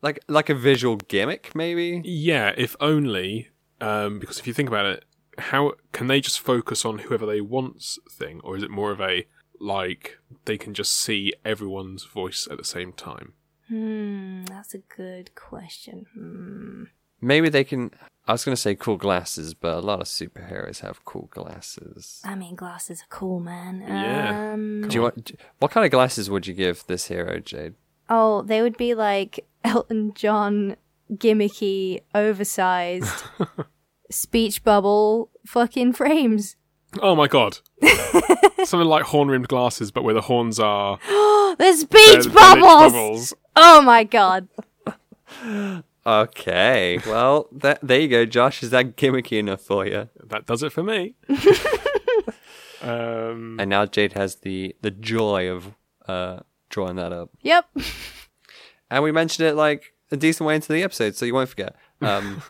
Like 0.00 0.20
like 0.28 0.48
a 0.48 0.54
visual 0.54 0.96
gimmick, 0.96 1.54
maybe. 1.54 2.00
Yeah, 2.06 2.54
if 2.56 2.74
only 2.80 3.50
um, 3.82 4.18
because 4.18 4.38
if 4.38 4.46
you 4.46 4.54
think 4.54 4.68
about 4.70 4.86
it, 4.86 5.04
how 5.38 5.72
can 5.92 6.06
they 6.06 6.20
just 6.20 6.40
focus 6.40 6.84
on 6.84 6.98
whoever 6.98 7.26
they 7.26 7.40
want's 7.40 7.98
thing, 8.10 8.40
or 8.44 8.56
is 8.56 8.62
it 8.62 8.70
more 8.70 8.90
of 8.90 9.00
a 9.00 9.26
like 9.60 10.18
they 10.44 10.56
can 10.56 10.74
just 10.74 10.92
see 10.96 11.32
everyone's 11.44 12.04
voice 12.04 12.46
at 12.50 12.58
the 12.58 12.64
same 12.64 12.92
time? 12.92 13.34
Hmm, 13.68 14.44
that's 14.44 14.74
a 14.74 14.78
good 14.78 15.34
question. 15.34 16.06
Hmm. 16.14 16.84
Maybe 17.20 17.48
they 17.48 17.64
can. 17.64 17.90
I 18.26 18.32
was 18.32 18.44
gonna 18.44 18.56
say 18.56 18.74
cool 18.74 18.96
glasses, 18.96 19.54
but 19.54 19.76
a 19.76 19.80
lot 19.80 20.00
of 20.00 20.06
superheroes 20.06 20.80
have 20.80 21.04
cool 21.04 21.28
glasses. 21.32 22.22
I 22.24 22.34
mean, 22.34 22.54
glasses 22.54 23.00
are 23.02 23.08
cool, 23.10 23.40
man. 23.40 23.82
Yeah. 23.86 24.52
Um, 24.52 24.86
Do 24.88 24.94
you 24.94 25.02
want? 25.02 25.32
What 25.58 25.70
kind 25.70 25.84
of 25.84 25.90
glasses 25.90 26.30
would 26.30 26.46
you 26.46 26.54
give 26.54 26.84
this 26.86 27.06
hero, 27.08 27.40
Jade? 27.40 27.74
oh, 28.10 28.40
they 28.42 28.62
would 28.62 28.76
be 28.78 28.94
like 28.94 29.46
Elton 29.64 30.12
John, 30.14 30.76
gimmicky, 31.12 32.00
oversized, 32.14 33.24
speech 34.10 34.62
bubble, 34.64 35.30
fucking 35.46 35.92
frames. 35.94 36.56
Oh 37.02 37.14
my 37.14 37.26
god! 37.28 37.58
Something 38.64 38.88
like 38.88 39.04
horn-rimmed 39.04 39.48
glasses, 39.48 39.90
but 39.90 40.02
where 40.04 40.14
the 40.14 40.22
horns 40.22 40.58
are 40.58 40.98
The 41.06 41.56
they're- 41.58 41.72
speech 41.74 42.24
they're 42.24 42.32
bubbles! 42.32 42.92
bubbles. 42.92 43.34
Oh 43.56 43.82
my 43.82 44.04
god. 44.04 44.48
Okay, 46.06 46.98
well, 47.06 47.48
that, 47.52 47.80
there 47.82 48.00
you 48.00 48.08
go, 48.08 48.24
Josh. 48.24 48.62
Is 48.62 48.70
that 48.70 48.96
gimmicky 48.96 49.38
enough 49.38 49.60
for 49.60 49.84
you? 49.86 50.08
That 50.24 50.46
does 50.46 50.62
it 50.62 50.72
for 50.72 50.82
me. 50.82 51.16
um, 52.82 53.56
And 53.60 53.68
now 53.68 53.84
Jade 53.84 54.14
has 54.14 54.36
the 54.36 54.74
the 54.80 54.90
joy 54.90 55.48
of 55.50 55.74
uh, 56.06 56.40
drawing 56.70 56.96
that 56.96 57.12
up. 57.12 57.28
Yep. 57.42 57.66
and 58.90 59.02
we 59.04 59.12
mentioned 59.12 59.48
it 59.48 59.54
like 59.54 59.92
a 60.10 60.16
decent 60.16 60.46
way 60.46 60.54
into 60.54 60.72
the 60.72 60.82
episode, 60.82 61.14
so 61.14 61.26
you 61.26 61.34
won't 61.34 61.50
forget. 61.50 61.76
Um, 62.00 62.42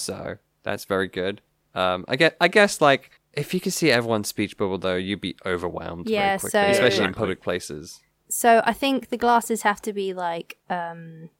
so 0.00 0.36
that's 0.62 0.84
very 0.84 1.08
good. 1.08 1.40
Um, 1.74 2.04
I 2.08 2.16
guess, 2.16 2.32
I 2.40 2.48
guess, 2.48 2.80
like 2.80 3.10
if 3.32 3.54
you 3.54 3.60
could 3.60 3.72
see 3.72 3.90
everyone's 3.92 4.28
speech 4.28 4.56
bubble, 4.56 4.78
though, 4.78 4.96
you'd 4.96 5.20
be 5.20 5.36
overwhelmed 5.46 6.08
Yeah, 6.08 6.18
very 6.36 6.38
quickly, 6.40 6.50
so- 6.60 6.66
especially 6.70 7.04
in 7.04 7.14
public 7.14 7.40
places. 7.42 8.00
So 8.28 8.62
I 8.64 8.72
think 8.72 9.08
the 9.08 9.16
glasses 9.16 9.62
have 9.62 9.80
to 9.82 9.92
be 9.92 10.12
like 10.14 10.58
um 10.68 11.30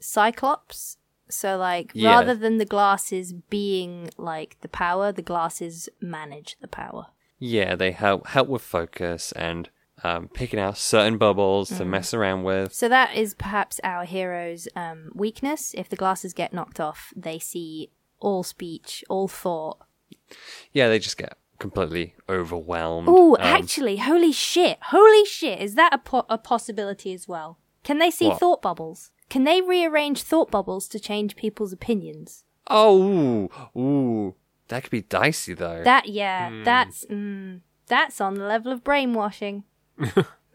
Cyclops. 0.00 0.98
So 1.30 1.56
like 1.56 1.90
Yeah. 1.94 2.10
rather 2.16 2.34
than 2.34 2.58
the 2.58 2.64
glasses 2.66 3.32
being 3.32 4.10
like 4.18 4.56
the 4.60 4.68
power, 4.68 5.10
the 5.12 5.22
glasses 5.22 5.88
manage 6.00 6.56
the 6.60 6.68
power. 6.68 7.06
Yeah, 7.38 7.74
they 7.74 7.92
help 7.92 8.26
help 8.28 8.48
with 8.48 8.62
focus 8.62 9.32
and 9.32 9.70
um, 10.02 10.28
picking 10.28 10.60
out 10.60 10.76
certain 10.76 11.16
bubbles 11.16 11.70
to 11.78 11.84
mess 11.86 12.12
around 12.12 12.42
with. 12.42 12.74
So 12.74 12.88
that 12.90 13.14
is 13.14 13.32
perhaps 13.32 13.80
our 13.82 14.04
hero's 14.04 14.68
um, 14.76 15.10
weakness. 15.14 15.72
If 15.74 15.88
the 15.88 15.96
glasses 15.96 16.34
get 16.34 16.52
knocked 16.52 16.78
off, 16.78 17.12
they 17.16 17.38
see 17.38 17.90
all 18.24 18.42
speech, 18.42 19.04
all 19.08 19.28
thought. 19.28 19.78
Yeah, 20.72 20.88
they 20.88 20.98
just 20.98 21.16
get 21.18 21.36
completely 21.58 22.14
overwhelmed. 22.28 23.08
Oh, 23.10 23.36
Um, 23.36 23.42
actually, 23.42 23.98
holy 23.98 24.32
shit! 24.32 24.78
Holy 24.82 25.24
shit! 25.24 25.60
Is 25.60 25.74
that 25.76 25.94
a, 25.94 25.98
po- 25.98 26.26
a 26.28 26.38
possibility 26.38 27.12
as 27.12 27.28
well? 27.28 27.58
Can 27.84 27.98
they 27.98 28.10
see 28.10 28.28
What? 28.28 28.40
thought 28.40 28.62
bubbles? 28.62 29.10
Can 29.28 29.44
they 29.44 29.60
rearrange 29.60 30.22
thought 30.22 30.50
bubbles 30.50 30.88
to 30.88 30.98
change 31.00 31.36
people's 31.36 31.72
opinions? 31.72 32.44
Oh, 32.68 33.02
ooh, 33.76 33.80
ooh, 33.80 34.34
that 34.68 34.82
could 34.82 34.90
be 34.90 35.02
dicey 35.02 35.54
though. 35.54 35.82
That 35.84 36.08
yeah, 36.08 36.62
that's 36.64 37.04
mm, 37.06 37.60
that's 37.86 38.20
on 38.20 38.34
the 38.34 38.44
level 38.46 38.72
of 38.72 38.82
brainwashing. 38.82 39.64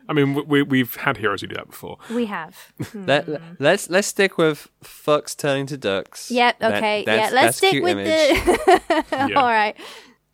I 0.10 0.14
mean, 0.14 0.34
we- 0.34 0.42
we 0.44 0.62
we've 0.64 0.96
had 0.96 1.18
heroes 1.18 1.42
who 1.42 1.48
do 1.48 1.56
that 1.56 1.68
before. 1.70 1.98
We 2.10 2.26
have. 2.26 2.58
Hmm. 2.92 3.06
Let, 3.06 3.28
let's 3.60 3.90
let's 3.90 4.08
stick 4.08 4.38
with 4.38 4.68
fucks 4.84 5.38
turning 5.38 5.68
to 5.68 5.78
ducks. 5.78 6.32
Yep. 6.32 6.60
That- 6.60 6.74
Okay. 6.76 7.04
that's- 7.06 7.32
yeah. 7.32 7.36
Let's 7.36 7.46
that's 7.46 7.58
stick 7.58 7.72
cute 7.72 7.84
with 7.84 7.92
image. 7.98 8.08
the. 8.08 9.06
Yeah. 9.30 9.40
All 9.40 9.48
right. 9.48 9.76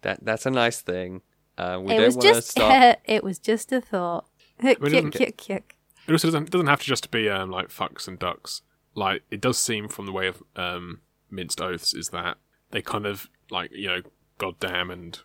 That 0.02 0.24
that's 0.24 0.46
a 0.46 0.52
nice 0.52 0.80
thing. 0.82 1.22
Uh, 1.58 1.80
we 1.84 1.94
it 1.94 1.98
don't 1.98 2.06
was 2.06 2.16
want 2.16 2.28
to 2.28 2.34
just. 2.36 2.52
stop. 2.52 2.98
it 3.06 3.24
was 3.24 3.38
just 3.40 3.72
a 3.72 3.82
thought. 3.82 4.26
it 4.60 4.80
Kick, 4.82 4.92
doesn't- 4.92 5.12
kick, 5.12 5.38
kick. 5.38 5.76
It 6.08 6.12
also 6.12 6.28
doesn't 6.30 6.52
doesn't 6.52 6.68
have 6.68 6.80
to 6.82 6.86
just 6.86 7.12
be 7.12 7.30
um, 7.30 7.50
like 7.52 7.68
fucks 7.70 8.08
and 8.08 8.18
ducks. 8.18 8.62
Like 8.94 9.24
it 9.30 9.42
does 9.42 9.58
seem 9.58 9.88
from 9.90 10.06
the 10.06 10.12
way 10.14 10.28
of 10.28 10.42
um, 10.56 11.02
minced 11.30 11.60
oaths 11.60 11.94
is 11.94 12.10
that 12.10 12.38
they 12.72 12.82
kind 12.82 13.06
of 13.06 13.28
like 13.50 13.72
you 13.74 13.88
know 13.88 14.02
goddamn 14.38 14.90
and 14.92 15.20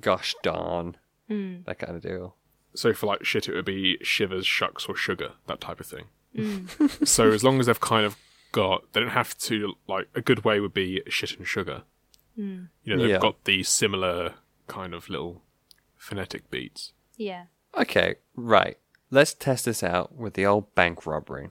Gosh 0.00 0.34
darn, 0.42 0.96
Hmm. 1.28 1.62
that 1.64 1.78
kind 1.78 1.96
of 1.96 2.02
deal. 2.02 2.36
So 2.74 2.92
for 2.94 3.06
like 3.06 3.24
shit 3.24 3.48
it 3.48 3.54
would 3.54 3.64
be 3.64 3.98
shivers, 4.02 4.46
shucks, 4.46 4.86
or 4.86 4.94
sugar 4.96 5.32
that 5.46 5.60
type 5.60 5.80
of 5.80 5.86
thing. 5.86 6.04
Hmm. 6.36 6.66
so 7.04 7.32
as 7.32 7.42
long 7.42 7.58
as 7.58 7.66
they've 7.66 7.80
kind 7.80 8.06
of 8.06 8.16
got 8.52 8.92
they 8.92 9.00
don't 9.00 9.10
have 9.10 9.36
to 9.38 9.74
like 9.88 10.08
a 10.14 10.20
good 10.20 10.44
way 10.44 10.60
would 10.60 10.74
be 10.74 11.02
shit 11.08 11.36
and 11.36 11.46
sugar. 11.46 11.82
Hmm. 12.36 12.64
You 12.84 12.94
know 12.96 13.02
they've 13.02 13.10
Yeah. 13.10 13.18
got 13.18 13.44
the 13.44 13.62
similar 13.64 14.34
kind 14.68 14.94
of 14.94 15.08
little 15.08 15.42
phonetic 15.96 16.50
beats. 16.50 16.92
Yeah. 17.16 17.44
Okay, 17.76 18.16
right. 18.36 18.78
Let's 19.10 19.34
test 19.34 19.64
this 19.64 19.82
out 19.82 20.14
with 20.14 20.34
the 20.34 20.46
old 20.46 20.74
bank 20.74 21.04
robbery. 21.06 21.50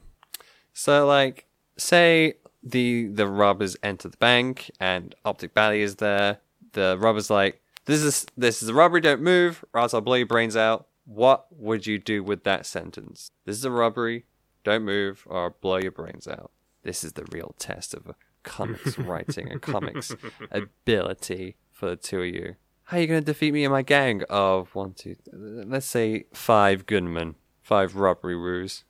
So, 0.73 1.05
like, 1.05 1.45
say 1.77 2.35
the 2.63 3.07
the 3.07 3.27
robbers 3.27 3.75
enter 3.83 4.07
the 4.09 4.17
bank 4.17 4.71
and 4.79 5.13
Optic 5.25 5.53
Bally 5.53 5.81
is 5.81 5.95
there. 5.97 6.39
The 6.73 6.97
robber's 6.99 7.29
like, 7.29 7.61
"This 7.85 8.01
is 8.01 8.25
this 8.37 8.61
is 8.63 8.69
a 8.69 8.73
robbery. 8.73 9.01
Don't 9.01 9.21
move, 9.21 9.63
or 9.73 9.81
else 9.81 9.93
I'll 9.93 10.01
blow 10.01 10.15
your 10.15 10.25
brains 10.27 10.55
out." 10.57 10.87
What 11.09 11.47
would 11.49 11.87
you 11.87 11.97
do 11.97 12.23
with 12.23 12.43
that 12.43 12.67
sentence? 12.67 13.31
This 13.43 13.57
is 13.57 13.65
a 13.65 13.71
robbery. 13.71 14.25
Don't 14.63 14.83
move, 14.83 15.23
or 15.25 15.45
I'll 15.45 15.55
blow 15.59 15.77
your 15.77 15.91
brains 15.91 16.27
out. 16.27 16.51
This 16.83 17.03
is 17.03 17.13
the 17.13 17.25
real 17.31 17.55
test 17.57 17.95
of 17.95 18.05
a 18.05 18.15
comics 18.43 18.95
writing 18.99 19.51
and 19.51 19.59
comics 19.59 20.15
ability 20.51 21.55
for 21.71 21.89
the 21.89 21.95
two 21.95 22.21
of 22.21 22.27
you. 22.27 22.55
How 22.83 22.97
are 22.97 22.99
you 22.99 23.07
going 23.07 23.21
to 23.21 23.25
defeat 23.25 23.53
me 23.53 23.63
and 23.65 23.71
my 23.71 23.81
gang 23.81 24.21
of 24.29 24.75
one, 24.75 24.93
two, 24.93 25.15
let's 25.33 25.87
say 25.87 26.25
five 26.31 26.85
gunmen, 26.85 27.35
five 27.63 27.95
robbery 27.95 28.35
roos? 28.35 28.83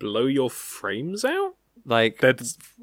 Blow 0.00 0.26
your 0.26 0.50
frames 0.50 1.24
out? 1.24 1.54
Like, 1.84 2.18
They'd 2.18 2.40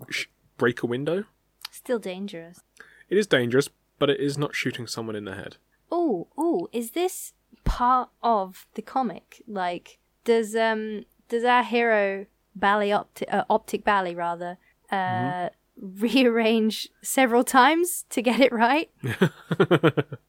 sh- 0.09 0.27
break 0.57 0.83
a 0.83 0.87
window? 0.87 1.25
Still 1.69 1.99
dangerous. 1.99 2.61
It 3.09 3.17
is 3.17 3.27
dangerous, 3.27 3.67
but 3.99 4.09
it 4.09 4.21
is 4.21 4.37
not 4.37 4.55
shooting 4.55 4.87
someone 4.87 5.17
in 5.17 5.25
the 5.25 5.35
head. 5.35 5.57
Oh, 5.91 6.29
oh, 6.37 6.69
is 6.71 6.91
this 6.91 7.33
part 7.63 8.09
of 8.21 8.65
the 8.75 8.81
comic? 8.81 9.41
Like, 9.47 9.99
does 10.25 10.55
um 10.55 11.05
does 11.29 11.43
our 11.43 11.63
hero 11.63 12.25
Bally 12.55 12.89
Opti- 12.89 13.31
uh, 13.33 13.43
Optic 13.49 13.83
Bally 13.83 14.15
rather 14.15 14.57
uh 14.91 15.49
rearrange 15.77 16.89
several 17.01 17.43
times 17.43 18.05
to 18.09 18.21
get 18.21 18.39
it 18.39 18.51
right? 18.51 18.89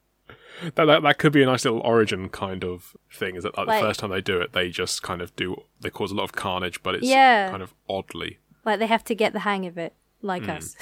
That, 0.76 0.84
that 0.86 1.02
that 1.02 1.18
could 1.18 1.32
be 1.32 1.42
a 1.42 1.46
nice 1.46 1.64
little 1.64 1.80
origin 1.80 2.28
kind 2.28 2.64
of 2.64 2.96
thing. 3.12 3.34
Is 3.34 3.42
that 3.42 3.56
like, 3.58 3.66
Like- 3.66 3.82
the 3.82 3.88
first 3.88 4.00
time 4.00 4.10
they 4.10 4.20
do 4.20 4.40
it, 4.40 4.52
they 4.52 4.70
just 4.70 5.02
kind 5.02 5.20
of 5.20 5.34
do 5.36 5.56
they 5.80 5.90
cause 5.90 6.12
a 6.12 6.14
lot 6.14 6.24
of 6.24 6.32
carnage, 6.32 6.82
but 6.82 6.94
it's 6.94 7.06
Yeah. 7.06 7.50
kind 7.50 7.62
of 7.62 7.74
oddly. 7.88 8.38
Like 8.64 8.78
they 8.78 8.86
have 8.86 9.04
to 9.04 9.14
get 9.14 9.32
the 9.32 9.40
hang 9.40 9.66
of 9.66 9.76
it, 9.76 9.94
like 10.22 10.48
us. 10.48 10.76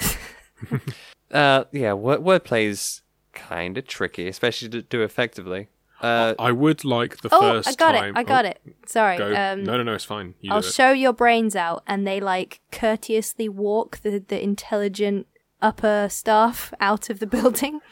uh, 1.31 1.65
yeah, 1.71 1.93
word 1.93 2.21
wordplay 2.21 2.65
is 2.67 3.01
kind 3.33 3.77
of 3.77 3.87
tricky, 3.87 4.27
especially 4.27 4.69
to 4.69 4.83
do 4.83 5.01
effectively. 5.01 5.67
Uh, 6.03 6.35
I 6.37 6.51
would 6.51 6.83
like 6.83 7.21
the 7.21 7.29
oh, 7.31 7.39
first 7.39 7.69
I 7.69 7.73
got 7.75 7.93
time. 7.93 8.15
it! 8.15 8.19
I 8.19 8.23
got 8.23 8.45
oh, 8.45 8.49
it. 8.49 8.61
Sorry. 8.85 9.17
Go. 9.17 9.27
Um, 9.27 9.63
no, 9.63 9.77
no, 9.77 9.83
no, 9.83 9.93
it's 9.93 10.03
fine. 10.03 10.35
You 10.41 10.51
I'll 10.51 10.59
it. 10.59 10.65
show 10.65 10.91
your 10.91 11.13
brains 11.13 11.55
out, 11.55 11.81
and 11.87 12.05
they 12.05 12.19
like 12.19 12.59
courteously 12.73 13.47
walk 13.47 13.99
the 14.01 14.19
the 14.19 14.43
intelligent 14.43 15.27
upper 15.61 16.09
staff 16.09 16.73
out 16.81 17.09
of 17.09 17.19
the 17.19 17.25
building. 17.25 17.79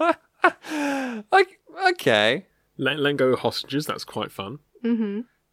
okay, 0.00 1.56
okay, 1.88 2.46
Let, 2.76 3.00
let 3.00 3.16
go 3.16 3.34
hostages. 3.34 3.86
That's 3.86 4.04
quite 4.04 4.30
fun. 4.30 4.60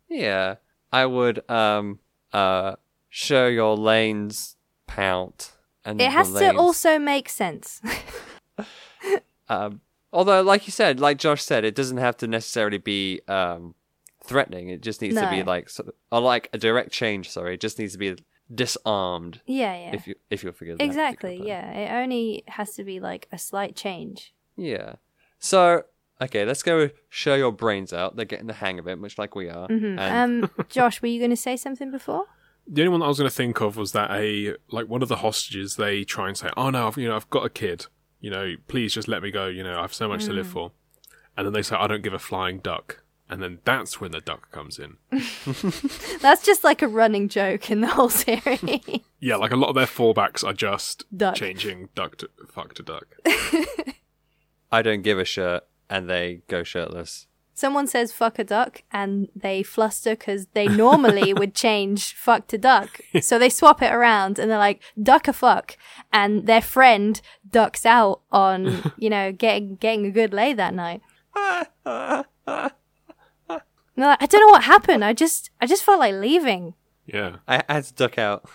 yeah, 0.08 0.56
I 0.94 1.08
would 1.08 1.50
um 1.50 2.00
uh 2.32 2.76
show 3.10 3.48
your 3.48 3.76
lanes 3.76 4.58
pout, 4.86 5.54
and 5.84 6.00
It 6.00 6.06
the 6.06 6.10
has 6.12 6.32
to 6.34 6.56
also 6.56 7.00
make 7.00 7.30
sense. 7.30 7.82
Um, 9.48 9.82
although, 10.16 10.42
like 10.42 10.66
you 10.68 10.72
said, 10.72 11.00
like 11.00 11.18
Josh 11.20 11.44
said, 11.44 11.64
it 11.66 11.76
doesn't 11.76 11.98
have 11.98 12.18
to 12.18 12.28
necessarily 12.28 12.78
be 12.80 13.22
um, 13.28 13.76
threatening. 14.24 14.70
It 14.70 14.82
just 14.82 15.02
needs 15.02 15.16
to 15.16 15.30
be 15.30 15.44
like, 15.44 15.70
sort 15.70 15.90
of, 15.90 15.94
or 16.12 16.22
like 16.22 16.50
a 16.54 16.58
direct 16.58 16.92
change. 16.92 17.30
Sorry, 17.30 17.54
it 17.56 17.62
just 17.62 17.78
needs 17.78 17.94
to 17.94 18.00
be 18.00 18.16
disarmed. 18.54 19.42
yeah, 19.46 19.76
yeah. 19.76 19.96
If 19.96 20.08
you 20.08 20.16
if 20.30 20.44
you 20.44 20.52
forget 20.52 20.78
that 20.78 20.84
Exactly, 20.84 21.38
particular 21.38 21.62
yeah. 21.62 21.72
It 22.00 22.04
only 22.04 22.44
has 22.48 22.76
to 22.76 22.84
be 22.84 23.00
like 23.00 23.28
a 23.32 23.38
slight 23.38 23.76
change. 23.76 24.34
yeah. 24.56 24.96
So 25.40 25.84
okay, 26.22 26.46
let's 26.46 26.64
go 26.64 26.90
show 27.10 27.36
your 27.36 27.52
brains 27.52 27.92
out. 27.94 28.16
They're 28.16 28.26
getting 28.26 28.48
the 28.48 28.54
hang 28.54 28.80
of 28.80 28.88
it, 28.88 28.96
much 28.98 29.18
like 29.18 29.36
we 29.36 29.50
are. 29.50 29.68
And 29.70 30.00
Um, 30.00 30.52
Josh, 30.70 31.02
were 31.02 31.08
you 31.08 31.20
going 31.20 31.32
to 31.32 31.36
say 31.38 31.58
something 31.58 31.92
before? 31.92 32.26
The 32.68 32.82
only 32.82 32.90
one 32.90 33.00
that 33.02 33.06
I 33.06 33.10
was 33.10 33.20
going 33.20 33.30
to 33.30 33.36
think 33.36 33.62
of 33.62 33.78
was 33.78 33.92
that 33.92 34.10
a 34.12 34.56
like 34.72 34.88
one 34.88 35.04
of 35.04 35.10
the 35.10 35.18
hostages. 35.18 35.76
They 35.76 36.04
try 36.04 36.28
and 36.30 36.38
say, 36.38 36.50
"Oh 36.58 36.70
no, 36.72 36.88
I've, 36.88 36.98
you 36.98 37.08
know, 37.10 37.16
I've 37.16 37.30
got 37.30 37.46
a 37.46 37.50
kid. 37.50 37.88
You 38.20 38.32
know, 38.32 38.56
please 38.68 38.94
just 38.94 39.08
let 39.08 39.22
me 39.22 39.32
go. 39.32 39.48
You 39.48 39.64
know, 39.64 39.78
I 39.78 39.82
have 39.82 39.94
so 39.94 40.08
much 40.08 40.26
to 40.26 40.34
live 40.34 40.48
mm. 40.48 40.54
for." 40.54 40.72
And 41.38 41.46
then 41.46 41.54
they 41.54 41.62
say, 41.62 41.76
"I 41.76 41.88
don't 41.88 42.04
give 42.04 42.14
a 42.14 42.20
flying 42.20 42.60
duck." 42.60 43.04
And 43.28 43.42
then 43.42 43.60
that's 43.66 44.00
when 44.00 44.12
the 44.12 44.22
duck 44.22 44.52
comes 44.52 44.78
in. 44.78 44.98
That's 46.22 46.46
just 46.46 46.64
like 46.64 46.84
a 46.84 46.88
running 46.88 47.28
joke 47.28 47.72
in 47.72 47.82
the 47.82 47.88
whole 47.88 48.10
series. 48.10 49.02
Yeah, 49.20 49.38
like 49.38 49.52
a 49.52 49.56
lot 49.56 49.70
of 49.70 49.76
their 49.76 49.88
fallbacks 49.88 50.44
are 50.44 50.54
just 50.54 51.06
Duck. 51.16 51.34
changing 51.34 51.90
duck 51.96 52.18
to 52.18 52.30
fuck 52.48 52.76
to 52.76 52.84
duck. 52.84 53.08
I 54.72 54.84
don't 54.84 55.02
give 55.02 55.18
a 55.18 55.26
shirt, 55.26 55.64
and 55.90 56.08
they 56.08 56.42
go 56.48 56.62
shirtless. 56.62 57.26
Someone 57.58 57.88
says 57.88 58.12
fuck 58.12 58.38
a 58.38 58.44
duck 58.44 58.84
and 58.92 59.30
they 59.34 59.64
fluster 59.64 60.12
because 60.12 60.48
they 60.54 60.68
normally 60.68 61.34
would 61.40 61.56
change 61.56 62.14
fuck 62.14 62.48
to 62.48 62.58
duck. 62.58 63.00
So 63.22 63.40
they 63.40 63.50
swap 63.50 63.82
it 63.82 63.94
around 63.94 64.38
and 64.38 64.52
they're 64.52 64.58
like, 64.58 64.84
duck 65.02 65.30
a 65.30 65.34
fuck. 65.34 65.78
And 66.12 66.48
their 66.48 66.62
friend 66.62 67.20
ducks 67.50 67.86
out 67.86 68.22
on, 68.30 68.92
you 68.98 69.10
know, 69.10 69.32
getting, 69.32 69.78
getting 69.78 70.06
a 70.06 70.12
good 70.12 70.34
lay 70.34 70.54
that 70.54 70.74
night. 70.74 71.02
And 73.98 74.04
they're 74.04 74.10
like, 74.10 74.24
I 74.24 74.26
don't 74.26 74.42
know 74.42 74.52
what 74.52 74.64
happened. 74.66 75.06
I 75.06 75.14
just, 75.14 75.52
I 75.62 75.66
just 75.66 75.84
felt 75.84 76.00
like 76.00 76.14
leaving. 76.16 76.74
Yeah. 77.06 77.38
I 77.48 77.64
I 77.70 77.76
had 77.76 77.86
to 77.86 77.94
duck 77.94 78.18
out. 78.18 78.46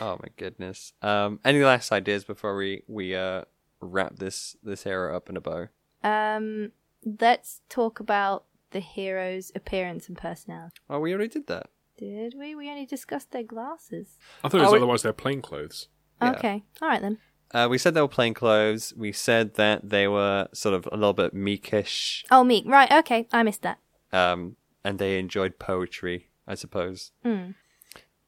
oh 0.00 0.18
my 0.20 0.28
goodness. 0.36 0.92
Um, 1.00 1.38
any 1.44 1.62
last 1.62 1.92
ideas 1.92 2.24
before 2.24 2.56
we 2.56 2.82
we 2.88 3.14
uh 3.14 3.44
wrap 3.80 4.16
this 4.16 4.56
this 4.64 4.84
era 4.84 5.16
up 5.16 5.30
in 5.30 5.36
a 5.36 5.40
bow? 5.40 5.68
Um, 6.02 6.72
let's 7.04 7.60
talk 7.68 8.00
about 8.00 8.44
the 8.72 8.80
hero's 8.80 9.50
appearance 9.54 10.08
and 10.08 10.16
personality. 10.16 10.76
Oh, 10.88 11.00
we 11.00 11.12
already 11.12 11.28
did 11.28 11.46
that. 11.48 11.66
Did 11.98 12.34
we? 12.38 12.54
We 12.54 12.68
only 12.70 12.86
discussed 12.86 13.30
their 13.32 13.42
glasses. 13.42 14.16
I 14.44 14.48
thought 14.48 14.58
it 14.58 14.62
was 14.64 14.72
Oh, 14.72 14.74
it- 14.74 14.78
otherwise 14.78 15.02
they're 15.02 15.12
plain 15.12 15.42
clothes. 15.42 15.88
Yeah. 16.22 16.32
Okay. 16.32 16.64
All 16.80 16.88
right 16.88 17.00
then. 17.02 17.18
Uh, 17.52 17.66
we 17.68 17.78
said 17.78 17.94
they 17.94 18.00
were 18.00 18.06
plain 18.08 18.32
clothes. 18.32 18.94
We 18.96 19.10
said 19.12 19.54
that 19.54 19.90
they 19.90 20.06
were 20.06 20.48
sort 20.54 20.74
of 20.74 20.86
a 20.92 20.96
little 20.96 21.12
bit 21.12 21.34
meekish, 21.34 22.24
Oh, 22.30 22.44
me. 22.44 22.62
Right. 22.64 22.90
Okay. 22.92 23.26
I 23.32 23.42
missed 23.42 23.62
that. 23.62 23.78
um, 24.12 24.56
and 24.84 24.98
they 24.98 25.18
enjoyed 25.18 25.58
poetry, 25.58 26.30
I 26.46 26.54
suppose. 26.54 27.10
Mm. 27.24 27.54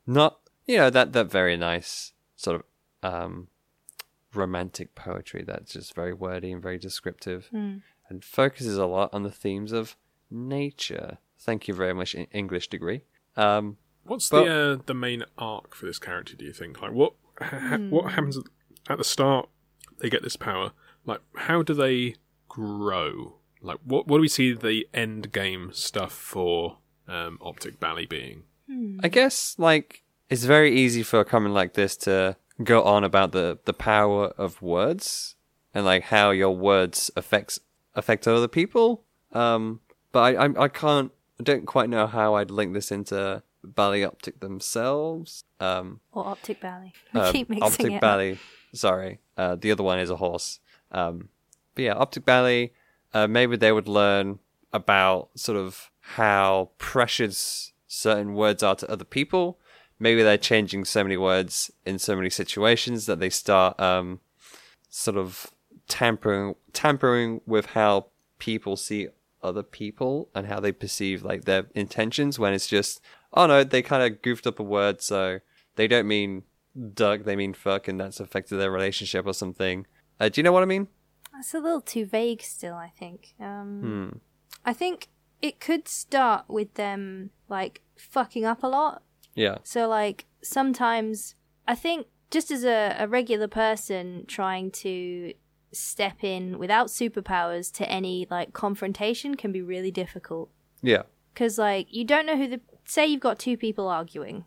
Not, 0.07 0.41
you 0.67 0.77
know, 0.77 0.91
that 0.91 1.13
that 1.13 1.31
very 1.31 1.57
nice 1.57 2.13
sort 2.37 2.57
of 2.57 2.65
um, 3.13 3.49
romantic 4.35 4.95
poetry 4.95 5.45
that's 5.47 5.73
just 5.75 5.95
very 5.95 6.13
wordy 6.13 6.51
and 6.53 6.63
very 6.63 6.79
descriptive, 6.79 7.49
Mm. 7.55 7.83
And 8.13 8.23
focuses 8.23 8.77
a 8.77 8.85
lot 8.85 9.09
on 9.15 9.23
the 9.23 9.31
themes 9.31 9.73
of 9.73 9.97
nature. 10.31 11.17
Thank 11.39 11.67
you 11.67 11.73
very 11.73 11.95
much, 11.95 12.15
English 12.33 12.69
degree. 12.69 13.05
Um, 13.37 13.79
What's 14.05 14.29
But- 14.29 14.45
the 14.45 14.51
uh, 14.73 14.83
the 14.85 14.93
main 14.95 15.25
arc 15.39 15.75
for 15.75 15.87
this 15.87 15.99
character? 15.99 16.35
Do 16.37 16.45
you 16.45 16.53
think? 16.53 16.83
Like, 16.83 16.93
what 16.93 17.15
ha- 17.41 17.79
what 17.89 18.13
happens 18.13 18.37
at- 18.37 18.45
at 18.91 18.99
the 18.99 19.05
start? 19.05 19.49
They 20.01 20.11
get 20.11 20.23
this 20.23 20.37
power. 20.37 20.73
Like, 21.07 21.21
how 21.37 21.63
do 21.63 21.73
they 21.73 22.17
grow? 22.49 23.37
Like, 23.63 23.79
what 23.85 24.07
what 24.09 24.19
do 24.19 24.23
we 24.23 24.29
see 24.29 24.53
the 24.53 24.87
end 24.93 25.33
game 25.33 25.71
stuff 25.73 26.13
for 26.13 26.79
um, 27.09 27.39
Optic 27.41 27.81
Bally 27.81 28.05
being? 28.07 28.43
I 29.03 29.09
guess 29.09 29.55
like 29.59 30.03
it's 30.29 30.45
very 30.45 30.75
easy 30.75 31.03
for 31.03 31.21
a 31.21 31.25
comment 31.25 31.55
like 31.55 31.75
this 31.75 31.97
to 31.99 32.37
go 32.63 32.83
on 32.83 33.05
about 33.05 33.33
the 33.33 33.59
the 33.65 33.73
power 33.73 34.29
of 34.37 34.61
words 34.63 35.37
and 35.75 35.85
like 35.85 36.05
how 36.05 36.31
your 36.31 36.55
words 36.57 37.11
affects 37.17 37.59
affect 37.95 38.27
other 38.27 38.49
people. 38.49 39.05
Um, 39.33 39.81
but 40.13 40.21
I 40.21 40.45
I, 40.47 40.65
I 40.65 40.69
can't 40.69 41.13
I 41.41 41.43
don't 41.43 41.67
quite 41.67 41.89
know 41.89 42.07
how 42.07 42.35
I'd 42.35 42.51
link 42.51 42.75
this 42.75 42.91
into 42.93 43.43
Bally 43.65 44.05
Optic 44.05 44.41
themselves. 44.41 45.45
Um, 45.61 46.01
Or 46.13 46.27
Optic 46.27 46.61
Bally. 46.61 46.93
We 47.13 47.21
uh, 47.21 47.33
keep 47.33 47.49
mixing 47.49 47.63
Optic 47.65 47.87
it. 47.87 47.95
up. 47.95 48.01
Bally. 48.01 48.39
Sorry, 48.75 49.21
uh, 49.37 49.57
the 49.57 49.71
other 49.73 49.83
one 49.83 49.99
is 49.99 50.11
a 50.11 50.17
horse. 50.17 50.61
Um, 50.91 51.29
but 51.75 51.85
yeah, 51.85 51.95
Optic 51.95 52.25
Bally. 52.25 52.73
Uh, 53.15 53.27
maybe 53.27 53.57
they 53.57 53.73
would 53.73 53.89
learn 53.89 54.39
about 54.73 55.29
sort 55.35 55.59
of 55.59 55.91
how 56.01 56.71
precious 56.79 57.73
certain 57.87 58.35
words 58.35 58.63
are 58.63 58.75
to 58.77 58.91
other 58.91 59.05
people. 59.05 59.59
Maybe 59.99 60.23
they're 60.23 60.39
changing 60.39 60.87
so 60.87 61.03
many 61.05 61.17
words 61.19 61.71
in 61.85 61.99
so 61.99 62.17
many 62.17 62.31
situations 62.31 63.05
that 63.07 63.21
they 63.21 63.29
start 63.31 63.79
um, 63.79 64.21
sort 64.89 65.19
of 65.19 65.51
tampering 65.93 66.55
tampering 66.73 67.41
with 67.47 67.67
how 67.67 68.07
people 68.39 68.77
see 68.77 69.09
other 69.43 69.63
people 69.63 70.29
and 70.35 70.47
how 70.47 70.59
they 70.59 70.73
perceive 70.73 71.23
like 71.23 71.45
their 71.45 71.67
intentions 71.75 72.39
when 72.39 72.53
it's 72.55 72.67
just 72.67 73.01
oh 73.35 73.47
no 73.47 73.63
they 73.63 73.83
kind 73.83 74.03
of 74.03 74.23
goofed 74.23 74.47
up 74.47 74.59
a 74.59 74.63
word 74.63 75.03
so 75.03 75.39
they 75.77 75.87
don't 75.87 76.07
mean 76.09 76.43
duck 76.95 77.25
they 77.25 77.37
mean 77.37 77.53
fuck 77.53 77.89
and 77.89 78.01
that's 78.01 78.21
affected 78.21 78.57
their 78.57 78.71
relationship 78.71 79.27
or 79.27 79.35
something 79.35 79.87
uh, 80.21 80.29
do 80.31 80.39
you 80.41 80.43
know 80.45 80.53
what 80.53 80.63
i 80.63 80.67
mean 80.67 80.89
That's 81.35 81.53
a 81.55 81.59
little 81.61 81.81
too 81.81 82.05
vague 82.07 82.43
still, 82.43 82.75
I 82.75 82.91
think. 83.01 83.35
Um, 83.41 83.71
Hmm. 83.85 84.19
I 84.71 84.73
think 84.73 85.09
it 85.41 85.59
could 85.67 85.89
start 85.89 86.45
with 86.49 86.75
them, 86.75 87.31
like, 87.49 87.81
fucking 87.97 88.45
up 88.45 88.63
a 88.63 88.69
lot. 88.69 89.03
yeah 89.35 89.57
So, 89.65 89.89
like, 89.89 90.27
sometimes 90.43 91.35
I 91.67 91.75
think 91.75 92.07
just 92.31 92.51
as 92.51 92.65
a, 92.65 92.95
a 92.99 93.07
regular 93.09 93.49
person 93.49 94.25
trying 94.29 94.71
to 94.85 95.33
step 95.73 96.23
in 96.23 96.59
without 96.59 96.89
superpowers 96.89 97.73
to 97.75 97.89
any, 97.91 98.27
like, 98.31 98.53
confrontation 98.53 99.35
can 99.37 99.53
be 99.53 99.63
really 99.63 99.91
difficult. 99.91 100.51
yeah 100.83 101.03
Because, 101.33 101.59
like, 101.59 101.87
you 101.91 102.05
don't 102.05 102.27
know 102.27 102.37
who 102.37 102.49
the. 102.49 102.61
Say 102.85 103.07
you've 103.07 103.21
got 103.21 103.39
two 103.39 103.57
people 103.57 103.89
arguing 103.89 104.45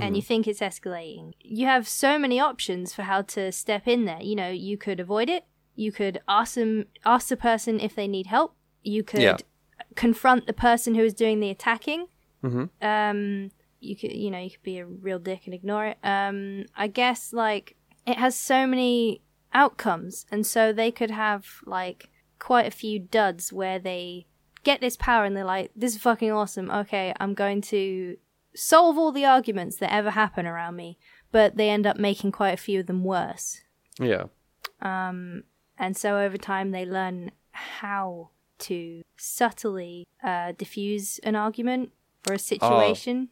and 0.00 0.14
you 0.14 0.22
think 0.22 0.46
it's 0.46 0.60
escalating. 0.60 1.32
You 1.40 1.66
have 1.66 1.88
so 1.88 2.18
many 2.18 2.38
options 2.38 2.94
for 2.94 3.02
how 3.02 3.22
to 3.22 3.50
step 3.50 3.88
in 3.88 4.04
there. 4.04 4.22
You 4.22 4.36
know, 4.36 4.50
you 4.50 4.76
could 4.76 5.00
avoid 5.00 5.28
it. 5.28 5.44
You 5.74 5.90
could 5.90 6.20
ask 6.28 6.54
them, 6.54 6.86
ask 7.04 7.28
the 7.28 7.36
person 7.36 7.80
if 7.80 7.94
they 7.96 8.06
need 8.06 8.26
help. 8.26 8.54
You 8.84 9.02
could 9.02 9.20
Yeah. 9.22 9.36
confront 9.96 10.46
the 10.46 10.52
person 10.52 10.94
who 10.94 11.02
is 11.02 11.14
doing 11.14 11.40
the 11.40 11.50
attacking. 11.50 12.06
Mhm. 12.44 12.68
Um, 12.82 13.50
you 13.80 13.96
could, 13.96 14.12
you 14.12 14.30
know, 14.30 14.38
you 14.38 14.50
could 14.50 14.62
be 14.62 14.78
a 14.78 14.86
real 14.86 15.18
dick 15.18 15.42
and 15.46 15.54
ignore 15.54 15.86
it. 15.86 15.98
Um, 16.04 16.66
I 16.76 16.86
guess 16.88 17.32
like 17.32 17.74
it 18.06 18.16
has 18.18 18.36
so 18.36 18.66
many 18.66 19.22
outcomes, 19.52 20.26
and 20.30 20.46
so 20.46 20.72
they 20.72 20.90
could 20.90 21.10
have 21.10 21.46
like 21.66 22.10
quite 22.38 22.66
a 22.66 22.70
few 22.70 22.98
duds 22.98 23.52
where 23.52 23.78
they 23.78 24.26
get 24.64 24.80
this 24.80 24.96
power 24.96 25.24
and 25.24 25.36
they're 25.36 25.44
like, 25.44 25.70
"This 25.74 25.94
is 25.96 26.02
fucking 26.02 26.30
awesome. 26.30 26.70
Okay, 26.70 27.12
I'm 27.20 27.34
going 27.34 27.60
to 27.62 28.16
solve 28.54 28.98
all 28.98 29.12
the 29.12 29.24
arguments 29.24 29.76
that 29.78 29.92
ever 29.92 30.10
happen 30.10 30.46
around 30.46 30.76
me," 30.76 30.98
but 31.32 31.56
they 31.56 31.70
end 31.70 31.86
up 31.86 31.96
making 31.96 32.32
quite 32.32 32.54
a 32.54 32.62
few 32.62 32.80
of 32.80 32.86
them 32.86 33.04
worse. 33.04 33.60
yeah 34.00 34.24
Um, 34.80 35.44
And 35.78 35.96
so 35.96 36.18
over 36.18 36.36
time, 36.36 36.70
they 36.72 36.84
learn 36.84 37.30
how 37.52 38.30
to 38.58 39.02
subtly 39.16 40.06
uh, 40.22 40.52
diffuse 40.58 41.18
an 41.20 41.36
argument 41.36 41.92
or 42.28 42.34
a 42.34 42.38
situation. 42.38 43.28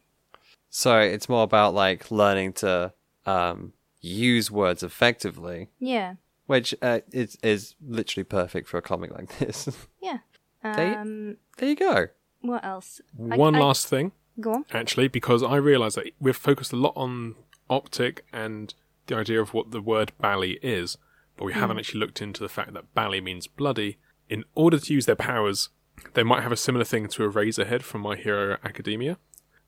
so 0.69 0.99
it's 0.99 1.27
more 1.29 1.43
about 1.43 1.73
like 1.73 2.11
learning 2.11 2.53
to 2.53 2.93
um, 3.25 3.73
use 4.07 4.49
words 4.49 4.83
effectively 4.83 5.69
Yeah, 5.79 6.15
which 6.45 6.73
uh, 6.81 6.99
is 7.11 7.37
is 7.43 7.75
literally 7.85 8.23
perfect 8.23 8.67
for 8.67 8.77
a 8.77 8.81
comic 8.81 9.11
like 9.11 9.37
this 9.39 9.87
yeah. 10.01 10.19
Um, 10.63 11.37
there 11.57 11.69
you 11.69 11.75
go 11.75 12.07
what 12.41 12.63
else? 12.63 13.01
One 13.15 13.55
I- 13.55 13.59
last 13.59 13.87
thing, 13.87 14.11
Go 14.39 14.53
on. 14.53 14.65
actually, 14.71 15.07
because 15.07 15.43
I 15.43 15.55
realise 15.55 15.95
that 15.95 16.11
we've 16.19 16.35
focused 16.35 16.71
a 16.71 16.75
lot 16.77 16.93
on 16.95 17.35
optic 17.69 18.25
and 18.31 18.73
the 19.07 19.15
idea 19.15 19.41
of 19.41 19.53
what 19.53 19.71
the 19.71 19.81
word 19.81 20.11
bally 20.19 20.59
is, 20.61 20.97
but 21.35 21.45
we 21.45 21.53
haven't 21.53 21.79
actually 21.79 21.99
looked 21.99 22.21
into 22.21 22.41
the 22.41 22.49
fact 22.49 22.73
that 22.73 22.93
bally 22.93 23.21
means 23.21 23.47
bloody. 23.47 23.97
In 24.29 24.43
order 24.55 24.77
to 24.79 24.93
use 24.93 25.05
their 25.05 25.15
powers, 25.15 25.69
they 26.13 26.23
might 26.23 26.43
have 26.43 26.51
a 26.51 26.57
similar 26.57 26.85
thing 26.85 27.07
to 27.07 27.23
a 27.23 27.27
Eraser 27.27 27.65
Head 27.65 27.83
from 27.83 28.01
My 28.01 28.15
Hero 28.15 28.57
Academia, 28.63 29.17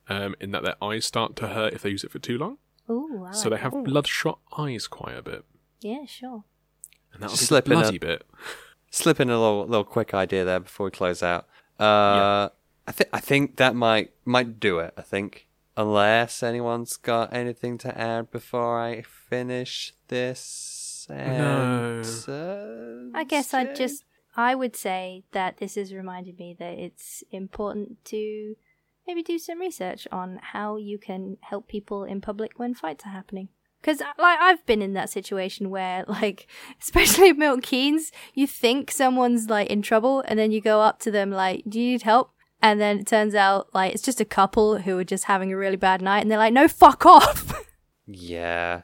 um, 0.08 0.36
in 0.40 0.52
that 0.52 0.64
their 0.64 0.82
eyes 0.84 1.06
start 1.06 1.36
to 1.38 1.48
hurt 1.50 1.74
if 1.74 1.82
they 1.82 1.90
use 1.90 2.04
it 2.04 2.12
for 2.12 2.20
too 2.20 2.38
long. 2.38 2.58
Ooh, 2.90 3.26
I 3.28 3.32
so 3.34 3.50
like 3.50 3.60
they 3.60 3.64
have 3.64 3.72
that. 3.74 3.84
bloodshot 3.84 4.40
eyes 4.58 4.88
quite 4.88 5.18
a 5.18 5.22
bit. 5.22 5.46
Yeah, 5.82 6.06
sure. 6.06 6.44
And 7.14 7.22
that'll 7.24 7.30
Just 7.36 7.44
be 7.44 7.46
slip 7.48 7.66
the 7.66 7.72
in 7.74 7.78
a- 7.78 7.82
bloody 7.82 7.98
bit. 8.00 8.24
slip 8.92 9.20
in 9.20 9.30
a 9.30 9.40
little 9.40 9.66
little 9.68 9.84
quick 9.84 10.14
idea 10.14 10.44
there 10.46 10.60
before 10.60 10.86
we 10.86 10.92
close 10.92 11.22
out. 11.24 11.48
Uh, 11.80 12.50
I 12.88 12.92
think 12.92 13.10
I 13.14 13.20
think 13.20 13.56
that 13.58 13.76
might 13.76 14.12
might 14.26 14.60
do 14.60 14.80
it. 14.80 14.94
I 14.98 15.02
think 15.02 15.48
unless 15.78 16.44
anyone's 16.44 16.98
got 16.98 17.34
anything 17.34 17.78
to 17.80 17.98
add 17.98 18.32
before 18.32 18.80
I 18.82 19.02
finish 19.04 19.94
this. 20.10 21.08
No. 21.10 22.04
And, 22.28 23.16
I 23.16 23.24
guess 23.24 23.54
I'd 23.54 23.76
just 23.76 24.04
I 24.36 24.54
would 24.56 24.76
say 24.76 25.24
that 25.32 25.58
this 25.58 25.76
has 25.76 25.94
reminded 25.94 26.38
me 26.38 26.56
that 26.60 26.74
it's 26.78 27.24
important 27.32 28.04
to 28.06 28.56
maybe 29.10 29.24
do 29.24 29.39
some 29.39 29.60
research 29.60 30.07
on 30.12 30.39
how 30.53 30.78
you 30.78 30.99
can 30.99 31.36
help 31.41 31.68
people 31.68 32.03
in 32.03 32.22
public 32.22 32.51
when 32.57 32.76
fights 32.76 33.07
are 33.07 33.10
happening. 33.10 33.49
Because 33.82 34.01
like 34.01 34.39
I've 34.39 34.64
been 34.68 34.84
in 34.84 34.93
that 34.93 35.10
situation 35.10 35.72
where 35.72 36.05
like 36.07 36.47
especially 36.80 37.34
Milton 37.34 37.62
Keynes, 37.62 38.12
you 38.36 38.45
think 38.45 38.91
someone's 38.91 39.49
like 39.49 39.70
in 39.70 39.82
trouble 39.82 40.24
and 40.28 40.38
then 40.38 40.51
you 40.51 40.62
go 40.62 40.82
up 40.82 40.99
to 40.99 41.12
them 41.12 41.32
like, 41.32 41.64
"Do 41.68 41.80
you 41.82 41.93
need 41.93 42.03
help?" 42.03 42.34
And 42.62 42.80
then 42.80 42.99
it 42.99 43.07
turns 43.07 43.34
out 43.34 43.74
like 43.74 43.93
it's 43.93 44.03
just 44.03 44.22
a 44.22 44.26
couple 44.26 44.80
who 44.80 44.97
are 44.99 45.03
just 45.03 45.24
having 45.24 45.51
a 45.51 45.57
really 45.57 45.78
bad 45.78 46.03
night 46.03 46.20
and 46.20 46.30
they're 46.30 46.38
like, 46.38 46.53
"No, 46.53 46.68
fuck 46.68 47.05
off." 47.05 47.66
Yeah. 48.12 48.82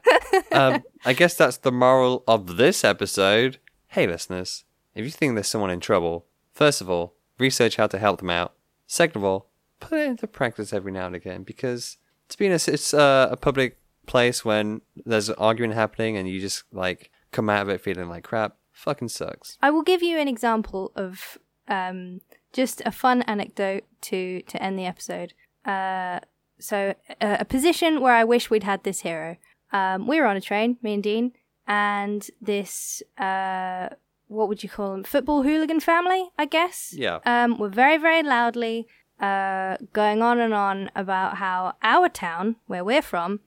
um, 0.52 0.84
I 1.04 1.12
guess 1.12 1.34
that's 1.34 1.56
the 1.56 1.72
moral 1.72 2.22
of 2.28 2.58
this 2.58 2.84
episode. 2.84 3.58
Hey, 3.88 4.06
listeners, 4.06 4.64
if 4.94 5.04
you 5.04 5.10
think 5.10 5.34
there's 5.34 5.48
someone 5.48 5.70
in 5.70 5.80
trouble, 5.80 6.26
first 6.52 6.80
of 6.80 6.88
all, 6.88 7.16
research 7.36 7.74
how 7.74 7.88
to 7.88 7.98
help 7.98 8.20
them 8.20 8.30
out. 8.30 8.54
Second 8.86 9.22
of 9.22 9.24
all, 9.24 9.50
put 9.80 9.98
it 9.98 10.08
into 10.08 10.26
practice 10.26 10.72
every 10.72 10.92
now 10.92 11.06
and 11.06 11.16
again 11.16 11.42
because 11.42 11.98
to 12.28 12.38
be 12.38 12.46
honest, 12.46 12.68
it's 12.68 12.92
uh, 12.92 13.28
a 13.30 13.36
public 13.36 13.78
place 14.06 14.44
when 14.44 14.80
there's 15.04 15.28
an 15.28 15.36
argument 15.38 15.74
happening 15.74 16.16
and 16.16 16.28
you 16.28 16.40
just 16.40 16.64
like 16.72 17.10
come 17.32 17.50
out 17.50 17.62
of 17.62 17.68
it 17.68 17.80
feeling 17.80 18.08
like 18.08 18.24
crap. 18.24 18.56
Fucking 18.72 19.08
sucks. 19.08 19.56
I 19.62 19.70
will 19.70 19.82
give 19.82 20.02
you 20.02 20.18
an 20.18 20.28
example 20.28 20.92
of 20.96 21.38
um, 21.66 22.20
just 22.52 22.82
a 22.84 22.92
fun 22.92 23.22
anecdote 23.22 23.84
to 24.02 24.42
to 24.42 24.62
end 24.62 24.78
the 24.78 24.84
episode. 24.84 25.32
Uh, 25.64 26.20
so 26.58 26.94
uh, 27.20 27.38
a 27.40 27.44
position 27.44 28.00
where 28.00 28.14
I 28.14 28.24
wish 28.24 28.50
we'd 28.50 28.64
had 28.64 28.84
this 28.84 29.00
hero. 29.00 29.36
Um, 29.72 30.06
we 30.06 30.20
were 30.20 30.26
on 30.26 30.36
a 30.36 30.40
train, 30.40 30.76
me 30.82 30.94
and 30.94 31.02
Dean, 31.02 31.32
and 31.66 32.28
this 32.40 33.02
uh, 33.18 33.88
what 34.28 34.48
would 34.48 34.62
you 34.62 34.68
call 34.68 34.92
them? 34.92 35.04
Football 35.04 35.42
hooligan 35.42 35.80
family, 35.80 36.28
I 36.38 36.44
guess. 36.44 36.94
Yeah. 36.96 37.20
Um, 37.24 37.58
were 37.58 37.70
very 37.70 37.96
very 37.96 38.22
loudly 38.22 38.86
uh, 39.20 39.76
going 39.92 40.22
on 40.22 40.38
and 40.38 40.54
on 40.54 40.90
about 40.94 41.36
how 41.36 41.74
our 41.82 42.08
town, 42.08 42.56
where 42.66 42.84
we're 42.84 43.02
from, 43.02 43.40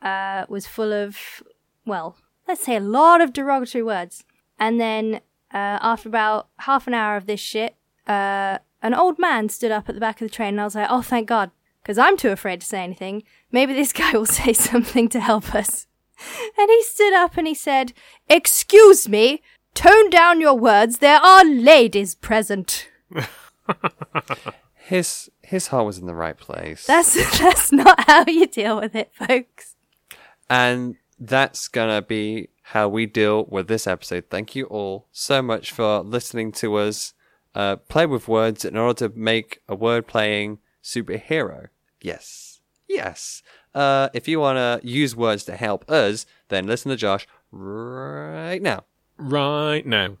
uh, 0.00 0.44
was 0.48 0.66
full 0.66 0.92
of 0.92 1.42
well, 1.84 2.16
let's 2.46 2.64
say 2.64 2.76
a 2.76 2.80
lot 2.80 3.20
of 3.20 3.32
derogatory 3.32 3.82
words. 3.82 4.24
And 4.58 4.80
then 4.80 5.16
uh, 5.52 5.78
after 5.80 6.08
about 6.08 6.48
half 6.60 6.86
an 6.86 6.94
hour 6.94 7.16
of 7.16 7.26
this 7.26 7.40
shit, 7.40 7.76
uh, 8.06 8.58
an 8.82 8.94
old 8.94 9.18
man 9.18 9.48
stood 9.48 9.70
up 9.70 9.88
at 9.88 9.94
the 9.94 10.00
back 10.00 10.20
of 10.20 10.28
the 10.28 10.34
train, 10.34 10.50
and 10.50 10.60
I 10.60 10.64
was 10.64 10.74
like, 10.74 10.88
"Oh, 10.90 11.02
thank 11.02 11.28
God," 11.28 11.50
because 11.82 11.98
I'm 11.98 12.16
too 12.16 12.30
afraid 12.30 12.60
to 12.60 12.66
say 12.66 12.82
anything. 12.82 13.22
Maybe 13.50 13.72
this 13.72 13.92
guy 14.02 14.12
will 14.12 14.26
say 14.26 14.52
something 14.52 15.08
to 15.10 15.20
help 15.20 15.54
us. 15.54 15.86
And 16.56 16.70
he 16.70 16.82
stood 16.84 17.14
up 17.14 17.36
and 17.36 17.48
he 17.48 17.54
said, 17.54 17.92
"Excuse 18.28 19.08
me, 19.08 19.42
tone 19.74 20.08
down 20.08 20.40
your 20.40 20.54
words. 20.54 20.98
There 20.98 21.18
are 21.18 21.44
ladies 21.44 22.14
present." 22.14 22.88
His 24.84 25.30
his 25.42 25.68
heart 25.68 25.86
was 25.86 25.98
in 25.98 26.06
the 26.06 26.14
right 26.14 26.36
place. 26.36 26.86
That's 26.86 27.14
that's 27.38 27.72
not 27.72 28.04
how 28.06 28.24
you 28.26 28.46
deal 28.46 28.80
with 28.80 28.94
it, 28.94 29.12
folks. 29.14 29.76
And 30.50 30.96
that's 31.18 31.68
gonna 31.68 32.02
be 32.02 32.48
how 32.66 32.88
we 32.88 33.06
deal 33.06 33.44
with 33.44 33.68
this 33.68 33.86
episode. 33.86 34.24
Thank 34.30 34.54
you 34.56 34.64
all 34.66 35.06
so 35.12 35.42
much 35.42 35.72
for 35.72 36.00
listening 36.00 36.52
to 36.52 36.76
us 36.76 37.14
uh, 37.54 37.76
play 37.76 38.06
with 38.06 38.28
words 38.28 38.64
in 38.64 38.76
order 38.76 39.08
to 39.08 39.18
make 39.18 39.60
a 39.68 39.74
word 39.74 40.06
playing 40.06 40.58
superhero. 40.82 41.68
Yes. 42.00 42.60
Yes. 42.88 43.42
Uh, 43.74 44.08
if 44.14 44.26
you 44.28 44.40
want 44.40 44.56
to 44.56 44.86
use 44.86 45.14
words 45.16 45.44
to 45.44 45.56
help 45.56 45.88
us, 45.90 46.26
then 46.48 46.66
listen 46.66 46.90
to 46.90 46.96
Josh 46.96 47.26
right 47.50 48.60
now. 48.60 48.84
Right 49.16 49.86
now. 49.86 50.16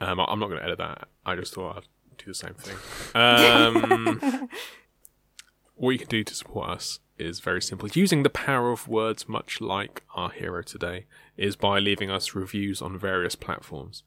Um, 0.00 0.20
I- 0.20 0.26
I'm 0.28 0.38
not 0.38 0.48
going 0.48 0.58
to 0.58 0.64
edit 0.64 0.78
that. 0.78 1.08
I 1.26 1.34
just 1.36 1.54
thought 1.54 1.76
I'd 1.78 1.86
do 2.18 2.26
the 2.26 2.34
same 2.34 2.54
thing. 2.54 2.76
Um, 3.14 4.48
what 5.74 5.90
you 5.90 5.98
can 5.98 6.08
do 6.08 6.24
to 6.24 6.34
support 6.34 6.70
us 6.70 7.00
is 7.18 7.40
very 7.40 7.62
simple. 7.62 7.88
Using 7.92 8.22
the 8.22 8.30
power 8.30 8.70
of 8.70 8.88
words, 8.88 9.28
much 9.28 9.60
like 9.60 10.04
our 10.14 10.30
hero 10.30 10.62
today, 10.62 11.06
is 11.36 11.56
by 11.56 11.78
leaving 11.78 12.10
us 12.10 12.34
reviews 12.34 12.80
on 12.80 12.98
various 12.98 13.34
platforms. 13.34 14.02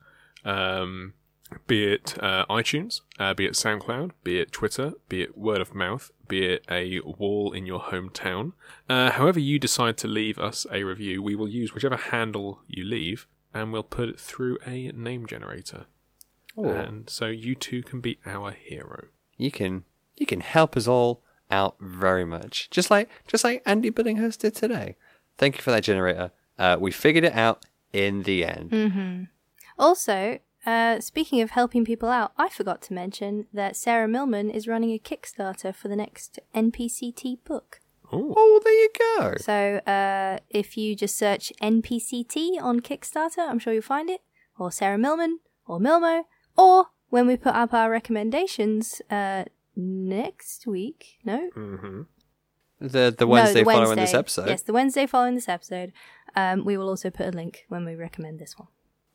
Um, 0.45 1.13
be 1.67 1.85
it 1.85 2.15
uh, 2.21 2.45
iTunes, 2.45 3.01
uh, 3.19 3.33
be 3.33 3.45
it 3.45 3.53
SoundCloud, 3.53 4.11
be 4.23 4.39
it 4.39 4.51
Twitter, 4.51 4.93
be 5.09 5.21
it 5.21 5.37
word 5.37 5.59
of 5.59 5.75
mouth, 5.75 6.11
be 6.27 6.45
it 6.45 6.65
a 6.69 7.01
wall 7.01 7.51
in 7.51 7.65
your 7.65 7.81
hometown. 7.81 8.53
Uh, 8.87 9.11
however, 9.11 9.39
you 9.39 9.59
decide 9.59 9.97
to 9.97 10.07
leave 10.07 10.39
us 10.39 10.65
a 10.71 10.83
review, 10.83 11.21
we 11.21 11.35
will 11.35 11.49
use 11.49 11.73
whichever 11.73 11.97
handle 11.97 12.61
you 12.67 12.85
leave 12.85 13.27
and 13.53 13.73
we'll 13.73 13.83
put 13.83 14.07
it 14.07 14.19
through 14.19 14.57
a 14.65 14.91
name 14.93 15.25
generator. 15.25 15.85
Ooh. 16.57 16.65
and 16.69 17.09
so 17.09 17.27
you 17.27 17.55
too 17.55 17.81
can 17.83 18.01
be 18.01 18.19
our 18.25 18.51
hero. 18.51 19.07
you 19.37 19.51
can 19.51 19.83
you 20.17 20.25
can 20.25 20.41
help 20.41 20.75
us 20.77 20.87
all 20.87 21.21
out 21.49 21.75
very 21.79 22.25
much. 22.25 22.69
Just 22.69 22.89
like 22.91 23.09
just 23.27 23.43
like 23.43 23.61
Andy 23.65 23.89
Billinghurst 23.91 24.39
did 24.39 24.55
today. 24.55 24.95
Thank 25.37 25.55
you 25.57 25.61
for 25.61 25.71
that 25.71 25.83
generator. 25.83 26.31
Uh, 26.59 26.77
we 26.79 26.91
figured 26.91 27.23
it 27.23 27.33
out 27.33 27.65
in 27.91 28.23
the 28.23 28.45
end. 28.45 29.27
Also, 29.79 30.39
uh, 30.65 30.99
speaking 30.99 31.41
of 31.41 31.51
helping 31.51 31.83
people 31.83 32.09
out, 32.09 32.33
I 32.37 32.49
forgot 32.49 32.81
to 32.83 32.93
mention 32.93 33.47
that 33.53 33.75
Sarah 33.75 34.07
Millman 34.07 34.51
is 34.51 34.67
running 34.67 34.91
a 34.91 34.99
Kickstarter 34.99 35.73
for 35.73 35.87
the 35.87 35.95
next 35.95 36.39
NPCT 36.53 37.43
book. 37.43 37.79
Oh, 38.11 38.33
Oh, 38.37 38.61
there 38.63 38.73
you 38.73 38.89
go. 39.17 39.35
So 39.39 39.77
uh, 39.91 40.37
if 40.49 40.77
you 40.77 40.95
just 40.95 41.17
search 41.17 41.51
NPCT 41.61 42.61
on 42.61 42.81
Kickstarter, 42.81 43.39
I'm 43.49 43.57
sure 43.59 43.73
you'll 43.73 43.81
find 43.81 44.09
it, 44.09 44.21
or 44.59 44.71
Sarah 44.71 44.97
Millman, 44.99 45.39
or 45.65 45.79
Milmo, 45.79 46.23
or 46.57 46.87
when 47.09 47.27
we 47.27 47.37
put 47.37 47.53
up 47.53 47.73
our 47.73 47.89
recommendations 47.89 49.01
uh, 49.09 49.45
next 49.75 50.65
week. 50.67 51.19
No, 51.23 51.49
hmm 51.53 52.01
The 52.79 53.13
the 53.17 53.25
No, 53.25 53.31
Wednesday 53.31 53.63
the 53.63 53.71
following 53.71 53.97
this 53.97 54.13
episode. 54.13 54.47
Yes, 54.47 54.61
the 54.63 54.73
Wednesday 54.73 55.05
following 55.05 55.35
this 55.35 55.49
episode. 55.49 55.91
Um, 56.35 56.63
we 56.63 56.77
will 56.77 56.87
also 56.87 57.09
put 57.09 57.27
a 57.27 57.31
link 57.31 57.65
when 57.67 57.85
we 57.85 57.95
recommend 57.95 58.39
this 58.39 58.57
one. 58.57 58.69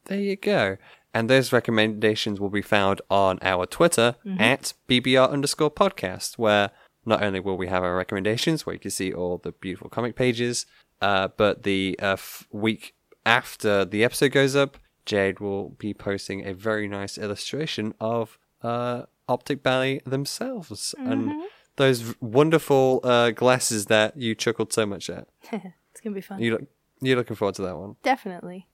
There 0.05 0.21
you 0.21 0.37
go. 0.37 0.77
And 1.15 1.31
those 1.31 1.51
recommendations 1.53 2.39
will 2.39 2.51
be 2.51 2.63
found 2.63 3.01
on 3.11 3.39
our 3.43 3.65
Twitter 3.67 4.17
at 4.39 4.75
BBR 4.89 5.31
underscore 5.31 5.71
podcast, 5.71 6.37
where 6.37 6.71
not 7.07 7.23
only 7.23 7.41
will 7.41 7.57
we 7.57 7.69
have 7.69 7.83
our 7.83 7.97
recommendations, 7.97 8.67
where 8.67 8.75
you 8.75 8.79
can 8.81 8.91
see 8.91 9.13
all 9.13 9.39
the 9.39 9.53
beautiful 9.53 9.89
comic 9.89 10.15
pages, 10.15 10.67
uh, 11.01 11.29
but 11.37 11.63
the 11.63 11.99
uh, 12.03 12.13
f- 12.13 12.47
week 12.53 12.95
after 13.25 13.85
the 13.85 14.05
episode 14.05 14.33
goes 14.33 14.55
up, 14.55 14.77
Jade 15.07 15.41
will 15.41 15.71
be 15.71 15.95
posting 15.95 16.45
a 16.45 16.53
very 16.53 16.89
nice 16.89 17.17
illustration 17.17 17.95
of 18.01 18.39
uh, 18.63 19.05
Optic 19.29 19.63
Bally 19.63 20.03
themselves 20.05 20.95
and 20.99 21.33
those 21.77 22.15
wonderful 22.21 23.01
uh, 23.05 23.31
glasses 23.31 23.87
that 23.87 24.17
you 24.17 24.35
chuckled 24.35 24.73
so 24.73 24.85
much 24.85 25.09
at. 25.09 25.29
It's 25.93 26.03
gonna 26.03 26.15
be 26.15 26.21
fun. 26.21 26.43
You 26.43 26.51
look, 26.51 26.65
you're 27.01 27.17
looking 27.17 27.37
forward 27.37 27.55
to 27.55 27.63
that 27.63 27.79
one. 27.79 27.97
Definitely. 28.03 28.67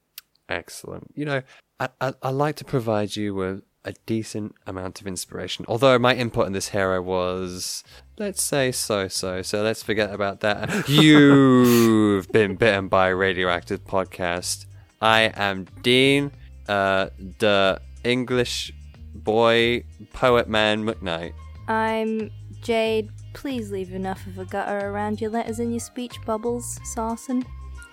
Excellent. 0.49 1.13
You 1.15 1.25
know, 1.25 1.43
I, 1.79 1.89
I, 2.01 2.15
I 2.21 2.31
like 2.31 2.57
to 2.57 2.65
provide 2.65 3.15
you 3.15 3.33
with 3.33 3.63
a 3.85 3.93
decent 4.07 4.57
amount 4.67 5.01
of 5.01 5.07
inspiration. 5.07 5.65
Although 5.69 6.01
my 6.01 6.17
input 6.17 6.49
in 6.49 6.53
this 6.53 6.71
hero 6.71 7.01
was, 7.01 7.85
let's 8.19 8.43
say, 8.43 8.73
so 8.73 9.07
so. 9.07 9.41
So 9.43 9.63
let's 9.63 9.85
forget 9.85 10.13
about 10.13 10.41
that. 10.41 10.89
You've 10.89 12.29
been 12.33 12.57
bitten 12.57 12.89
by 12.89 13.11
a 13.11 13.15
radioactive 13.15 13.85
podcast. 13.85 14.67
I 15.03 15.33
am 15.35 15.67
Dean, 15.83 16.31
uh, 16.69 17.09
the 17.41 17.81
English 18.05 18.73
boy, 19.17 19.83
poet 20.13 20.49
man 20.49 20.85
McKnight. 20.85 21.33
I'm 21.67 22.31
Jade. 22.63 23.11
Please 23.35 23.73
leave 23.73 23.93
enough 23.93 24.25
of 24.29 24.39
a 24.39 24.45
gutter 24.45 24.87
around 24.91 25.21
your 25.21 25.31
letters 25.31 25.59
and 25.59 25.73
your 25.73 25.81
speech 25.81 26.19
bubbles, 26.25 26.79
Sarson. 26.85 27.45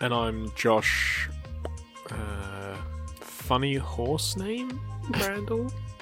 And 0.02 0.14
I'm 0.14 0.52
Josh. 0.56 1.28
Uh, 2.12 2.76
funny 3.22 3.76
horse 3.76 4.38
name, 4.38 4.80
Brandel. 5.06 5.74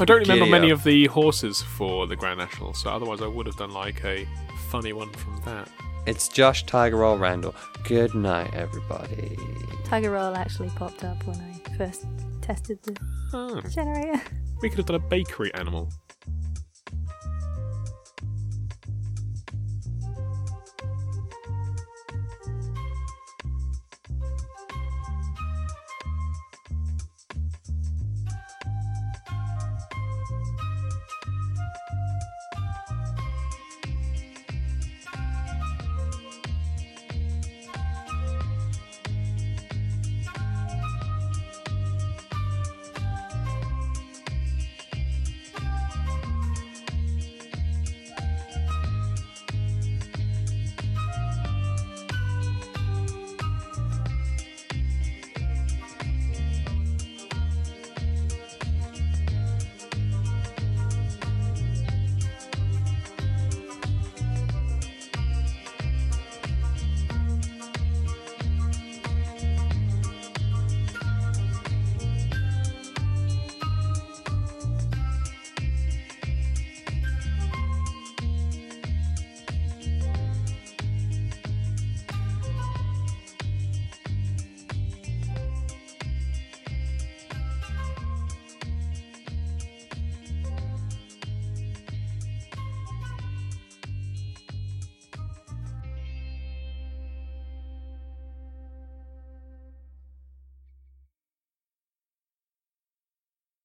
I 0.00 0.04
don't 0.04 0.20
remember 0.20 0.46
Giddy 0.46 0.50
many 0.50 0.72
up. 0.72 0.78
of 0.78 0.84
the 0.84 1.06
horses 1.06 1.62
for 1.62 2.08
the 2.08 2.16
Grand 2.16 2.38
National, 2.38 2.74
so 2.74 2.90
otherwise 2.90 3.22
I 3.22 3.28
would 3.28 3.46
have 3.46 3.56
done 3.56 3.70
like 3.72 4.04
a 4.04 4.26
funny 4.68 4.92
one 4.92 5.10
from 5.10 5.40
that. 5.44 5.68
It's 6.06 6.28
Josh 6.28 6.64
Tiger 6.66 6.96
Roll 6.96 7.18
Randall. 7.18 7.54
Good 7.84 8.14
night, 8.14 8.54
everybody. 8.54 9.36
Tiger 9.84 10.10
Roll 10.12 10.34
actually 10.34 10.70
popped 10.70 11.04
up 11.04 11.24
when 11.26 11.36
I 11.38 11.76
first 11.76 12.06
tested 12.40 12.82
the 12.82 12.96
Oh, 13.32 13.60
generator. 13.62 14.20
we 14.62 14.68
could 14.68 14.78
have 14.78 14.86
done 14.86 14.96
a 14.96 15.08
bakery 15.08 15.52
animal. 15.54 15.90